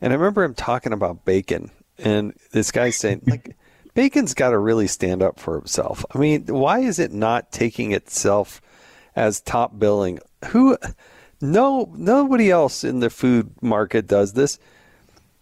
And 0.00 0.12
I 0.12 0.16
remember 0.16 0.44
him 0.44 0.54
talking 0.54 0.92
about 0.92 1.24
bacon, 1.24 1.70
and 1.98 2.34
this 2.52 2.70
guy 2.70 2.90
saying 2.90 3.22
like, 3.26 3.56
bacon's 3.94 4.34
got 4.34 4.50
to 4.50 4.58
really 4.58 4.86
stand 4.86 5.22
up 5.22 5.38
for 5.38 5.56
himself. 5.56 6.04
I 6.14 6.18
mean, 6.18 6.46
why 6.46 6.80
is 6.80 6.98
it 6.98 7.12
not 7.12 7.52
taking 7.52 7.92
itself 7.92 8.60
as 9.14 9.40
top 9.40 9.78
billing? 9.78 10.18
Who? 10.48 10.76
No, 11.40 11.92
nobody 11.96 12.50
else 12.50 12.82
in 12.82 13.00
the 13.00 13.10
food 13.10 13.50
market 13.62 14.06
does 14.06 14.32
this. 14.32 14.58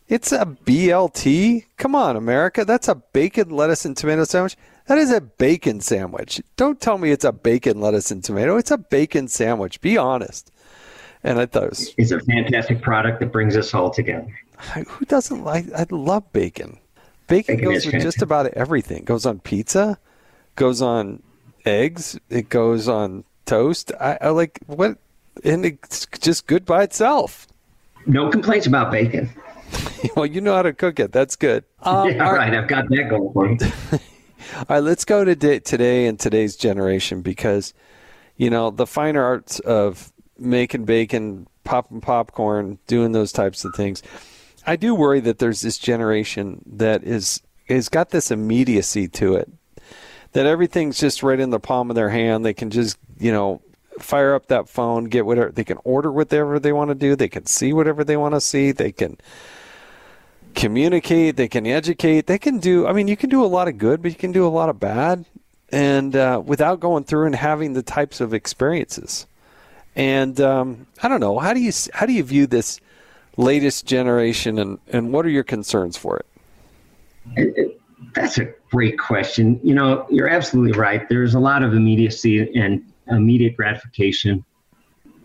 It's 0.08 0.32
a 0.32 0.44
BLT. 0.44 1.64
Come 1.76 1.94
on, 1.94 2.16
America. 2.16 2.64
That's 2.64 2.88
a 2.88 2.96
bacon, 2.96 3.50
lettuce, 3.50 3.84
and 3.84 3.96
tomato 3.96 4.24
sandwich. 4.24 4.56
That 4.86 4.98
is 4.98 5.10
a 5.10 5.20
bacon 5.20 5.80
sandwich. 5.80 6.42
Don't 6.56 6.80
tell 6.80 6.98
me 6.98 7.10
it's 7.10 7.24
a 7.24 7.32
bacon, 7.32 7.80
lettuce, 7.80 8.10
and 8.10 8.22
tomato. 8.22 8.56
It's 8.56 8.70
a 8.70 8.78
bacon 8.78 9.28
sandwich. 9.28 9.80
Be 9.80 9.96
honest. 9.96 10.50
And 11.22 11.40
I 11.40 11.46
thought 11.46 11.64
it 11.64 11.70
was, 11.70 11.94
it's 11.96 12.10
a 12.10 12.20
fantastic 12.20 12.82
product 12.82 13.20
that 13.20 13.32
brings 13.32 13.56
us 13.56 13.72
all 13.72 13.90
together. 13.90 14.28
Who 14.86 15.04
doesn't 15.06 15.42
like? 15.42 15.72
I 15.72 15.86
love 15.90 16.30
bacon. 16.32 16.78
Bacon, 17.26 17.56
bacon 17.56 17.72
goes 17.72 17.86
with 17.86 18.02
just 18.02 18.20
about 18.20 18.46
everything. 18.48 18.98
It 18.98 19.04
goes 19.06 19.24
on 19.24 19.40
pizza, 19.40 19.98
goes 20.56 20.82
on 20.82 21.22
eggs, 21.64 22.18
it 22.28 22.50
goes 22.50 22.88
on 22.88 23.24
toast. 23.46 23.90
I, 23.98 24.18
I 24.20 24.28
like 24.28 24.60
what, 24.66 24.98
and 25.42 25.64
it's 25.64 26.06
just 26.20 26.46
good 26.46 26.66
by 26.66 26.82
itself. 26.82 27.48
No 28.04 28.28
complaints 28.28 28.66
about 28.66 28.92
bacon. 28.92 29.30
well, 30.16 30.26
you 30.26 30.42
know 30.42 30.54
how 30.54 30.62
to 30.62 30.74
cook 30.74 31.00
it. 31.00 31.12
That's 31.12 31.36
good. 31.36 31.64
Um, 31.84 32.08
yeah, 32.08 32.30
right. 32.30 32.54
I've 32.54 32.66
got 32.66 32.88
that 32.88 33.10
going 33.10 33.30
for 33.34 33.46
me. 33.46 33.58
all 34.56 34.64
right, 34.68 34.82
let's 34.82 35.04
go 35.04 35.24
to 35.24 35.34
today 35.60 36.06
and 36.06 36.18
today's 36.18 36.56
generation 36.56 37.22
because, 37.22 37.74
you 38.36 38.50
know, 38.50 38.70
the 38.70 38.86
fine 38.86 39.16
arts 39.16 39.60
of 39.60 40.12
making 40.38 40.84
bacon, 40.84 41.46
popping 41.64 42.00
popcorn, 42.00 42.78
doing 42.86 43.12
those 43.12 43.32
types 43.32 43.64
of 43.64 43.74
things. 43.74 44.02
I 44.66 44.76
do 44.76 44.94
worry 44.94 45.20
that 45.20 45.38
there's 45.38 45.60
this 45.60 45.78
generation 45.78 46.62
that 46.66 47.04
is 47.04 47.42
has 47.68 47.88
got 47.88 48.10
this 48.10 48.30
immediacy 48.30 49.08
to 49.08 49.36
it. 49.36 49.50
That 50.32 50.46
everything's 50.46 50.98
just 50.98 51.22
right 51.22 51.38
in 51.38 51.50
the 51.50 51.60
palm 51.60 51.90
of 51.90 51.96
their 51.96 52.10
hand. 52.10 52.44
They 52.44 52.54
can 52.54 52.70
just, 52.70 52.98
you 53.18 53.32
know, 53.32 53.62
fire 53.98 54.34
up 54.34 54.46
that 54.48 54.68
phone, 54.68 55.04
get 55.04 55.26
whatever 55.26 55.50
they 55.50 55.64
can 55.64 55.78
order 55.84 56.10
whatever 56.10 56.58
they 56.58 56.72
want 56.72 56.90
to 56.90 56.94
do, 56.94 57.16
they 57.16 57.28
can 57.28 57.46
see 57.46 57.72
whatever 57.72 58.04
they 58.04 58.16
want 58.16 58.34
to 58.34 58.40
see, 58.40 58.72
they 58.72 58.92
can 58.92 59.18
communicate, 60.54 61.36
they 61.36 61.48
can 61.48 61.66
educate, 61.66 62.26
they 62.26 62.38
can 62.38 62.58
do 62.58 62.86
I 62.86 62.92
mean 62.92 63.08
you 63.08 63.16
can 63.16 63.30
do 63.30 63.44
a 63.44 63.46
lot 63.46 63.68
of 63.68 63.78
good, 63.78 64.02
but 64.02 64.10
you 64.10 64.18
can 64.18 64.32
do 64.32 64.46
a 64.46 64.48
lot 64.48 64.68
of 64.68 64.80
bad 64.80 65.24
and 65.70 66.14
uh, 66.14 66.42
without 66.44 66.80
going 66.80 67.04
through 67.04 67.26
and 67.26 67.34
having 67.34 67.72
the 67.72 67.82
types 67.82 68.20
of 68.20 68.32
experiences. 68.32 69.26
And 69.96 70.40
um, 70.40 70.86
I 71.02 71.08
don't 71.08 71.20
know, 71.20 71.38
how 71.38 71.52
do 71.52 71.60
you 71.60 71.72
how 71.92 72.06
do 72.06 72.12
you 72.12 72.22
view 72.22 72.46
this 72.46 72.80
latest 73.36 73.86
generation 73.86 74.58
and, 74.58 74.78
and 74.88 75.12
what 75.12 75.26
are 75.26 75.30
your 75.30 75.44
concerns 75.44 75.96
for 75.96 76.18
it? 76.18 76.26
it, 77.36 77.54
it 77.56 77.80
that's 78.14 78.38
a 78.38 78.52
great 78.70 78.98
question. 78.98 79.58
You 79.62 79.74
know, 79.74 80.06
you're 80.10 80.28
absolutely 80.28 80.78
right. 80.78 81.08
There's 81.08 81.34
a 81.34 81.40
lot 81.40 81.62
of 81.62 81.74
immediacy 81.74 82.56
and 82.56 82.84
immediate 83.08 83.56
gratification. 83.56 84.44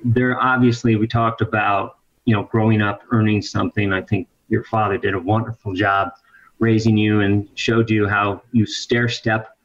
There, 0.04 0.40
obviously, 0.40 0.96
we 0.96 1.08
talked 1.08 1.42
about, 1.42 1.98
you 2.26 2.34
know, 2.34 2.44
growing 2.44 2.82
up, 2.82 3.02
earning 3.12 3.42
something. 3.42 3.92
I 3.92 4.02
think 4.02 4.28
your 4.50 4.64
father 4.64 4.97
did 4.97 5.14
a 5.14 5.20
wonderful 5.20 5.74
job 5.74 6.12
raising 6.60 6.97
you 6.97 7.22
and 7.22 7.47
showed 7.56 7.89
you 7.89 8.08
how 8.08 8.41
you 8.52 8.66
stair 8.66 9.08
step 9.08 9.58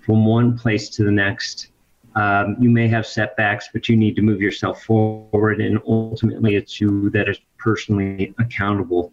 from 0.00 0.26
one 0.26 0.58
place 0.58 0.88
to 0.90 1.04
the 1.04 1.10
next. 1.10 1.68
Um, 2.14 2.56
you 2.60 2.68
may 2.68 2.88
have 2.88 3.06
setbacks, 3.06 3.68
but 3.72 3.88
you 3.88 3.96
need 3.96 4.16
to 4.16 4.22
move 4.22 4.40
yourself 4.40 4.82
forward, 4.82 5.60
and 5.60 5.80
ultimately, 5.86 6.56
it's 6.56 6.80
you 6.80 7.08
that 7.10 7.28
is 7.28 7.38
personally 7.56 8.34
accountable 8.38 9.12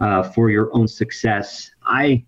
uh, 0.00 0.22
for 0.22 0.48
your 0.48 0.74
own 0.74 0.88
success. 0.88 1.70
I 1.84 2.24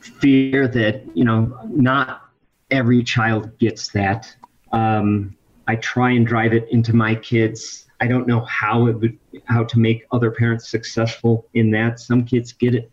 fear 0.00 0.68
that 0.68 1.04
you 1.14 1.24
know 1.24 1.58
not 1.68 2.30
every 2.70 3.02
child 3.02 3.58
gets 3.58 3.88
that. 3.88 4.34
Um, 4.72 5.36
I 5.66 5.76
try 5.76 6.12
and 6.12 6.26
drive 6.26 6.54
it 6.54 6.66
into 6.70 6.94
my 6.94 7.14
kids. 7.14 7.87
I 8.00 8.06
don't 8.06 8.26
know 8.26 8.40
how 8.40 8.86
it 8.86 8.94
would 9.00 9.18
how 9.44 9.64
to 9.64 9.78
make 9.78 10.06
other 10.12 10.30
parents 10.30 10.68
successful 10.68 11.46
in 11.54 11.70
that. 11.72 11.98
Some 11.98 12.24
kids 12.24 12.52
get 12.52 12.74
it, 12.74 12.90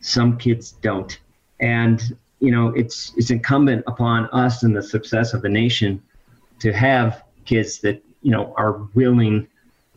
some 0.00 0.38
kids 0.38 0.72
don't, 0.72 1.18
and 1.60 2.16
you 2.40 2.52
know 2.52 2.68
it's 2.68 3.12
it's 3.16 3.30
incumbent 3.30 3.84
upon 3.86 4.26
us 4.26 4.62
and 4.62 4.76
the 4.76 4.82
success 4.82 5.34
of 5.34 5.42
the 5.42 5.48
nation 5.48 6.02
to 6.60 6.72
have 6.72 7.24
kids 7.44 7.80
that 7.80 8.02
you 8.22 8.30
know 8.30 8.54
are 8.56 8.88
willing 8.94 9.48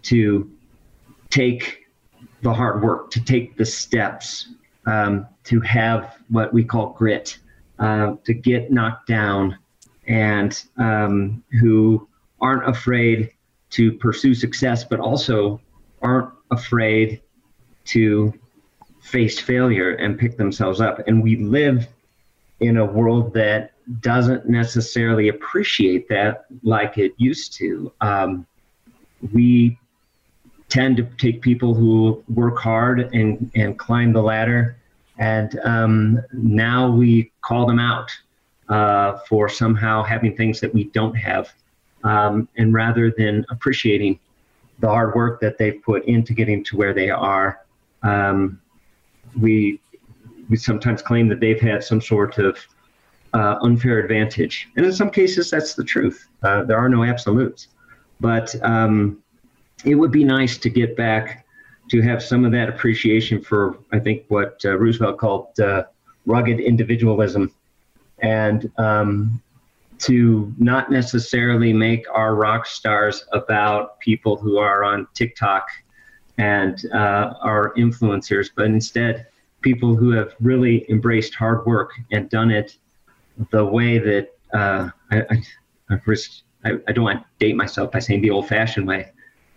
to 0.03 0.49
take 1.29 1.85
the 2.41 2.53
hard 2.53 2.81
work, 2.81 3.11
to 3.11 3.23
take 3.23 3.55
the 3.57 3.65
steps, 3.65 4.49
um, 4.87 5.27
to 5.43 5.61
have 5.61 6.17
what 6.29 6.51
we 6.51 6.63
call 6.63 6.93
grit, 6.93 7.37
uh, 7.77 8.15
to 8.23 8.33
get 8.33 8.71
knocked 8.71 9.07
down, 9.07 9.55
and 10.07 10.63
um, 10.77 11.43
who 11.59 12.07
aren't 12.39 12.67
afraid 12.67 13.29
to 13.71 13.91
pursue 13.93 14.33
success, 14.33 14.83
but 14.83 14.99
also 14.99 15.59
aren't 16.01 16.29
afraid 16.51 17.21
to 17.85 18.33
face 19.01 19.39
failure 19.39 19.95
and 19.95 20.19
pick 20.19 20.37
themselves 20.37 20.79
up. 20.79 20.99
And 21.07 21.23
we 21.23 21.37
live 21.37 21.87
in 22.59 22.77
a 22.77 22.85
world 22.85 23.33
that 23.33 23.71
doesn't 24.01 24.47
necessarily 24.47 25.29
appreciate 25.29 26.07
that 26.09 26.45
like 26.63 26.97
it 26.97 27.13
used 27.17 27.53
to. 27.53 27.91
Um, 28.01 28.45
we 29.33 29.79
tend 30.69 30.97
to 30.97 31.03
take 31.17 31.41
people 31.41 31.73
who 31.73 32.23
work 32.29 32.59
hard 32.59 33.13
and, 33.13 33.51
and 33.55 33.77
climb 33.77 34.13
the 34.13 34.21
ladder, 34.21 34.77
and 35.17 35.59
um, 35.65 36.21
now 36.31 36.89
we 36.89 37.31
call 37.41 37.65
them 37.65 37.79
out 37.79 38.09
uh, 38.69 39.17
for 39.27 39.49
somehow 39.49 40.01
having 40.01 40.35
things 40.35 40.59
that 40.61 40.73
we 40.73 40.85
don't 40.85 41.15
have. 41.15 41.53
Um, 42.03 42.47
and 42.57 42.73
rather 42.73 43.11
than 43.15 43.45
appreciating 43.49 44.19
the 44.79 44.87
hard 44.87 45.13
work 45.15 45.39
that 45.41 45.57
they've 45.57 45.81
put 45.83 46.05
into 46.05 46.33
getting 46.33 46.63
to 46.65 46.77
where 46.77 46.93
they 46.93 47.09
are, 47.09 47.61
um, 48.03 48.59
we 49.39 49.79
we 50.49 50.57
sometimes 50.57 51.01
claim 51.01 51.29
that 51.29 51.39
they've 51.39 51.61
had 51.61 51.83
some 51.83 52.01
sort 52.01 52.37
of 52.37 52.57
uh, 53.33 53.55
unfair 53.61 53.99
advantage. 53.99 54.67
And 54.75 54.85
in 54.85 54.91
some 54.91 55.09
cases, 55.09 55.49
that's 55.49 55.75
the 55.75 55.83
truth. 55.83 56.27
Uh, 56.43 56.63
there 56.63 56.77
are 56.77 56.89
no 56.89 57.03
absolutes. 57.03 57.67
But 58.19 58.53
um, 58.63 59.23
it 59.85 59.95
would 59.95 60.11
be 60.11 60.23
nice 60.23 60.57
to 60.57 60.69
get 60.69 60.97
back 60.97 61.45
to 61.89 62.01
have 62.01 62.21
some 62.21 62.45
of 62.45 62.51
that 62.51 62.69
appreciation 62.69 63.41
for, 63.41 63.77
I 63.91 63.99
think, 63.99 64.25
what 64.27 64.61
uh, 64.65 64.77
Roosevelt 64.77 65.17
called 65.17 65.59
uh, 65.59 65.83
rugged 66.25 66.59
individualism. 66.59 67.53
And 68.19 68.71
um, 68.77 69.41
to 70.01 70.53
not 70.57 70.91
necessarily 70.91 71.73
make 71.73 72.05
our 72.13 72.35
rock 72.35 72.65
stars 72.65 73.23
about 73.33 73.99
people 73.99 74.35
who 74.35 74.57
are 74.57 74.83
on 74.83 75.07
TikTok 75.13 75.67
and 76.37 76.85
uh, 76.93 77.33
are 77.41 77.73
influencers, 77.75 78.49
but 78.55 78.65
instead 78.65 79.27
people 79.61 79.95
who 79.95 80.09
have 80.11 80.33
really 80.39 80.89
embraced 80.89 81.35
hard 81.35 81.65
work 81.67 81.91
and 82.11 82.29
done 82.29 82.49
it 82.49 82.77
the 83.51 83.63
way 83.63 83.99
that 83.99 84.33
uh, 84.53 84.89
I, 85.11 85.43
I, 85.89 85.97
first, 86.03 86.43
I, 86.65 86.71
I, 86.87 86.91
don't 86.91 87.05
want 87.05 87.21
to 87.21 87.25
date 87.39 87.55
myself 87.55 87.91
by 87.91 87.99
saying 87.99 88.21
the 88.21 88.31
old 88.31 88.47
fashioned 88.47 88.87
way, 88.87 89.11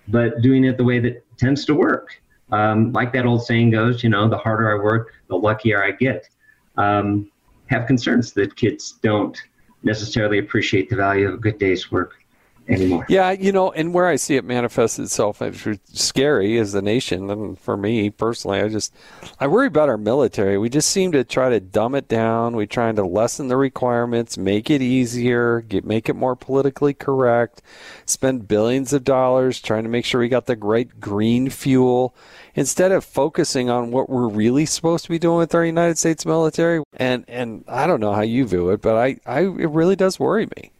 but 0.09 0.42
doing 0.42 0.64
it 0.64 0.76
the 0.76 0.84
way 0.84 0.99
that 1.01 1.24
tends 1.38 1.64
to 1.64 1.74
work. 1.74 2.20
Um, 2.53 2.92
like 2.92 3.12
that 3.14 3.26
old 3.26 3.45
saying 3.45 3.70
goes, 3.70 4.05
you 4.05 4.11
know, 4.11 4.28
the 4.28 4.38
harder 4.38 4.70
I 4.70 4.82
work, 4.82 5.14
the 5.28 5.36
luckier 5.36 5.82
I 5.82 5.92
get. 5.92 6.28
Um, 6.76 7.30
have 7.66 7.86
concerns 7.86 8.32
that 8.34 8.57
kids 8.57 8.99
don't 9.03 9.40
necessarily 9.85 10.39
appreciate 10.39 10.89
the 10.89 10.97
value 10.97 11.28
of 11.28 11.35
a 11.35 11.39
good 11.39 11.59
day's 11.59 11.93
work 11.93 12.14
anymore. 12.69 13.07
Yeah, 13.09 13.31
you 13.33 13.53
know, 13.53 13.73
and 13.73 13.93
where 13.95 14.07
I 14.07 14.17
see 14.17 14.37
it 14.37 14.45
manifest 14.45 14.99
itself 14.99 15.43
as 15.43 15.67
scary 15.93 16.59
as 16.59 16.73
the 16.73 16.83
nation, 16.83 17.31
and 17.31 17.59
for 17.59 17.77
me 17.77 18.11
personally, 18.11 18.61
I 18.61 18.69
just 18.69 18.95
I 19.41 19.47
worry 19.47 19.67
about 19.67 19.89
our 19.89 19.97
military. 19.97 20.59
We 20.59 20.69
just 20.69 20.91
seem 20.91 21.12
to 21.12 21.25
try 21.25 21.51
to 21.51 21.61
dumb 21.61 21.95
it 21.95 22.09
down. 22.09 22.57
We're 22.57 22.67
trying 22.67 22.97
to 22.97 23.05
lessen 23.05 23.49
the 23.49 23.57
requirements, 23.57 24.39
make 24.39 24.71
it 24.71 24.83
easier, 24.83 25.61
get 25.61 25.85
make 25.85 26.09
it 26.09 26.15
more 26.15 26.37
politically 26.37 26.95
correct, 26.95 27.62
spend 28.07 28.49
billions 28.49 28.93
of 28.93 29.05
dollars 29.05 29.61
trying 29.61 29.85
to 29.85 29.91
make 29.91 30.05
sure 30.05 30.21
we 30.21 30.29
got 30.29 30.47
the 30.47 30.57
right 30.57 31.01
green 31.01 31.51
fuel 31.51 32.15
instead 32.55 32.93
of 32.93 33.05
focusing 33.05 33.69
on 33.69 33.91
what 33.91 34.09
we're 34.09 34.29
really 34.29 34.67
supposed 34.67 35.05
to 35.05 35.11
be 35.11 35.19
doing 35.19 35.39
with 35.39 35.55
our 35.55 35.65
United 35.65 35.99
States 35.99 36.25
military. 36.25 36.83
And 36.95 37.25
and 37.29 37.65
I 37.69 37.87
don't 37.87 38.01
know 38.01 38.12
how 38.12 38.23
you 38.23 38.47
view 38.47 38.71
it, 38.71 38.81
but 38.81 38.97
I, 38.97 39.17
I 39.27 39.41
it 39.41 39.71
really 39.71 39.97
does 39.97 40.19
worry 40.19 40.47
me. 40.57 40.71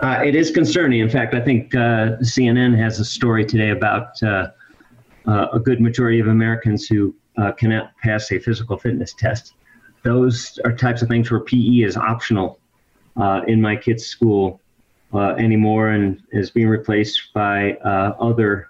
Uh, 0.00 0.20
it 0.22 0.34
is 0.34 0.50
concerning. 0.50 1.00
In 1.00 1.08
fact, 1.08 1.34
I 1.34 1.40
think 1.40 1.74
uh, 1.74 2.18
CNN 2.20 2.76
has 2.76 3.00
a 3.00 3.04
story 3.04 3.44
today 3.44 3.70
about 3.70 4.22
uh, 4.22 4.48
uh 5.26 5.46
a 5.54 5.58
good 5.58 5.80
majority 5.80 6.20
of 6.20 6.28
Americans 6.28 6.86
who 6.86 7.14
uh, 7.38 7.52
cannot 7.52 7.96
pass 8.02 8.30
a 8.30 8.38
physical 8.38 8.76
fitness 8.76 9.14
test. 9.14 9.54
Those 10.02 10.58
are 10.64 10.72
types 10.72 11.00
of 11.00 11.08
things 11.08 11.30
where 11.30 11.40
PE 11.40 11.82
is 11.82 11.96
optional 11.96 12.60
uh, 13.16 13.40
in 13.48 13.60
my 13.60 13.74
kids' 13.74 14.06
school 14.06 14.60
anymore 15.38 15.88
and 15.88 16.22
is 16.30 16.50
being 16.50 16.68
replaced 16.68 17.32
by 17.32 17.72
other 18.20 18.68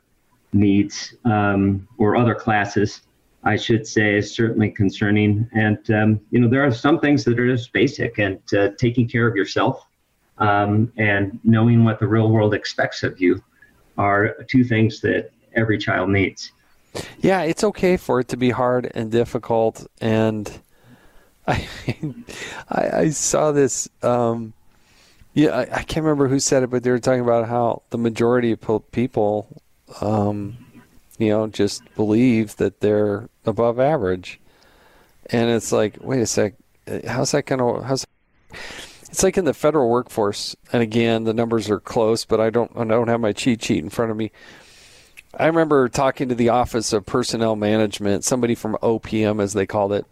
needs 0.53 1.13
um, 1.25 1.89
or 1.99 2.15
other 2.15 2.37
classes. 2.37 3.03
I 3.43 3.57
should 3.57 3.85
say 3.87 4.17
is 4.17 4.33
certainly 4.33 4.71
concerning. 4.71 5.51
And 5.55 5.91
um, 5.91 6.21
you 6.31 6.39
know, 6.39 6.49
there 6.49 6.65
are 6.65 6.73
some 6.73 7.01
things 7.01 7.25
that 7.25 7.39
are 7.41 7.51
just 7.53 7.73
basic, 7.73 8.19
and 8.19 8.39
taking 8.79 9.09
care 9.09 9.27
of 9.27 9.35
yourself 9.35 9.85
um, 10.39 10.93
and 10.97 11.39
knowing 11.45 11.85
what 11.85 11.99
the 11.99 12.07
real 12.07 12.31
world 12.31 12.55
expects 12.55 13.03
of 13.03 13.21
you 13.21 13.43
are 13.99 14.37
two 14.49 14.65
things 14.65 15.01
that 15.01 15.31
every 15.55 15.79
child 15.79 16.11
needs. 16.11 16.53
Yeah, 17.21 17.43
it's 17.43 17.65
okay 17.65 17.97
for 17.97 18.21
it 18.21 18.29
to 18.29 18.37
be 18.37 18.51
hard 18.51 18.91
and 18.95 19.11
difficult. 19.11 19.87
And 20.01 20.51
I, 21.47 21.67
I, 22.69 22.91
I 22.91 23.11
saw 23.11 23.53
this. 23.53 23.89
Um, 24.03 24.53
yeah, 25.35 25.51
I, 25.51 25.61
I, 25.63 25.83
can't 25.83 26.05
remember 26.05 26.29
who 26.29 26.41
said 26.41 26.63
it, 26.63 26.71
but 26.71 26.83
they 26.83 26.91
were 26.91 26.99
talking 26.99 27.21
about 27.21 27.47
how 27.47 27.83
the 27.91 27.99
majority 27.99 28.53
of 28.53 28.91
people, 28.91 29.47
um, 30.01 30.57
you 31.19 31.29
know, 31.29 31.47
just 31.47 31.83
believe 31.95 32.57
that 32.57 32.81
they're 32.81 33.29
above 33.45 33.79
average. 33.79 34.41
And 35.27 35.51
it's 35.51 35.73
like, 35.73 35.99
wait 36.01 36.21
a 36.21 36.27
sec, 36.27 36.55
how's 37.07 37.33
that 37.33 37.45
going 37.45 37.59
to? 37.59 37.87
How's 37.87 38.07
it's 39.09 39.23
like 39.23 39.39
in 39.39 39.45
the 39.45 39.55
federal 39.55 39.89
workforce, 39.89 40.57
and 40.73 40.83
again, 40.83 41.25
the 41.25 41.35
numbers 41.35 41.71
are 41.71 41.81
close, 41.81 42.25
but 42.25 42.41
I 42.41 42.51
don't 42.51 42.71
I 42.77 42.85
don't 42.85 43.09
have 43.09 43.21
my 43.21 43.33
cheat 43.33 43.63
sheet 43.63 43.83
in 43.83 43.91
front 43.91 44.11
of 44.11 44.17
me. 44.17 44.33
I 45.39 45.47
remember 45.47 45.89
talking 45.89 46.29
to 46.29 46.35
the 46.35 46.49
Office 46.49 46.93
of 46.93 47.05
Personnel 47.05 47.57
Management, 47.57 48.25
somebody 48.25 48.55
from 48.55 48.77
OPM 48.83 49.41
as 49.43 49.53
they 49.53 49.67
called 49.67 49.93
it, 49.93 50.07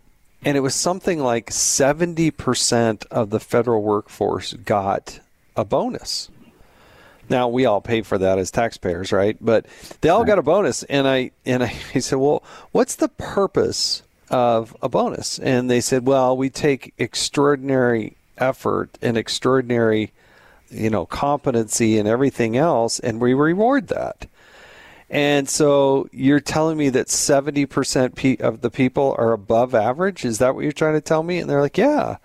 and 0.45 0.57
it 0.57 0.61
was 0.61 0.75
something 0.75 1.19
like 1.19 1.51
70% 1.51 3.07
of 3.11 3.31
the 3.31 3.41
federal 3.41 3.83
workforce 3.83 4.53
got 4.53 5.21
a 5.57 5.65
bonus. 5.65 6.29
Now 7.31 7.49
we 7.49 7.65
all 7.65 7.81
pay 7.81 8.03
for 8.03 8.19
that 8.19 8.39
as 8.39 8.51
taxpayers, 8.51 9.13
right? 9.13 9.39
But 9.41 9.65
they 10.03 10.11
all 10.11 10.25
got 10.25 10.39
a 10.39 10.43
bonus, 10.43 10.83
and 10.85 11.09
I 11.09 11.31
and 11.47 11.63
I 11.63 11.69
said, 12.01 12.17
"Well, 12.17 12.43
what's 12.73 12.97
the 12.97 13.09
purpose 13.09 14.03
of 14.31 14.77
a 14.83 14.89
bonus?" 14.89 15.39
And 15.39 15.71
they 15.71 15.81
said, 15.81 16.07
"Well, 16.07 16.37
we 16.37 16.51
take 16.51 16.93
extraordinary 16.99 18.17
effort 18.39 18.99
and 19.03 19.17
extraordinary, 19.17 20.13
you 20.71 20.91
know, 20.91 21.07
competency 21.07 21.99
and 21.99 22.09
everything 22.09 22.57
else, 22.57 22.99
and 22.99 23.21
we 23.21 23.35
reward 23.35 23.89
that." 23.89 24.27
And 25.11 25.49
so 25.49 26.09
you're 26.13 26.41
telling 26.41 26.77
me 26.77 26.89
that 26.91 27.09
70% 27.09 28.41
of 28.41 28.63
the 28.63 28.71
people 28.71 29.15
are 29.19 29.33
above 29.33 29.75
average? 29.75 30.25
Is 30.25 30.39
that 30.39 30.55
what 30.55 30.63
you're 30.63 30.73
trying 30.73 30.95
to 30.95 31.01
tell 31.01 31.23
me? 31.23 31.39
And 31.39 31.49
they're 31.49 31.61
like, 31.61 31.79
yeah. 31.79 32.17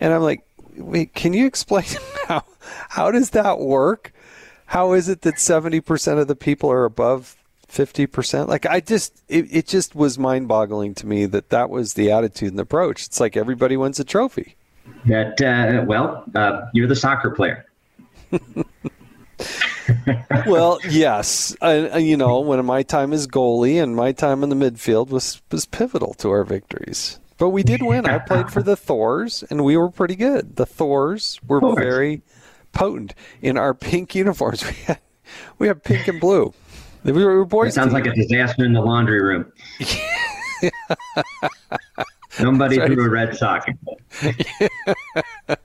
And 0.00 0.12
I'm 0.12 0.22
like, 0.22 0.42
wait, 0.76 1.14
can 1.14 1.32
you 1.32 1.46
explain 1.46 1.84
how, 2.28 2.44
how 2.88 3.10
does 3.10 3.30
that 3.30 3.58
work? 3.58 4.14
How 4.66 4.92
is 4.92 5.08
it 5.08 5.22
that 5.22 5.34
70% 5.34 6.18
of 6.18 6.28
the 6.28 6.36
people 6.36 6.70
are 6.70 6.84
above 6.84 7.36
50%? 7.68 8.48
Like, 8.48 8.64
I 8.64 8.80
just, 8.80 9.20
it, 9.28 9.46
it 9.50 9.66
just 9.66 9.94
was 9.94 10.18
mind 10.18 10.48
boggling 10.48 10.94
to 10.94 11.06
me 11.06 11.26
that 11.26 11.50
that 11.50 11.68
was 11.68 11.94
the 11.94 12.10
attitude 12.10 12.52
and 12.52 12.60
approach. 12.60 13.04
It's 13.04 13.20
like 13.20 13.36
everybody 13.36 13.76
wins 13.76 13.98
a 13.98 14.04
trophy. 14.04 14.56
That, 15.06 15.40
uh, 15.40 15.84
well, 15.86 16.24
uh, 16.34 16.66
you're 16.72 16.86
the 16.86 16.96
soccer 16.96 17.30
player. 17.30 17.66
well, 20.46 20.78
yes, 20.88 21.56
I, 21.60 21.98
you 21.98 22.16
know, 22.16 22.40
when 22.40 22.64
my 22.64 22.82
time 22.82 23.12
as 23.12 23.26
goalie 23.26 23.82
and 23.82 23.96
my 23.96 24.12
time 24.12 24.42
in 24.42 24.48
the 24.48 24.56
midfield 24.56 25.08
was 25.08 25.42
was 25.50 25.66
pivotal 25.66 26.14
to 26.14 26.30
our 26.30 26.44
victories. 26.44 27.18
But 27.38 27.50
we 27.50 27.62
did 27.62 27.82
win. 27.82 28.06
I 28.06 28.18
played 28.18 28.50
for 28.50 28.62
the 28.62 28.76
Thors, 28.76 29.42
and 29.48 29.64
we 29.64 29.76
were 29.76 29.90
pretty 29.90 30.14
good. 30.14 30.56
The 30.56 30.66
Thors 30.66 31.40
were 31.46 31.60
very 31.74 32.22
potent 32.72 33.14
in 33.40 33.56
our 33.56 33.72
pink 33.72 34.14
uniforms. 34.14 34.64
We 34.64 34.74
had 34.84 34.98
we 35.58 35.68
had 35.68 35.82
pink 35.82 36.08
and 36.08 36.20
blue. 36.20 36.52
We 37.02 37.12
were, 37.12 37.18
we 37.18 37.24
were 37.24 37.46
boys. 37.46 37.70
It 37.70 37.74
sounds 37.76 37.94
team. 37.94 38.04
like 38.04 38.06
a 38.06 38.14
disaster 38.14 38.64
in 38.64 38.74
the 38.74 38.82
laundry 38.82 39.22
room. 39.22 39.50
Somebody 42.40 42.78
right. 42.78 42.92
threw 42.92 43.04
a 43.04 43.10
red 43.10 43.36
sock. 43.36 43.68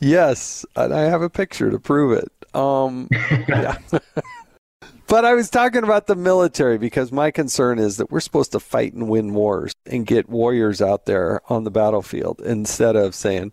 yes, 0.00 0.64
and 0.74 0.94
I 0.94 1.02
have 1.02 1.22
a 1.22 1.30
picture 1.30 1.70
to 1.70 1.78
prove 1.78 2.18
it. 2.18 2.30
Um, 2.54 3.08
yeah. 3.48 3.78
but 5.06 5.24
I 5.24 5.34
was 5.34 5.50
talking 5.50 5.84
about 5.84 6.06
the 6.06 6.16
military 6.16 6.78
because 6.78 7.12
my 7.12 7.30
concern 7.30 7.78
is 7.78 7.98
that 7.98 8.10
we're 8.10 8.20
supposed 8.20 8.52
to 8.52 8.60
fight 8.60 8.94
and 8.94 9.08
win 9.08 9.34
wars 9.34 9.74
and 9.84 10.06
get 10.06 10.28
warriors 10.28 10.80
out 10.80 11.06
there 11.06 11.40
on 11.48 11.64
the 11.64 11.70
battlefield 11.70 12.40
instead 12.40 12.96
of 12.96 13.14
saying, 13.14 13.52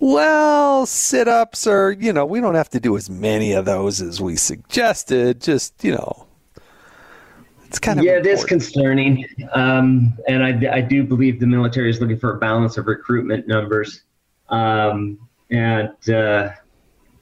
well, 0.00 0.86
sit 0.86 1.28
ups 1.28 1.66
or, 1.66 1.92
you 1.92 2.12
know, 2.12 2.26
we 2.26 2.40
don't 2.40 2.56
have 2.56 2.70
to 2.70 2.80
do 2.80 2.96
as 2.96 3.08
many 3.08 3.52
of 3.52 3.64
those 3.64 4.02
as 4.02 4.20
we 4.20 4.36
suggested. 4.36 5.40
Just, 5.40 5.82
you 5.82 5.92
know, 5.92 6.23
it's 7.66 7.78
kind 7.78 7.98
of. 7.98 8.04
Yeah, 8.04 8.16
important. 8.16 8.34
it 8.34 8.38
is 8.38 8.44
concerning. 8.44 9.26
Um, 9.52 10.16
and 10.28 10.42
I, 10.44 10.76
I 10.76 10.80
do 10.80 11.04
believe 11.04 11.40
the 11.40 11.46
military 11.46 11.90
is 11.90 12.00
looking 12.00 12.18
for 12.18 12.36
a 12.36 12.38
balance 12.38 12.76
of 12.78 12.86
recruitment 12.86 13.46
numbers. 13.46 14.02
Um, 14.48 15.18
and, 15.50 16.10
uh, 16.10 16.50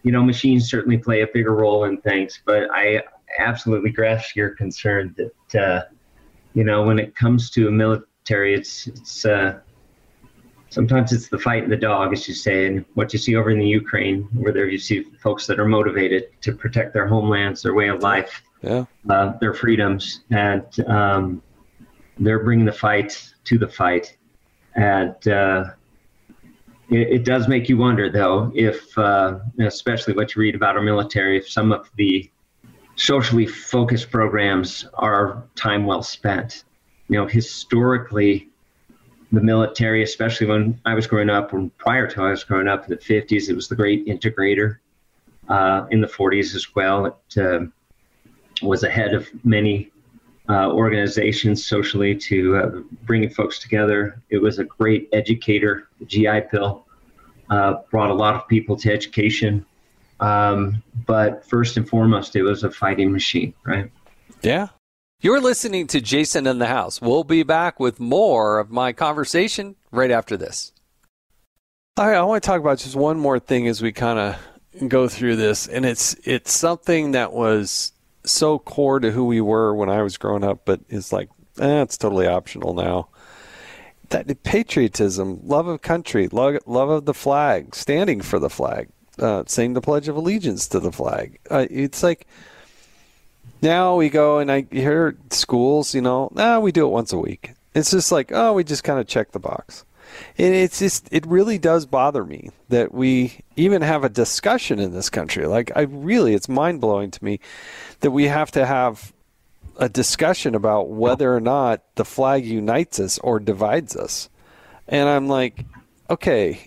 you 0.03 0.13
know, 0.13 0.23
machines 0.23 0.71
certainly 0.71 0.99
play 0.99 1.23
a 1.23 1.27
bigger 1.33 1.55
role 1.55 1.85
in 1.85 2.01
things, 2.01 2.41
but 2.45 2.69
I 2.73 3.03
absolutely 3.39 3.91
grasp 3.91 4.37
your 4.37 4.51
concern 4.51 5.15
that, 5.17 5.61
uh, 5.61 5.85
you 6.55 6.65
know, 6.65 6.83
when 6.83 6.99
it 6.99 7.15
comes 7.15 7.51
to 7.51 7.69
a 7.69 7.71
military, 7.71 8.55
it's, 8.55 8.87
it's, 8.87 9.25
uh, 9.25 9.59
sometimes 10.69 11.13
it's 11.13 11.29
the 11.29 11.39
fight 11.39 11.63
and 11.63 11.73
the 11.73 11.77
dog, 11.77 12.13
as 12.13 12.27
you 12.27 12.35
say, 12.35 12.67
and 12.67 12.85
what 12.95 13.13
you 13.13 13.19
see 13.19 13.37
over 13.37 13.51
in 13.51 13.59
the 13.59 13.67
Ukraine, 13.67 14.23
where 14.33 14.53
there 14.53 14.69
you 14.69 14.79
see 14.79 15.05
folks 15.23 15.47
that 15.47 15.61
are 15.61 15.67
motivated 15.67 16.25
to 16.43 16.53
protect 16.53 16.95
their 16.95 17.07
homelands, 17.07 17.63
their 17.63 17.75
way 17.75 17.89
of 17.89 18.03
life, 18.03 18.43
yeah. 18.63 18.85
uh, 19.09 19.33
their 19.41 19.55
freedoms, 19.55 20.21
and 20.31 20.65
um, 20.87 21.43
they're 22.19 22.43
bringing 22.45 22.67
the 22.67 22.73
fight 22.73 23.33
to 23.45 23.59
the 23.59 23.69
fight. 23.69 24.17
And 24.75 25.29
uh, 25.29 25.65
it, 26.89 27.09
it, 27.09 27.25
does 27.25 27.49
make 27.49 27.69
you 27.69 27.77
wonder, 27.77 28.11
though, 28.11 28.53
if, 28.55 28.97
uh, 28.97 29.39
especially 29.61 30.15
what 30.15 30.35
you 30.35 30.41
read 30.41 30.55
about 30.55 30.77
our 30.77 30.83
military, 30.83 31.37
if 31.37 31.49
some 31.49 31.73
of 31.73 31.91
the 31.97 32.31
socially 32.97 33.47
focused 33.47 34.11
programs 34.11 34.87
are 34.95 35.45
time 35.57 35.87
well 35.87 36.03
spent. 36.03 36.65
You 37.09 37.19
know, 37.19 37.27
historically, 37.27 38.49
the 39.33 39.41
military, 39.41 40.03
especially 40.03 40.47
when 40.47 40.81
I 40.85 40.95
was 40.95 41.07
growing 41.07 41.31
up, 41.31 41.53
and 41.53 41.77
prior 41.79 42.07
to 42.07 42.23
I 42.23 42.31
was 42.31 42.45
growing 42.45 42.69
up 42.69 42.85
in 42.85 42.91
the 42.91 42.97
50s, 42.97 43.49
it 43.49 43.55
was 43.55 43.69
the 43.69 43.77
great 43.77 44.07
integrator. 44.07 44.79
Uh, 45.49 45.87
in 45.91 46.01
the 46.01 46.07
40s 46.07 46.55
as 46.55 46.75
well, 46.75 47.07
it 47.07 47.39
uh, 47.39 47.67
was 48.63 48.83
ahead 48.83 49.15
of 49.15 49.29
many 49.45 49.91
uh, 50.49 50.71
organizations 50.71 51.65
socially 51.65 52.15
to 52.17 52.57
uh, 52.57 52.71
bringing 53.05 53.31
folks 53.31 53.59
together. 53.59 54.21
It 54.31 54.39
was 54.39 54.59
a 54.59 54.65
great 54.65 55.09
educator. 55.13 55.89
The 55.99 56.05
GI 56.07 56.41
Bill 56.51 56.85
uh, 57.51 57.75
brought 57.91 58.11
a 58.11 58.15
lot 58.15 58.35
of 58.35 58.47
people 58.49 58.77
to 58.77 58.93
education. 58.93 59.65
Um, 60.21 60.83
but 61.07 61.45
first 61.45 61.77
and 61.77 61.89
foremost, 61.89 62.37
it 62.37 62.43
was 62.43 62.65
a 62.65 62.71
fighting 62.71 63.13
machine, 63.13 63.55
right? 63.65 63.91
Yeah, 64.43 64.69
you're 65.21 65.41
listening 65.41 65.87
to 65.89 66.01
Jason 66.01 66.47
in 66.47 66.59
the 66.59 66.67
House. 66.67 67.01
We'll 67.01 67.25
be 67.25 67.43
back 67.45 67.79
with 67.79 68.01
more 68.01 68.59
of 68.59 68.71
my 68.71 68.93
conversation 68.93 69.77
right 69.91 70.11
after 70.11 70.37
this. 70.37 70.73
All 71.97 72.07
right, 72.07 72.17
I 72.17 72.23
want 72.23 72.43
to 72.43 72.47
talk 72.47 72.61
about 72.61 72.79
just 72.79 72.97
one 72.97 73.19
more 73.19 73.39
thing 73.39 73.69
as 73.69 73.83
we 73.83 73.93
kind 73.93 74.19
of 74.19 74.89
go 74.89 75.09
through 75.09 75.37
this, 75.37 75.69
and 75.69 75.85
it's 75.85 76.15
it's 76.25 76.53
something 76.53 77.13
that 77.13 77.33
was 77.33 77.93
so 78.25 78.59
core 78.59 79.01
to 79.01 79.11
who 79.11 79.25
we 79.25 79.41
were 79.41 79.75
when 79.75 79.89
I 79.89 80.03
was 80.03 80.17
growing 80.17 80.45
up, 80.45 80.63
but 80.65 80.81
it's 80.89 81.13
like 81.13 81.29
eh, 81.61 81.83
it's 81.83 81.99
totally 81.99 82.27
optional 82.27 82.75
now. 82.75 83.09
That 84.11 84.43
patriotism, 84.43 85.41
love 85.43 85.67
of 85.67 85.81
country, 85.81 86.29
love, 86.29 86.59
love 86.67 86.91
of 86.91 87.07
the 87.07 87.15
flag, 87.15 87.75
standing 87.75 88.21
for 88.21 88.39
the 88.39 88.51
flag, 88.51 88.91
uh, 89.19 89.45
saying 89.47 89.73
the 89.73 89.81
Pledge 89.81 90.07
of 90.07 90.17
Allegiance 90.17 90.69
to 90.69 90.81
the 90.81 90.93
flag. 90.93 91.39
Uh, 91.51 91.67
it's 91.71 92.03
like 92.03 92.27
now 93.63 93.97
we 93.97 94.11
go 94.11 94.39
and 94.39 94.53
I 94.53 94.67
hear 94.71 95.17
schools, 95.31 95.95
you 95.95 96.03
know, 96.03 96.31
nah, 96.35 96.61
we 96.61 96.73
do 96.73 96.87
it 96.87 96.91
once 96.91 97.13
a 97.13 97.19
week. 97.19 97.53
It's 97.75 97.91
just 97.91 98.13
like, 98.13 98.33
oh, 98.33 98.53
we 98.53 98.65
just 98.65 98.85
kind 98.85 99.01
of 99.01 99.07
check 99.07 99.33
the 99.33 99.39
box. 99.39 99.85
And 100.39 100.55
it's 100.55 100.79
just, 100.79 101.09
it 101.13 101.27
really 101.27 101.59
does 101.59 101.87
bother 101.87 102.25
me 102.25 102.51
that 102.69 102.93
we 102.93 103.41
even 103.57 103.83
have 103.83 104.05
a 104.05 104.09
discussion 104.09 104.79
in 104.79 104.93
this 104.93 105.11
country. 105.11 105.47
Like, 105.47 105.71
I 105.77 105.83
really, 105.83 106.35
it's 106.35 106.49
mind 106.49 106.81
blowing 106.81 107.11
to 107.11 107.25
me 107.25 107.41
that 108.01 108.11
we 108.11 108.25
have 108.25 108.51
to 108.53 108.67
have 108.67 109.13
a 109.77 109.89
discussion 109.89 110.55
about 110.55 110.89
whether 110.89 111.35
or 111.35 111.41
not 111.41 111.83
the 111.95 112.05
flag 112.05 112.45
unites 112.45 113.01
us 113.01 113.19
or 113.19 113.41
divides 113.41 113.97
us. 113.97 114.29
And 114.89 115.09
I'm 115.09 115.29
like, 115.29 115.65
okay, 116.11 116.67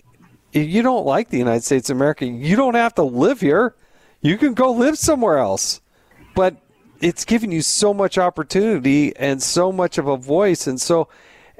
if 0.52 0.68
you 0.68 0.82
don't 0.82 1.06
like 1.06 1.28
the 1.28 1.38
United 1.38 1.64
States 1.64 1.90
of 1.90 1.96
America, 1.96 2.26
you 2.26 2.56
don't 2.56 2.74
have 2.74 2.94
to 2.96 3.02
live 3.02 3.40
here. 3.40 3.74
You 4.20 4.38
can 4.38 4.54
go 4.54 4.72
live 4.72 4.98
somewhere 4.98 5.38
else. 5.38 5.80
But 6.34 6.56
it's 7.00 7.24
given 7.24 7.52
you 7.52 7.62
so 7.62 7.92
much 7.92 8.18
opportunity 8.18 9.14
and 9.16 9.42
so 9.42 9.70
much 9.70 9.98
of 9.98 10.06
a 10.06 10.16
voice 10.16 10.66
and 10.66 10.80
so 10.80 11.08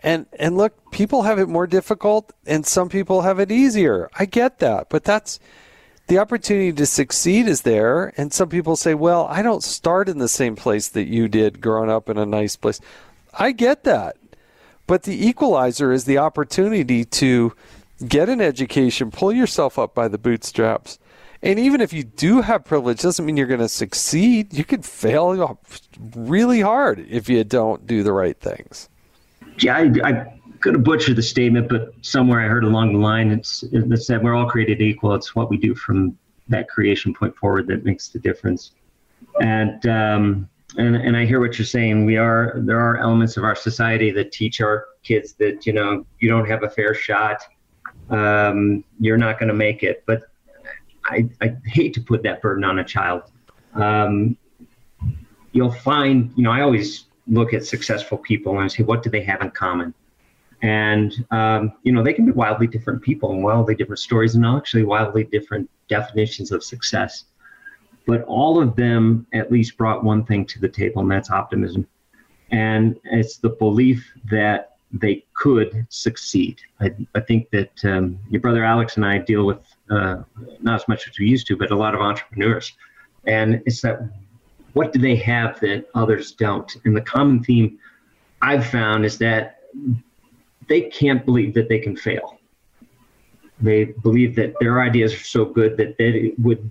and 0.03 0.27
and 0.39 0.57
look 0.57 0.91
people 0.91 1.23
have 1.23 1.39
it 1.39 1.49
more 1.49 1.67
difficult 1.67 2.33
and 2.47 2.67
some 2.67 2.89
people 2.89 3.23
have 3.23 3.39
it 3.39 3.51
easier. 3.51 4.09
I 4.19 4.27
get 4.27 4.59
that 4.59 4.89
but 4.89 5.05
that's 5.05 5.39
the 6.09 6.19
opportunity 6.19 6.73
to 6.73 6.87
succeed 6.87 7.49
is 7.49 7.63
there. 7.63 8.13
And 8.17 8.33
some 8.33 8.49
people 8.49 8.77
say 8.77 8.95
well 8.95 9.27
i 9.31 9.43
don't 9.43 9.63
start 9.63 10.09
in 10.09 10.19
the 10.19 10.29
same 10.29 10.57
place 10.57 10.89
that 10.89 11.09
you 11.09 11.29
did 11.29 11.61
growing 11.61 11.91
up 11.91 12.09
in 12.09 12.19
a 12.19 12.27
nice 12.27 12.57
place. 12.57 12.81
I 13.39 13.53
get 13.53 13.85
that. 13.85 14.17
But 14.87 15.03
the 15.03 15.27
equalizer 15.27 15.93
is 15.93 16.05
the 16.05 16.19
opportunity 16.19 17.05
to 17.05 17.53
get 18.07 18.29
an 18.29 18.41
education 18.41 19.11
pull 19.11 19.33
yourself 19.33 19.79
up 19.79 19.95
by 19.95 20.09
the 20.09 20.19
bootstraps. 20.19 20.99
And 21.43 21.59
even 21.59 21.81
if 21.81 21.93
you 21.93 22.03
do 22.03 22.41
have 22.41 22.65
privilege, 22.65 23.01
doesn't 23.03 23.25
mean 23.25 23.37
you're 23.37 23.47
going 23.47 23.61
to 23.61 23.69
succeed. 23.69 24.55
You 24.55 24.65
could 24.65 24.85
fail 24.85 25.61
really 26.15 26.61
hard 26.61 27.07
if 27.09 27.29
you 27.29 27.45
don't 27.45 27.87
do 27.87 28.03
the 28.03 28.13
right 28.13 28.39
things. 28.39 28.89
Yeah, 29.59 29.77
I, 29.77 29.93
I 30.05 30.41
could 30.61 30.75
have 30.75 30.85
butchered 30.85 31.17
the 31.17 31.23
statement, 31.23 31.69
but 31.69 31.93
somewhere 32.03 32.41
I 32.41 32.49
heard 32.49 32.65
along 32.65 32.93
the 32.93 32.99
line 32.99 33.31
it's 33.31 33.63
it 33.73 34.03
said 34.03 34.23
we're 34.23 34.35
all 34.35 34.47
created 34.47 34.81
equal. 34.81 35.15
It's 35.15 35.35
what 35.35 35.51
we 35.51 35.57
do 35.57 35.75
from 35.75 36.19
that 36.49 36.69
creation 36.69 37.15
point 37.15 37.37
forward 37.37 37.67
that 37.69 37.85
makes 37.85 38.09
the 38.09 38.19
difference. 38.19 38.73
And 39.41 39.87
um, 39.87 40.49
and 40.77 40.97
and 40.97 41.17
I 41.17 41.25
hear 41.25 41.41
what 41.41 41.59
you're 41.59 41.67
saying. 41.67 42.05
We 42.05 42.17
are 42.17 42.55
there 42.57 42.81
are 42.81 42.99
elements 42.99 43.37
of 43.37 43.45
our 43.45 43.55
society 43.55 44.11
that 44.13 44.33
teach 44.33 44.61
our 44.61 44.87
kids 45.03 45.35
that 45.35 45.67
you 45.67 45.73
know 45.73 46.07
you 46.19 46.29
don't 46.29 46.49
have 46.49 46.63
a 46.63 46.71
fair 46.71 46.95
shot. 46.95 47.43
Um, 48.11 48.85
you're 49.01 49.17
not 49.17 49.39
going 49.39 49.49
to 49.49 49.55
make 49.55 49.83
it, 49.83 50.05
but 50.07 50.23
I, 51.07 51.29
I 51.41 51.57
hate 51.65 51.95
to 51.95 52.01
put 52.01 52.23
that 52.25 52.43
burden 52.43 52.65
on 52.65 52.79
a 52.79 52.85
child. 52.85 53.23
Um, 53.75 54.37
you'll 55.53 55.73
find, 55.73 56.33
you 56.37 56.43
know, 56.43 56.51
I 56.51 56.61
always 56.61 57.07
look 57.29 57.55
at 57.55 57.65
successful 57.65 58.19
people 58.19 58.59
and 58.61 58.71
say, 58.71 58.83
what 58.83 59.03
do 59.03 59.11
they 59.11 59.23
have 59.23 59.43
in 59.43 59.51
common? 59.51 59.93
And, 60.63 61.13
um, 61.31 61.73
you 61.83 61.93
know, 61.93 62.03
they 62.03 62.13
can 62.13 62.25
be 62.25 62.33
wildly 62.33 62.67
different 62.67 63.03
people 63.03 63.33
and 63.33 63.43
wildly 63.43 63.75
different 63.75 63.99
stories 63.99 64.35
and 64.35 64.47
actually 64.47 64.85
wildly 64.85 65.25
different 65.25 65.69
definitions 65.89 66.51
of 66.51 66.65
success. 66.65 67.25
But 68.07 68.23
all 68.23 68.63
of 68.63 68.77
them 68.77 69.27
at 69.33 69.51
least 69.51 69.77
brought 69.77 70.05
one 70.05 70.25
thing 70.25 70.47
to 70.47 70.61
the 70.61 70.69
table, 70.69 71.03
and 71.03 71.11
that's 71.11 71.31
optimism. 71.31 71.87
And 72.51 72.99
it's 73.05 73.39
the 73.39 73.51
belief 73.51 74.11
that 74.31 74.77
they 74.93 75.25
could 75.35 75.87
succeed. 75.91 76.61
I, 76.81 76.95
I 77.15 77.21
think 77.21 77.51
that 77.51 77.85
um, 77.85 78.19
your 78.31 78.41
brother 78.41 78.65
Alex 78.65 78.97
and 78.97 79.05
I 79.05 79.19
deal 79.19 79.45
with 79.45 79.59
uh, 79.91 80.23
not 80.61 80.81
as 80.81 80.89
much 80.89 81.09
as 81.09 81.19
we 81.19 81.27
used 81.27 81.49
to, 81.49 81.57
but 81.57 81.73
a 81.73 81.77
lot 81.77 81.95
of 81.95 82.01
entrepreneurs. 82.01 82.73
And 83.27 83.61
it's 83.67 83.81
that 83.83 84.01
what 84.77 84.93
do 84.93 84.99
they 84.99 85.17
have 85.17 85.59
that 85.61 85.87
others 85.95 86.33
don't? 86.33 86.71
And 86.85 86.95
the 86.95 87.01
common 87.01 87.43
theme 87.43 87.79
I've 88.43 88.67
found 88.67 89.07
is 89.07 89.17
that 89.19 89.61
they 90.69 90.83
can't 90.83 91.25
believe 91.25 91.55
that 91.55 91.71
they 91.71 91.79
can 91.79 91.97
fail. 91.97 92.39
They 93.59 93.87
believe 93.87 94.37
that 94.37 94.53
their 94.61 94.83
ideas 94.83 95.15
are 95.15 95.25
so 95.25 95.47
good 95.47 95.79
that 95.79 95.97
they 95.97 96.35
would. 96.37 96.71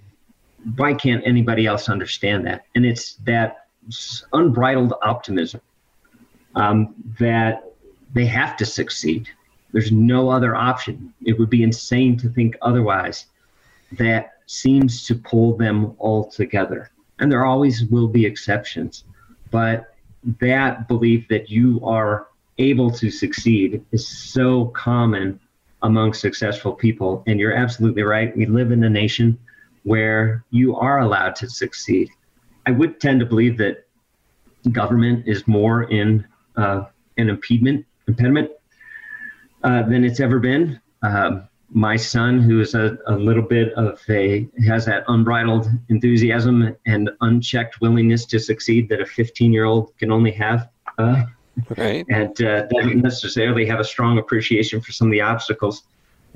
Why 0.76 0.94
can't 0.94 1.26
anybody 1.26 1.66
else 1.66 1.90
understand 1.90 2.46
that? 2.46 2.66
And 2.76 2.86
it's 2.86 3.16
that 3.26 3.70
unbridled 4.34 4.94
optimism 5.02 5.62
um, 6.54 6.94
that 7.20 7.64
they 8.14 8.28
have 8.28 8.56
to 8.58 8.68
succeed. 8.68 9.30
There's 9.72 9.92
no 9.92 10.30
other 10.30 10.56
option. 10.56 11.12
It 11.26 11.40
would 11.40 11.50
be 11.50 11.64
insane 11.64 12.18
to 12.18 12.30
think 12.30 12.56
otherwise. 12.62 13.26
That 13.94 14.34
seems 14.46 15.08
to 15.08 15.16
pull 15.16 15.58
them 15.58 15.96
all 15.98 16.30
together. 16.30 16.92
And 17.20 17.32
there 17.32 17.46
always 17.46 17.86
will 17.86 18.08
be 18.08 18.26
exceptions. 18.26 19.04
But 19.52 19.96
that 20.40 20.88
belief 20.88 21.28
that 21.30 21.50
you 21.50 21.80
are 21.84 22.28
able 22.58 22.90
to 22.92 23.10
succeed 23.12 23.84
is 23.92 24.08
so 24.08 24.66
common 24.68 25.40
among 25.82 26.14
successful 26.14 26.74
people. 26.74 27.24
And 27.28 27.40
you're 27.40 27.56
absolutely 27.56 28.04
right. 28.04 28.36
We 28.36 28.46
live 28.46 28.72
in 28.72 28.84
a 28.84 28.90
nation 28.90 29.38
where 29.84 30.44
you 30.50 30.76
are 30.76 31.00
allowed 31.00 31.36
to 31.38 31.50
succeed. 31.50 32.10
I 32.66 32.72
would 32.72 33.00
tend 33.00 33.20
to 33.20 33.26
believe 33.26 33.58
that 33.60 33.86
government 34.72 35.28
is 35.28 35.48
more 35.48 35.84
in 35.84 36.26
uh, 36.58 36.86
an 37.18 37.30
impediment, 37.30 37.86
impediment 38.08 38.50
uh, 39.64 39.84
than 39.84 40.04
it's 40.04 40.20
ever 40.20 40.40
been. 40.40 40.80
Uh, 41.04 41.42
my 41.70 41.96
son, 41.96 42.40
who 42.40 42.62
is 42.62 42.76
a, 42.76 42.98
a 43.08 43.16
little 43.16 43.44
bit 43.44 43.74
of 43.74 44.00
a 44.10 44.48
has 44.66 44.86
that 44.86 45.04
unbridled 45.08 45.68
enthusiasm 45.90 46.76
and 46.86 47.10
unchecked 47.22 47.82
willingness 47.82 48.26
to 48.26 48.40
succeed 48.40 48.88
that 48.90 49.02
a 49.02 49.06
15 49.06 49.52
year 49.52 49.66
old 49.66 49.98
can 49.98 50.12
only 50.12 50.32
have. 50.32 50.70
Uh, 50.98 51.24
right. 51.78 52.06
And 52.10 52.40
uh, 52.42 52.68
doesn't 52.68 53.02
necessarily 53.02 53.66
have 53.66 53.80
a 53.80 53.84
strong 53.84 54.20
appreciation 54.20 54.82
for 54.82 54.92
some 54.92 55.08
of 55.08 55.12
the 55.12 55.22
obstacles. 55.22 55.84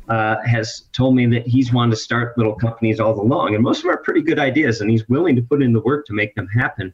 Uh, 0.08 0.42
has 0.44 0.86
told 0.92 1.16
me 1.16 1.28
that 1.28 1.46
he's 1.46 1.72
wanted 1.72 1.92
to 1.92 1.96
start 1.96 2.36
little 2.36 2.56
companies 2.56 3.00
all 3.00 3.22
along, 3.22 3.54
and 3.54 3.64
most 3.64 3.78
of 3.78 3.84
them 3.84 3.92
are 3.92 3.98
pretty 3.98 4.24
good 4.24 4.40
ideas, 4.40 4.82
and 4.82 4.90
he's 4.90 5.08
willing 5.08 5.36
to 5.36 5.42
put 5.44 5.62
in 5.62 5.72
the 5.72 5.82
work 5.82 6.04
to 6.04 6.14
make 6.14 6.34
them 6.34 6.48
happen. 6.48 6.92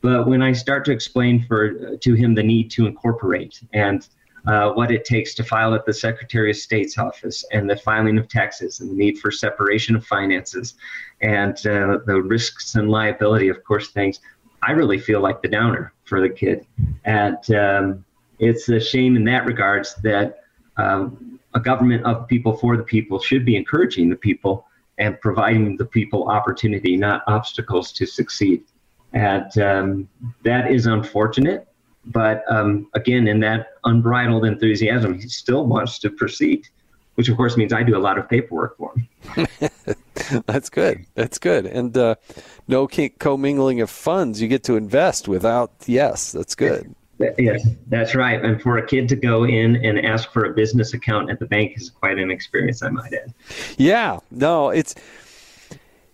But 0.00 0.26
when 0.26 0.40
I 0.40 0.52
start 0.52 0.82
to 0.86 0.92
explain 0.92 1.44
for 1.46 1.96
to 1.98 2.14
him 2.14 2.34
the 2.34 2.42
need 2.42 2.70
to 2.70 2.86
incorporate 2.86 3.60
and 3.74 4.08
uh, 4.46 4.70
what 4.72 4.90
it 4.90 5.04
takes 5.04 5.34
to 5.34 5.44
file 5.44 5.74
at 5.74 5.86
the 5.86 5.92
Secretary 5.92 6.50
of 6.50 6.56
State's 6.56 6.98
office 6.98 7.44
and 7.52 7.68
the 7.68 7.76
filing 7.76 8.18
of 8.18 8.28
taxes 8.28 8.80
and 8.80 8.90
the 8.90 8.94
need 8.94 9.18
for 9.18 9.30
separation 9.30 9.96
of 9.96 10.04
finances 10.06 10.74
and 11.20 11.54
uh, 11.66 11.98
the 12.06 12.20
risks 12.20 12.74
and 12.74 12.90
liability, 12.90 13.48
of 13.48 13.64
course, 13.64 13.88
things, 13.90 14.20
I 14.62 14.72
really 14.72 14.98
feel 14.98 15.20
like 15.20 15.42
the 15.42 15.48
downer 15.48 15.92
for 16.04 16.20
the 16.20 16.28
kid. 16.28 16.66
And 17.04 17.38
um, 17.54 18.04
it's 18.38 18.68
a 18.68 18.80
shame 18.80 19.16
in 19.16 19.24
that 19.24 19.46
regards 19.46 19.94
that 19.96 20.40
um, 20.76 21.38
a 21.54 21.60
government 21.60 22.04
of 22.04 22.26
people 22.26 22.56
for 22.56 22.76
the 22.76 22.82
people 22.82 23.18
should 23.20 23.44
be 23.44 23.56
encouraging 23.56 24.08
the 24.08 24.16
people 24.16 24.66
and 24.98 25.20
providing 25.20 25.76
the 25.76 25.84
people 25.84 26.28
opportunity, 26.28 26.96
not 26.96 27.22
obstacles 27.26 27.92
to 27.92 28.06
succeed. 28.06 28.64
And 29.12 29.58
um, 29.58 30.08
that 30.42 30.70
is 30.70 30.86
unfortunate. 30.86 31.68
But 32.06 32.44
um, 32.50 32.88
again, 32.94 33.26
in 33.28 33.40
that 33.40 33.68
unbridled 33.84 34.44
enthusiasm, 34.44 35.18
he 35.18 35.28
still 35.28 35.66
wants 35.66 35.98
to 36.00 36.10
proceed, 36.10 36.68
which 37.14 37.28
of 37.28 37.36
course 37.36 37.56
means 37.56 37.72
I 37.72 37.82
do 37.82 37.96
a 37.96 37.98
lot 37.98 38.18
of 38.18 38.28
paperwork 38.28 38.76
for 38.76 38.92
him. 38.94 39.48
That's 40.46 40.70
good. 40.70 41.06
That's 41.14 41.38
good. 41.38 41.66
And 41.66 41.96
uh, 41.96 42.16
no 42.68 42.86
commingling 42.86 43.80
of 43.80 43.90
funds. 43.90 44.40
You 44.40 44.48
get 44.48 44.64
to 44.64 44.76
invest 44.76 45.28
without, 45.28 45.72
yes, 45.86 46.32
that's 46.32 46.54
good. 46.54 46.94
Yes, 47.38 47.66
that's 47.88 48.14
right. 48.14 48.42
And 48.42 48.60
for 48.60 48.78
a 48.78 48.86
kid 48.86 49.08
to 49.10 49.16
go 49.16 49.44
in 49.44 49.76
and 49.84 50.04
ask 50.04 50.32
for 50.32 50.44
a 50.46 50.52
business 50.52 50.94
account 50.94 51.30
at 51.30 51.38
the 51.38 51.46
bank 51.46 51.76
is 51.76 51.90
quite 51.90 52.18
an 52.18 52.30
experience, 52.30 52.82
I 52.82 52.90
might 52.90 53.12
add. 53.12 53.32
Yeah, 53.76 54.18
no, 54.30 54.70
it's 54.70 54.94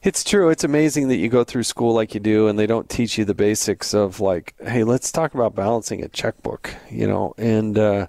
it's 0.02 0.24
true. 0.24 0.48
It's 0.48 0.64
amazing 0.64 1.08
that 1.08 1.16
you 1.16 1.28
go 1.28 1.44
through 1.44 1.64
school 1.64 1.94
like 1.94 2.14
you 2.14 2.20
do 2.20 2.48
and 2.48 2.58
they 2.58 2.66
don't 2.66 2.88
teach 2.88 3.18
you 3.18 3.24
the 3.24 3.34
basics 3.34 3.92
of 3.92 4.20
like, 4.20 4.54
hey, 4.64 4.82
let's 4.84 5.12
talk 5.12 5.34
about 5.34 5.54
balancing 5.54 6.02
a 6.02 6.08
checkbook, 6.08 6.74
you 6.90 7.06
know, 7.06 7.34
and 7.36 7.78
uh, 7.78 8.06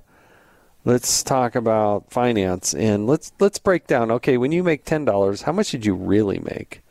let's 0.85 1.21
talk 1.21 1.55
about 1.55 2.09
finance 2.09 2.73
and 2.73 3.07
let's 3.07 3.33
let's 3.39 3.59
break 3.59 3.87
down. 3.87 4.09
Okay, 4.09 4.37
when 4.37 4.51
you 4.53 4.63
make 4.63 4.85
ten 4.85 5.03
dollars, 5.03 5.41
how 5.41 5.51
much 5.51 5.71
did 5.71 5.85
you 5.85 5.93
really 5.93 6.39
make? 6.39 6.81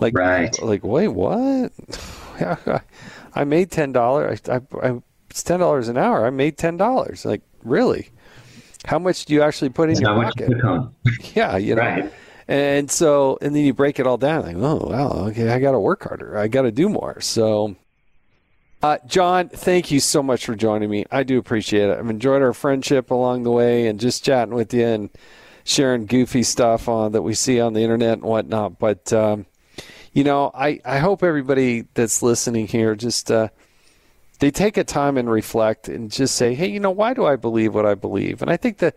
Like, 0.00 0.14
right. 0.16 0.60
like, 0.62 0.82
wait, 0.82 1.08
what? 1.08 1.72
I 3.34 3.44
made 3.44 3.70
ten 3.70 3.92
dollars. 3.92 4.40
I, 4.48 4.56
I, 4.56 4.60
I, 4.82 5.02
it's 5.28 5.42
ten 5.42 5.60
dollars 5.60 5.88
an 5.88 5.98
hour. 5.98 6.26
I 6.26 6.30
made 6.30 6.56
ten 6.56 6.78
dollars. 6.78 7.26
Like, 7.26 7.42
really? 7.62 8.08
How 8.86 8.98
much 8.98 9.26
do 9.26 9.34
you 9.34 9.42
actually 9.42 9.68
put 9.68 9.90
in 9.90 10.00
your 10.00 10.14
pocket? 10.14 10.50
yeah, 11.34 11.56
you 11.56 11.74
know. 11.74 11.82
Right. 11.82 12.12
And 12.48 12.90
so, 12.90 13.38
and 13.40 13.54
then 13.54 13.64
you 13.64 13.72
break 13.72 13.98
it 13.98 14.06
all 14.06 14.16
down. 14.16 14.42
Like, 14.42 14.56
oh, 14.56 14.88
wow, 14.88 15.26
okay, 15.28 15.48
I 15.48 15.60
got 15.60 15.72
to 15.72 15.80
work 15.80 16.04
harder. 16.04 16.36
I 16.36 16.48
got 16.48 16.62
to 16.62 16.72
do 16.72 16.88
more. 16.88 17.20
So, 17.20 17.76
uh, 18.82 18.98
Jon, 19.06 19.48
thank 19.48 19.90
you 19.90 20.00
so 20.00 20.22
much 20.22 20.44
for 20.46 20.56
joining 20.56 20.90
me. 20.90 21.06
I 21.10 21.22
do 21.22 21.38
appreciate 21.38 21.88
it. 21.88 21.98
I've 21.98 22.10
enjoyed 22.10 22.42
our 22.42 22.52
friendship 22.52 23.10
along 23.10 23.44
the 23.44 23.52
way 23.52 23.86
and 23.86 24.00
just 24.00 24.24
chatting 24.24 24.54
with 24.54 24.74
you 24.74 24.84
and 24.84 25.10
sharing 25.64 26.06
goofy 26.06 26.42
stuff 26.42 26.88
on 26.88 27.12
that 27.12 27.22
we 27.22 27.34
see 27.34 27.60
on 27.60 27.74
the 27.74 27.82
internet 27.82 28.14
and 28.14 28.22
whatnot. 28.22 28.80
But, 28.80 29.12
um, 29.12 29.46
you 30.12 30.24
know, 30.24 30.50
I, 30.52 30.80
I 30.84 30.98
hope 30.98 31.22
everybody 31.22 31.86
that's 31.94 32.22
listening 32.22 32.66
here 32.66 32.96
just, 32.96 33.30
uh, 33.30 33.48
they 34.40 34.50
take 34.50 34.76
a 34.76 34.82
time 34.82 35.16
and 35.16 35.30
reflect 35.30 35.88
and 35.88 36.10
just 36.10 36.34
say, 36.34 36.52
hey, 36.54 36.66
you 36.66 36.80
know, 36.80 36.90
why 36.90 37.14
do 37.14 37.24
I 37.24 37.36
believe 37.36 37.76
what 37.76 37.86
I 37.86 37.94
believe? 37.94 38.42
And 38.42 38.50
I 38.50 38.56
think 38.56 38.78
that 38.78 38.96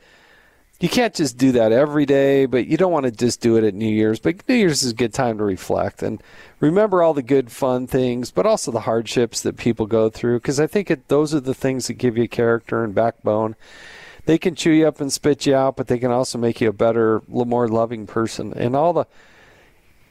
you 0.79 0.89
can't 0.89 1.15
just 1.15 1.37
do 1.37 1.53
that 1.53 1.71
every 1.71 2.05
day, 2.05 2.45
but 2.45 2.67
you 2.67 2.75
don't 2.75 2.91
want 2.91 3.05
to 3.05 3.11
just 3.11 3.39
do 3.39 3.55
it 3.55 3.63
at 3.63 3.73
New 3.73 3.91
Year's. 3.91 4.19
But 4.19 4.47
New 4.47 4.55
Year's 4.55 4.83
is 4.83 4.91
a 4.91 4.95
good 4.95 5.13
time 5.13 5.37
to 5.37 5.43
reflect 5.43 6.03
and 6.03 6.21
remember 6.59 7.01
all 7.01 7.13
the 7.13 7.23
good, 7.23 7.49
fun 7.49 7.87
things, 7.87 8.29
but 8.29 8.45
also 8.45 8.71
the 8.71 8.81
hardships 8.81 9.41
that 9.41 9.55
people 9.55 9.85
go 9.85 10.09
through. 10.09 10.39
Because 10.39 10.59
I 10.59 10.67
think 10.67 10.91
it, 10.91 11.07
those 11.07 11.33
are 11.33 11.39
the 11.39 11.53
things 11.53 11.87
that 11.87 11.93
give 11.93 12.17
you 12.17 12.27
character 12.27 12.83
and 12.83 12.93
backbone. 12.93 13.55
They 14.25 14.37
can 14.37 14.55
chew 14.55 14.71
you 14.71 14.87
up 14.87 14.99
and 14.99 15.13
spit 15.13 15.45
you 15.45 15.55
out, 15.55 15.77
but 15.77 15.87
they 15.87 15.99
can 15.99 16.11
also 16.11 16.37
make 16.37 16.59
you 16.59 16.69
a 16.69 16.73
better, 16.73 17.21
more 17.27 17.67
loving 17.69 18.05
person. 18.05 18.53
And 18.53 18.75
all 18.75 18.91
the, 18.91 19.05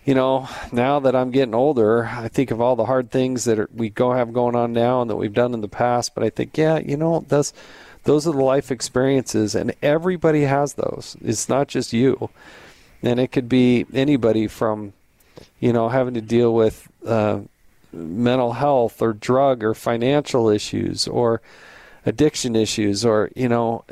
you 0.04 0.14
know, 0.14 0.48
now 0.72 0.98
that 1.00 1.16
I'm 1.16 1.30
getting 1.30 1.54
older, 1.54 2.06
I 2.06 2.28
think 2.28 2.50
of 2.50 2.60
all 2.60 2.76
the 2.76 2.86
hard 2.86 3.10
things 3.10 3.44
that 3.44 3.58
are, 3.58 3.68
we 3.74 3.90
go 3.90 4.12
have 4.12 4.32
going 4.32 4.56
on 4.56 4.72
now 4.72 5.02
and 5.02 5.10
that 5.10 5.16
we've 5.16 5.34
done 5.34 5.52
in 5.52 5.60
the 5.60 5.68
past. 5.68 6.14
But 6.14 6.24
I 6.24 6.30
think, 6.30 6.56
yeah, 6.56 6.78
you 6.78 6.96
know, 6.96 7.24
that's 7.28 7.52
those 8.05 8.26
are 8.26 8.32
the 8.32 8.44
life 8.44 8.70
experiences, 8.70 9.55
and 9.55 9.74
everybody 9.82 10.42
has 10.42 10.74
those. 10.74 11.16
It's 11.22 11.48
not 11.48 11.68
just 11.68 11.92
you, 11.92 12.30
and 13.02 13.18
it 13.18 13.32
could 13.32 13.48
be 13.48 13.86
anybody 13.92 14.46
from, 14.46 14.92
you 15.59 15.72
know, 15.72 15.88
having 15.88 16.14
to 16.14 16.20
deal 16.20 16.55
with 16.55 16.88
uh, 17.07 17.40
mental 17.92 18.55
health 18.55 19.00
or 19.00 19.12
drug 19.12 19.64
or 19.64 19.74
financial 19.74 20.48
issues 20.48 21.09
or 21.09 21.40
addiction 22.07 22.55
issues 22.55 23.02
or 23.05 23.30
you 23.34 23.48
know 23.48 23.84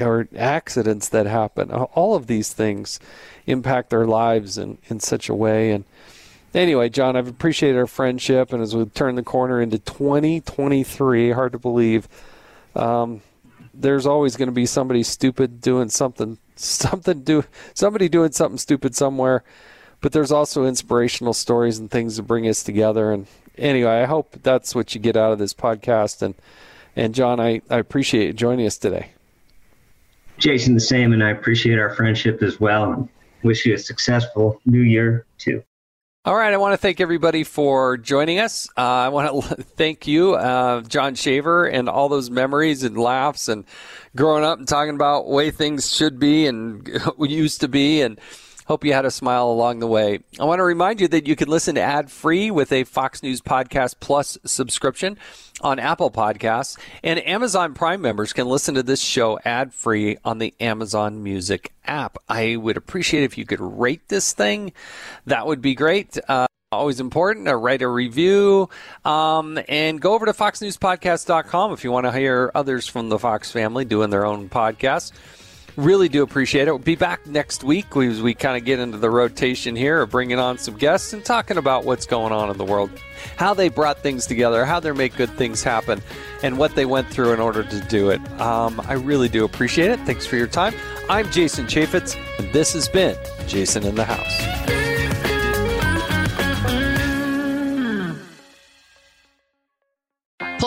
or 0.00 0.28
accidents 0.36 1.08
that 1.10 1.26
happen. 1.26 1.70
All 1.70 2.14
of 2.14 2.26
these 2.26 2.52
things 2.52 2.98
impact 3.46 3.92
our 3.92 4.06
lives 4.06 4.56
in, 4.56 4.78
in 4.88 5.00
such 5.00 5.28
a 5.28 5.34
way. 5.34 5.72
And 5.72 5.84
anyway 6.54 6.88
Jon 6.88 7.14
i've 7.14 7.28
appreciated 7.28 7.76
our 7.76 7.86
friendship 7.86 8.54
and 8.54 8.62
as 8.62 8.74
we 8.74 8.82
turn 8.86 9.16
the 9.16 9.22
corner 9.22 9.60
into 9.60 9.78
2023 9.78 11.32
hard 11.32 11.52
to 11.52 11.58
believe 11.58 12.08
um, 12.74 13.20
there's 13.80 14.06
always 14.06 14.36
going 14.36 14.48
to 14.48 14.52
be 14.52 14.66
somebody 14.66 15.02
stupid 15.02 15.60
doing 15.60 15.88
something, 15.88 16.38
something 16.56 17.22
do 17.22 17.44
somebody 17.74 18.08
doing 18.08 18.32
something 18.32 18.58
stupid 18.58 18.94
somewhere. 18.94 19.44
But 20.00 20.12
there's 20.12 20.30
also 20.30 20.64
inspirational 20.64 21.32
stories 21.32 21.78
and 21.78 21.90
things 21.90 22.16
to 22.16 22.22
bring 22.22 22.46
us 22.48 22.62
together. 22.62 23.10
And 23.10 23.26
anyway, 23.56 24.02
I 24.02 24.04
hope 24.04 24.36
that's 24.42 24.74
what 24.74 24.94
you 24.94 25.00
get 25.00 25.16
out 25.16 25.32
of 25.32 25.38
this 25.38 25.54
podcast. 25.54 26.22
And 26.22 26.34
and 26.94 27.14
Jon, 27.14 27.40
I, 27.40 27.62
I 27.70 27.78
appreciate 27.78 28.26
you 28.26 28.32
joining 28.32 28.66
us 28.66 28.76
today. 28.78 29.12
Jason, 30.38 30.74
the 30.74 30.80
same, 30.80 31.12
and 31.12 31.22
I 31.22 31.30
appreciate 31.30 31.78
our 31.78 31.90
friendship 31.90 32.42
as 32.42 32.60
well. 32.60 32.92
And 32.92 33.08
wish 33.42 33.66
you 33.66 33.74
a 33.74 33.78
successful 33.78 34.60
new 34.66 34.82
year 34.82 35.26
too. 35.38 35.62
All 36.24 36.34
right, 36.34 36.52
I 36.52 36.56
want 36.56 36.72
to 36.72 36.76
thank 36.76 37.00
everybody 37.00 37.44
for 37.44 37.96
joining 37.96 38.40
us. 38.40 38.68
Uh, 38.76 38.80
I 38.80 39.08
want 39.08 39.28
to 39.56 39.62
thank 39.76 40.08
you, 40.08 40.34
uh, 40.34 40.80
Jon 40.82 41.14
Shaver, 41.14 41.66
and 41.66 41.88
all 41.88 42.08
those 42.08 42.28
memories 42.28 42.82
and 42.82 42.98
laughs 42.98 43.48
and 43.48 43.64
growing 44.16 44.42
up 44.42 44.58
and 44.58 44.66
talking 44.66 44.96
about 44.96 45.28
way 45.28 45.52
things 45.52 45.94
should 45.94 46.18
be 46.18 46.46
and 46.46 46.86
used 47.18 47.60
to 47.60 47.68
be 47.68 48.02
and 48.02 48.20
Hope 48.68 48.84
you 48.84 48.92
had 48.92 49.06
a 49.06 49.10
smile 49.10 49.50
along 49.50 49.78
the 49.78 49.86
way. 49.86 50.20
I 50.38 50.44
want 50.44 50.58
to 50.58 50.64
remind 50.64 51.00
you 51.00 51.08
that 51.08 51.26
you 51.26 51.34
can 51.36 51.48
listen 51.48 51.76
to 51.76 51.80
ad 51.80 52.10
free 52.10 52.50
with 52.50 52.70
a 52.70 52.84
Fox 52.84 53.22
News 53.22 53.40
Podcast 53.40 53.94
Plus 53.98 54.36
subscription 54.44 55.16
on 55.62 55.78
Apple 55.78 56.10
Podcasts, 56.10 56.78
and 57.02 57.18
Amazon 57.26 57.72
Prime 57.72 58.02
members 58.02 58.34
can 58.34 58.46
listen 58.46 58.74
to 58.74 58.82
this 58.82 59.00
show 59.00 59.38
ad 59.42 59.72
free 59.72 60.18
on 60.22 60.36
the 60.36 60.52
Amazon 60.60 61.22
Music 61.22 61.72
app. 61.86 62.18
I 62.28 62.56
would 62.56 62.76
appreciate 62.76 63.22
if 63.22 63.38
you 63.38 63.46
could 63.46 63.60
rate 63.62 64.06
this 64.08 64.34
thing. 64.34 64.74
That 65.24 65.46
would 65.46 65.62
be 65.62 65.74
great. 65.74 66.18
Uh, 66.28 66.46
always 66.70 67.00
important. 67.00 67.48
Uh, 67.48 67.54
write 67.54 67.80
a 67.80 67.88
review 67.88 68.68
um, 69.02 69.58
and 69.66 69.98
go 69.98 70.12
over 70.12 70.26
to 70.26 70.34
foxnewspodcast.com 70.34 71.72
if 71.72 71.84
you 71.84 71.90
want 71.90 72.04
to 72.04 72.12
hear 72.12 72.52
others 72.54 72.86
from 72.86 73.08
the 73.08 73.18
Fox 73.18 73.50
family 73.50 73.86
doing 73.86 74.10
their 74.10 74.26
own 74.26 74.50
podcasts. 74.50 75.12
Really 75.78 76.08
do 76.08 76.24
appreciate 76.24 76.66
it. 76.66 76.72
We'll 76.72 76.80
be 76.80 76.96
back 76.96 77.24
next 77.24 77.62
week 77.62 77.96
as 77.96 78.20
we 78.20 78.34
kind 78.34 78.56
of 78.56 78.64
get 78.64 78.80
into 78.80 78.98
the 78.98 79.08
rotation 79.08 79.76
here 79.76 80.02
of 80.02 80.10
bringing 80.10 80.40
on 80.40 80.58
some 80.58 80.76
guests 80.76 81.12
and 81.12 81.24
talking 81.24 81.56
about 81.56 81.84
what's 81.84 82.04
going 82.04 82.32
on 82.32 82.50
in 82.50 82.58
the 82.58 82.64
world, 82.64 82.90
how 83.36 83.54
they 83.54 83.68
brought 83.68 84.00
things 84.00 84.26
together, 84.26 84.64
how 84.64 84.80
they 84.80 84.90
make 84.90 85.14
good 85.14 85.30
things 85.34 85.62
happen, 85.62 86.02
and 86.42 86.58
what 86.58 86.74
they 86.74 86.84
went 86.84 87.08
through 87.08 87.32
in 87.32 87.38
order 87.38 87.62
to 87.62 87.80
do 87.82 88.10
it. 88.10 88.20
Um, 88.40 88.82
I 88.88 88.94
really 88.94 89.28
do 89.28 89.44
appreciate 89.44 89.92
it. 89.92 90.00
Thanks 90.00 90.26
for 90.26 90.34
your 90.34 90.48
time. 90.48 90.74
I'm 91.08 91.30
Jason 91.30 91.66
Chaffetz, 91.66 92.16
and 92.40 92.52
this 92.52 92.72
has 92.72 92.88
been 92.88 93.16
Jason 93.46 93.84
in 93.84 93.94
the 93.94 94.04
House. 94.04 94.77